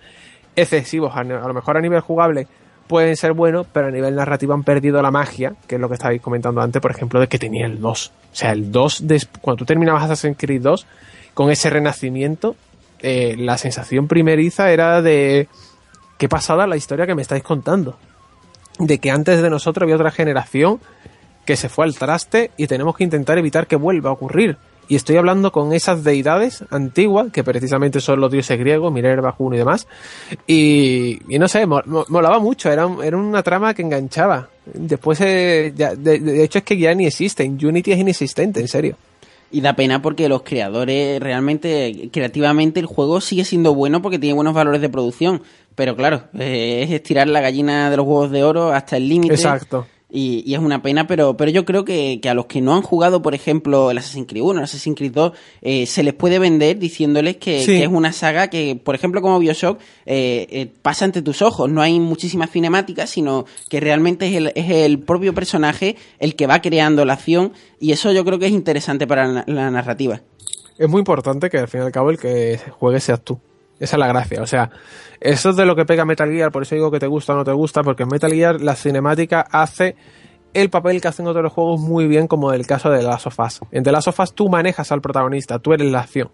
excesivos. 0.54 1.16
A 1.16 1.24
lo 1.24 1.54
mejor 1.54 1.76
a 1.76 1.80
nivel 1.80 2.00
jugable 2.00 2.46
pueden 2.88 3.16
ser 3.16 3.32
buenos, 3.34 3.66
pero 3.72 3.86
a 3.86 3.90
nivel 3.90 4.16
narrativo 4.16 4.54
han 4.54 4.64
perdido 4.64 5.00
la 5.02 5.10
magia, 5.12 5.54
que 5.68 5.76
es 5.76 5.80
lo 5.80 5.88
que 5.88 5.94
estabais 5.94 6.20
comentando 6.20 6.60
antes, 6.60 6.82
por 6.82 6.90
ejemplo, 6.90 7.20
de 7.20 7.28
que 7.28 7.38
tenía 7.38 7.66
el 7.66 7.80
2. 7.80 8.12
O 8.32 8.36
sea, 8.36 8.50
el 8.52 8.72
2, 8.72 9.06
des- 9.06 9.28
cuando 9.40 9.58
tú 9.58 9.64
terminabas 9.64 10.02
Assassin's 10.04 10.36
Creed 10.38 10.62
2, 10.62 10.86
con 11.34 11.50
ese 11.50 11.70
renacimiento, 11.70 12.56
eh, 13.00 13.36
la 13.38 13.56
sensación 13.58 14.08
primeriza 14.08 14.72
era 14.72 15.00
de 15.02 15.46
qué 16.18 16.28
pasada 16.28 16.66
la 16.66 16.76
historia 16.76 17.06
que 17.06 17.14
me 17.14 17.22
estáis 17.22 17.44
contando. 17.44 17.96
De 18.80 18.98
que 18.98 19.10
antes 19.10 19.40
de 19.42 19.50
nosotros 19.50 19.84
había 19.84 19.94
otra 19.96 20.10
generación 20.10 20.80
que 21.44 21.56
se 21.56 21.68
fue 21.68 21.84
al 21.84 21.94
traste 21.94 22.50
y 22.56 22.66
tenemos 22.66 22.96
que 22.96 23.04
intentar 23.04 23.38
evitar 23.38 23.66
que 23.66 23.76
vuelva 23.76 24.10
a 24.10 24.12
ocurrir. 24.14 24.56
Y 24.88 24.96
estoy 24.96 25.16
hablando 25.16 25.52
con 25.52 25.72
esas 25.74 26.02
deidades 26.02 26.64
antiguas, 26.70 27.30
que 27.30 27.44
precisamente 27.44 28.00
son 28.00 28.20
los 28.20 28.32
dioses 28.32 28.58
griegos, 28.58 28.90
Minerva, 28.92 29.32
Juno 29.32 29.54
y 29.54 29.58
demás. 29.58 29.86
Y, 30.46 31.18
y 31.28 31.38
no 31.38 31.46
sé, 31.48 31.66
mo- 31.66 31.82
mo- 31.86 32.06
molaba 32.08 32.38
mucho, 32.38 32.70
era, 32.72 32.88
era 33.04 33.16
una 33.16 33.42
trama 33.42 33.74
que 33.74 33.82
enganchaba. 33.82 34.48
Después, 34.72 35.20
eh, 35.20 35.72
ya- 35.76 35.94
de, 35.94 36.18
de 36.20 36.42
hecho 36.44 36.58
es 36.58 36.64
que 36.64 36.78
ya 36.78 36.94
ni 36.94 37.06
existe, 37.06 37.42
en 37.44 37.64
Unity 37.64 37.92
es 37.92 37.98
inexistente, 37.98 38.60
en 38.60 38.68
serio. 38.68 38.96
Y 39.50 39.60
da 39.62 39.74
pena 39.74 40.02
porque 40.02 40.28
los 40.28 40.42
creadores 40.42 41.20
realmente, 41.20 42.10
creativamente, 42.12 42.80
el 42.80 42.86
juego 42.86 43.20
sigue 43.20 43.44
siendo 43.44 43.74
bueno 43.74 44.02
porque 44.02 44.18
tiene 44.18 44.34
buenos 44.34 44.52
valores 44.54 44.80
de 44.80 44.88
producción. 44.90 45.42
Pero 45.74 45.96
claro, 45.96 46.24
eh, 46.38 46.82
es 46.84 46.90
estirar 46.90 47.28
la 47.28 47.40
gallina 47.40 47.88
de 47.90 47.96
los 47.96 48.04
huevos 48.06 48.30
de 48.30 48.42
oro 48.42 48.72
hasta 48.72 48.96
el 48.96 49.08
límite. 49.08 49.34
Exacto. 49.34 49.86
Y, 50.10 50.42
y 50.46 50.54
es 50.54 50.60
una 50.60 50.80
pena, 50.80 51.06
pero, 51.06 51.36
pero 51.36 51.50
yo 51.50 51.66
creo 51.66 51.84
que, 51.84 52.18
que 52.22 52.30
a 52.30 52.34
los 52.34 52.46
que 52.46 52.62
no 52.62 52.74
han 52.74 52.80
jugado, 52.80 53.20
por 53.20 53.34
ejemplo, 53.34 53.90
el 53.90 53.98
Assassin's 53.98 54.26
Creed 54.26 54.42
1, 54.42 54.58
el 54.60 54.64
Assassin's 54.64 54.96
Creed 54.96 55.12
2, 55.12 55.32
eh, 55.60 55.84
se 55.84 56.02
les 56.02 56.14
puede 56.14 56.38
vender 56.38 56.78
diciéndoles 56.78 57.36
que, 57.36 57.60
Sí. 57.60 57.72
que 57.72 57.82
es 57.82 57.88
una 57.88 58.12
saga 58.14 58.48
que, 58.48 58.74
por 58.82 58.94
ejemplo, 58.94 59.20
como 59.20 59.38
Bioshock, 59.38 59.78
eh, 60.06 60.46
eh, 60.50 60.66
pasa 60.80 61.04
ante 61.04 61.20
tus 61.20 61.42
ojos. 61.42 61.70
No 61.70 61.82
hay 61.82 62.00
muchísimas 62.00 62.50
cinemáticas, 62.50 63.10
sino 63.10 63.44
que 63.68 63.80
realmente 63.80 64.28
es 64.28 64.34
el, 64.36 64.52
es 64.54 64.70
el 64.70 64.98
propio 64.98 65.34
personaje 65.34 65.96
el 66.20 66.36
que 66.36 66.46
va 66.46 66.62
creando 66.62 67.04
la 67.04 67.12
acción 67.12 67.52
y 67.78 67.92
eso 67.92 68.10
yo 68.12 68.24
creo 68.24 68.38
que 68.38 68.46
es 68.46 68.52
interesante 68.52 69.06
para 69.06 69.26
la, 69.28 69.44
la 69.46 69.70
narrativa. 69.70 70.22
es 70.78 70.88
muy 70.88 71.00
importante 71.00 71.50
que 71.50 71.58
al 71.58 71.68
fin 71.68 71.82
y 71.82 71.84
al 71.84 71.92
cabo 71.92 72.08
el 72.10 72.16
que 72.18 72.58
juegue 72.78 73.00
seas 73.00 73.20
tú. 73.22 73.38
Esa 73.80 73.96
es 73.96 74.00
la 74.00 74.08
gracia. 74.08 74.42
O 74.42 74.46
sea, 74.46 74.70
eso 75.20 75.50
es 75.50 75.56
de 75.56 75.64
lo 75.64 75.76
que 75.76 75.84
pega 75.84 76.04
Metal 76.04 76.30
Gear, 76.30 76.50
por 76.50 76.62
eso 76.62 76.74
digo 76.74 76.90
que 76.90 76.98
te 76.98 77.06
gusta 77.06 77.32
o 77.34 77.36
no 77.36 77.44
te 77.44 77.52
gusta, 77.52 77.82
porque 77.82 78.04
en 78.04 78.08
Metal 78.08 78.32
Gear 78.32 78.60
la 78.60 78.74
cinemática 78.74 79.46
hace 79.50 79.96
el 80.54 80.70
papel 80.70 81.00
que 81.00 81.08
hacen 81.08 81.26
otros 81.26 81.52
juegos 81.52 81.80
muy 81.80 82.06
bien, 82.06 82.26
como 82.26 82.52
el 82.52 82.66
caso 82.66 82.90
de 82.90 82.98
The 82.98 83.04
Last 83.04 83.26
of 83.26 83.38
Us. 83.38 83.60
En 83.70 83.82
The 83.84 83.92
Last 83.92 84.08
of 84.08 84.20
Us 84.20 84.34
tú 84.34 84.48
manejas 84.48 84.90
al 84.92 85.00
protagonista, 85.00 85.58
tú 85.58 85.72
eres 85.72 85.90
la 85.90 86.00
acción. 86.00 86.30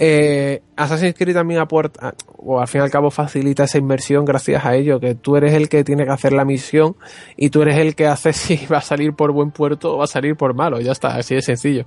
Eh, 0.00 0.62
Assassin's 0.76 1.14
Creed 1.16 1.34
también 1.34 1.58
aporta, 1.60 2.14
o 2.36 2.60
al 2.60 2.68
fin 2.68 2.80
y 2.80 2.84
al 2.84 2.90
cabo 2.90 3.10
facilita 3.10 3.64
esa 3.64 3.78
inmersión 3.78 4.24
gracias 4.24 4.64
a 4.64 4.76
ello, 4.76 5.00
que 5.00 5.16
tú 5.16 5.36
eres 5.36 5.54
el 5.54 5.68
que 5.68 5.82
tiene 5.82 6.04
que 6.04 6.12
hacer 6.12 6.32
la 6.32 6.44
misión 6.44 6.94
y 7.36 7.50
tú 7.50 7.62
eres 7.62 7.78
el 7.78 7.96
que 7.96 8.06
hace 8.06 8.32
si 8.32 8.64
va 8.66 8.78
a 8.78 8.82
salir 8.82 9.14
por 9.14 9.32
buen 9.32 9.50
puerto 9.50 9.94
o 9.94 9.98
va 9.98 10.04
a 10.04 10.08
salir 10.08 10.36
por 10.36 10.54
malo, 10.54 10.80
ya 10.80 10.92
está, 10.92 11.16
así 11.16 11.34
de 11.34 11.42
sencillo. 11.42 11.86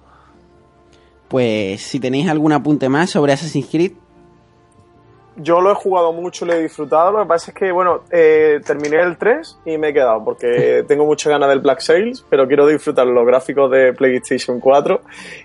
Pues 1.30 1.82
si 1.82 2.02
tenéis 2.02 2.28
algún 2.28 2.52
apunte 2.52 2.90
más 2.90 3.10
sobre 3.10 3.32
Assassin's 3.32 3.68
Creed, 3.72 3.94
Yo 5.44 5.62
lo 5.62 5.72
he 5.72 5.76
jugado 5.76 6.12
mucho, 6.14 6.46
lo 6.46 6.54
he 6.54 6.62
disfrutado. 6.62 7.12
Lo 7.12 7.20
que 7.24 7.26
pasa 7.28 7.52
es 7.52 7.56
que, 7.58 7.72
bueno, 7.72 8.02
eh, 8.12 8.60
terminé 8.66 9.00
el 9.02 9.18
3 9.18 9.60
y 9.66 9.78
me 9.78 9.90
he 9.90 9.94
quedado 9.94 10.24
porque 10.24 10.84
tengo 10.88 11.06
mucha 11.06 11.30
ganas 11.30 11.50
del 11.50 11.60
Black 11.60 11.80
Sails, 11.80 12.26
pero 12.30 12.48
quiero 12.48 12.68
disfrutar 12.68 13.08
los 13.08 13.26
gráficos 13.26 13.72
de 13.72 13.94
PlayStation 13.94 14.60
4 14.60 15.02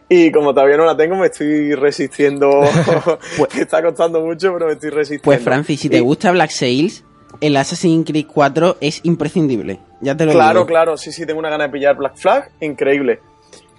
y 0.09 0.30
como 0.32 0.53
todavía 0.55 0.76
no 0.76 0.84
la 0.84 0.97
tengo 0.97 1.16
me 1.16 1.26
estoy 1.26 1.74
resistiendo. 1.74 2.51
me 3.55 3.61
está 3.62 3.82
costando 3.82 4.20
mucho, 4.20 4.53
pero 4.53 4.66
me 4.66 4.72
estoy 4.72 4.90
resistiendo. 4.90 5.24
pues 5.24 5.42
Francis, 5.42 5.80
si 5.80 5.88
te 5.88 5.99
Y- 5.99 6.01
gusta 6.01 6.30
Black 6.32 6.51
Sails, 6.51 7.05
el 7.40 7.57
Assassin's 7.57 8.07
Creed 8.11 8.26
4 8.32 8.76
es 8.80 9.01
imprescindible. 9.05 9.78
Ya 10.01 10.16
te 10.16 10.26
lo 10.26 10.32
Claro, 10.32 10.61
digo. 10.61 10.66
claro, 10.66 10.97
sí, 10.97 11.12
sí, 11.12 11.24
tengo 11.26 11.38
una 11.38 11.51
gana 11.51 11.64
de 11.64 11.70
pillar 11.70 11.97
Black 11.97 12.16
Flag, 12.16 12.51
increíble. 12.61 13.20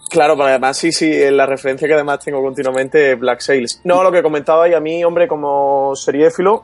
Claro, 0.09 0.35
pero 0.35 0.47
además 0.47 0.77
sí, 0.77 0.91
sí, 0.91 1.11
la 1.31 1.45
referencia 1.45 1.87
que 1.87 1.93
además 1.93 2.19
tengo 2.23 2.41
continuamente 2.41 3.11
es 3.13 3.19
Black 3.19 3.41
Sails. 3.41 3.81
No, 3.83 4.03
lo 4.03 4.11
que 4.11 4.23
comentaba 4.23 4.67
y 4.69 4.73
a 4.73 4.79
mí, 4.79 5.03
hombre, 5.03 5.27
como 5.27 5.95
seriéfilo, 5.95 6.63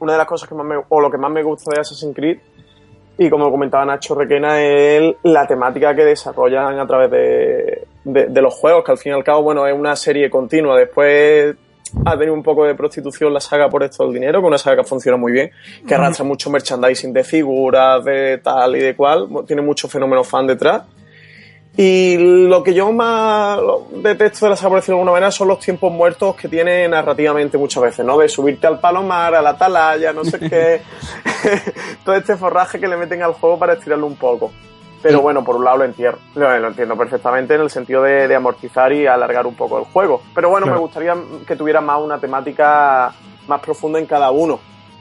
una 0.00 0.12
de 0.12 0.18
las 0.18 0.26
cosas 0.26 0.48
que 0.48 0.54
más 0.54 0.66
me, 0.66 0.76
o 0.88 1.00
lo 1.00 1.10
que 1.10 1.16
más 1.18 1.30
me 1.30 1.42
gusta 1.42 1.70
de 1.72 1.80
Assassin's 1.80 2.14
Creed, 2.14 2.38
y 3.18 3.28
como 3.30 3.50
comentaba 3.50 3.84
Nacho 3.84 4.14
Requena, 4.14 4.60
es 4.62 5.14
la 5.24 5.46
temática 5.46 5.94
que 5.94 6.04
desarrollan 6.04 6.78
a 6.78 6.86
través 6.86 7.10
de, 7.10 7.86
de- 8.04 8.26
de 8.26 8.42
los 8.42 8.54
juegos, 8.54 8.82
que 8.82 8.92
al 8.92 8.98
fin 8.98 9.12
y 9.12 9.14
al 9.14 9.22
cabo, 9.24 9.42
bueno, 9.42 9.66
es 9.66 9.74
una 9.74 9.94
serie 9.94 10.28
continua. 10.30 10.76
Después 10.78 11.54
ha 12.06 12.12
tenido 12.12 12.32
un 12.34 12.42
poco 12.42 12.64
de 12.64 12.74
prostitución 12.74 13.32
la 13.34 13.40
saga 13.40 13.68
por 13.68 13.82
esto 13.82 14.04
del 14.04 14.14
dinero, 14.14 14.40
que 14.40 14.46
es 14.46 14.48
una 14.48 14.58
saga 14.58 14.76
que 14.82 14.84
funciona 14.88 15.18
muy 15.18 15.32
bien, 15.32 15.50
que 15.86 15.94
arrastra 15.94 16.24
mucho 16.24 16.48
merchandising 16.50 17.12
de 17.12 17.22
figuras, 17.22 18.02
de 18.04 18.38
tal 18.38 18.74
y 18.76 18.80
de 18.80 18.96
cual, 18.96 19.28
tiene 19.46 19.60
mucho 19.62 19.86
fenómeno 19.86 20.24
fan 20.24 20.46
detrás. 20.46 20.82
Y 21.76 22.16
lo 22.18 22.62
que 22.62 22.74
yo 22.74 22.92
más 22.92 23.58
detesto 23.92 24.44
de 24.46 24.50
la 24.50 24.56
saga, 24.56 24.70
por 24.70 24.78
decirlo 24.80 24.96
de 24.96 25.00
alguna 25.00 25.12
manera, 25.12 25.30
son 25.30 25.48
los 25.48 25.60
tiempos 25.60 25.90
muertos 25.92 26.34
que 26.36 26.48
tiene 26.48 26.86
narrativamente 26.88 27.56
muchas 27.56 27.82
veces, 27.82 28.04
¿no? 28.04 28.18
De 28.18 28.28
subirte 28.28 28.66
al 28.66 28.80
palomar, 28.80 29.34
a 29.34 29.40
la 29.40 29.50
atalaya, 29.50 30.12
no 30.12 30.24
sé 30.24 30.38
qué. 30.40 30.82
Todo 32.04 32.16
este 32.16 32.36
forraje 32.36 32.78
que 32.80 32.88
le 32.88 32.96
meten 32.96 33.22
al 33.22 33.32
juego 33.32 33.58
para 33.58 33.74
estirarlo 33.74 34.06
un 34.06 34.16
poco. 34.16 34.50
Pero 35.02 35.22
bueno, 35.22 35.42
por 35.42 35.56
un 35.56 35.64
lado 35.64 35.78
lo 35.78 35.84
entiendo, 35.84 36.18
lo, 36.34 36.58
lo 36.58 36.68
entiendo 36.68 36.94
perfectamente 36.94 37.54
en 37.54 37.62
el 37.62 37.70
sentido 37.70 38.02
de, 38.02 38.28
de 38.28 38.34
amortizar 38.34 38.92
y 38.92 39.06
alargar 39.06 39.46
un 39.46 39.54
poco 39.54 39.78
el 39.78 39.84
juego. 39.86 40.20
Pero 40.34 40.50
bueno, 40.50 40.66
Claro. 40.66 40.78
me 40.78 40.82
gustaría 40.82 41.16
que 41.46 41.56
tuviera 41.56 41.80
más 41.80 42.02
una 42.02 42.18
temática 42.18 43.10
más 43.48 43.60
profunda 43.62 43.98
en 43.98 44.04
cada 44.04 44.30
uno. 44.30 44.60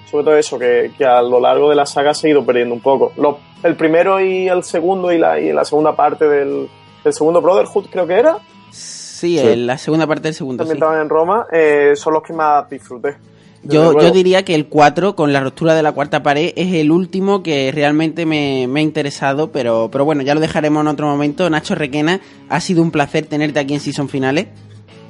Sobre 0.10 0.24
todo 0.24 0.38
eso, 0.38 0.58
que, 0.58 0.92
que 0.98 1.06
a 1.06 1.22
lo 1.22 1.40
largo 1.40 1.70
de 1.70 1.76
la 1.76 1.86
saga 1.86 2.14
se 2.14 2.28
ha 2.28 2.32
ido 2.32 2.46
perdiendo 2.46 2.74
un 2.74 2.82
poco. 2.82 3.12
Lo- 3.18 3.40
el 3.64 3.76
primero 3.76 4.20
y 4.20 4.48
el 4.48 4.64
segundo 4.64 5.12
y 5.12 5.18
la, 5.18 5.40
y 5.40 5.52
la 5.54 5.66
segunda 5.66 5.96
parte 5.96 6.28
del, 6.28 6.70
del 7.04 7.14
segundo 7.14 7.42
Brotherhood, 7.42 7.88
creo 7.92 8.08
que 8.08 8.14
era, 8.14 8.38
Sí, 8.72 9.38
la 9.58 9.78
segunda 9.78 10.08
parte 10.08 10.24
del 10.30 10.34
segundo. 10.34 10.64
también 10.64 10.78
sí. 10.78 10.82
estaban 10.84 11.02
en 11.02 11.10
Roma, 11.10 11.46
eh, 11.52 11.92
son 11.96 12.14
los 12.14 12.24
que 12.24 12.32
más 12.34 12.70
disfruté. 12.70 13.18
Yo, 13.64 14.00
yo 14.00 14.12
diría 14.12 14.46
que 14.46 14.56
el 14.56 14.68
4, 14.68 15.18
con 15.18 15.34
la 15.34 15.42
ruptura 15.42 15.74
de 15.76 15.84
la 15.84 15.92
cuarta 15.92 16.24
pared, 16.24 16.54
es 16.56 16.74
el 16.76 16.90
último 16.92 17.44
que 17.44 17.70
realmente 17.74 18.26
me, 18.26 18.68
me 18.70 18.80
ha 18.80 18.84
interesado, 18.84 19.52
pero, 19.52 19.90
pero 19.92 20.06
bueno, 20.06 20.22
ya 20.22 20.34
lo 20.34 20.40
dejaremos 20.40 20.80
en 20.80 20.88
otro 20.88 21.08
momento. 21.08 21.50
Nacho 21.50 21.76
Requena, 21.76 22.22
ha 22.48 22.62
sido 22.62 22.82
un 22.82 22.92
placer 22.92 23.26
tenerte 23.26 23.60
aquí 23.60 23.74
en 23.74 23.82
Season 23.82 24.08
Finales. 24.08 24.48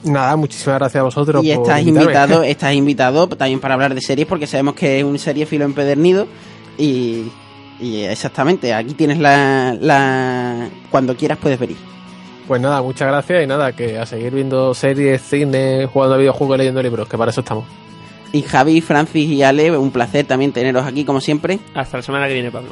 Nada, 0.03 0.35
muchísimas 0.35 0.79
gracias 0.79 1.01
a 1.01 1.03
vosotros. 1.03 1.43
Y 1.43 1.53
por 1.53 1.63
estás 1.63 1.81
invitarme. 1.81 2.01
invitado, 2.03 2.43
estás 2.43 2.73
invitado 2.73 3.27
también 3.29 3.59
para 3.59 3.73
hablar 3.73 3.93
de 3.93 4.01
series, 4.01 4.27
porque 4.27 4.47
sabemos 4.47 4.75
que 4.75 4.99
es 4.99 5.03
un 5.03 5.17
serie 5.19 5.45
filo 5.45 5.65
empedernido. 5.65 6.27
Y, 6.77 7.31
y 7.79 8.03
exactamente, 8.03 8.73
aquí 8.73 8.93
tienes 8.93 9.19
la, 9.19 9.75
la. 9.79 10.69
Cuando 10.89 11.15
quieras 11.15 11.37
puedes 11.37 11.59
venir. 11.59 11.77
Pues 12.47 12.61
nada, 12.61 12.81
muchas 12.81 13.07
gracias 13.07 13.43
y 13.43 13.47
nada, 13.47 13.73
que 13.73 13.99
a 13.99 14.05
seguir 14.07 14.33
viendo 14.33 14.73
series, 14.73 15.21
cine, 15.21 15.85
jugando 15.85 16.15
a 16.15 16.17
videojuegos, 16.17 16.57
leyendo 16.57 16.81
libros, 16.81 17.07
que 17.07 17.17
para 17.17 17.29
eso 17.29 17.41
estamos. 17.41 17.65
Y 18.31 18.41
Javi, 18.41 18.81
Francis 18.81 19.29
y 19.29 19.43
Ale, 19.43 19.77
un 19.77 19.91
placer 19.91 20.25
también 20.25 20.51
teneros 20.51 20.85
aquí 20.85 21.05
como 21.05 21.21
siempre. 21.21 21.59
Hasta 21.75 21.97
la 21.97 22.03
semana 22.03 22.27
que 22.27 22.33
viene, 22.33 22.51
Pablo. 22.51 22.71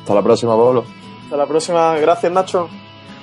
Hasta 0.00 0.14
la 0.14 0.22
próxima, 0.22 0.56
Pablo. 0.56 0.84
Hasta 1.24 1.36
la 1.36 1.46
próxima. 1.46 1.96
Gracias, 1.98 2.32
Nacho. 2.32 2.68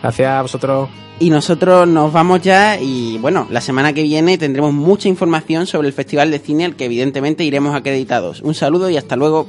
Gracias 0.01 0.29
a 0.29 0.41
vosotros. 0.41 0.89
Y 1.19 1.29
nosotros 1.29 1.85
nos 1.85 2.13
vamos 2.13 2.41
ya 2.41 2.79
y 2.79 3.17
bueno, 3.17 3.45
la 3.49 3.59
semana 3.59 3.91
que 3.91 4.03
viene 4.03 4.37
tendremos 4.37 4.73
mucha 4.73 5.09
información 5.09 5.67
sobre 5.67 5.89
el 5.89 5.93
Festival 5.93 6.31
de 6.31 6.39
Cine 6.39 6.63
al 6.63 6.77
que 6.77 6.85
evidentemente 6.85 7.43
iremos 7.43 7.75
acreditados. 7.75 8.41
Un 8.41 8.53
saludo 8.53 8.89
y 8.89 8.95
hasta 8.95 9.17
luego. 9.17 9.47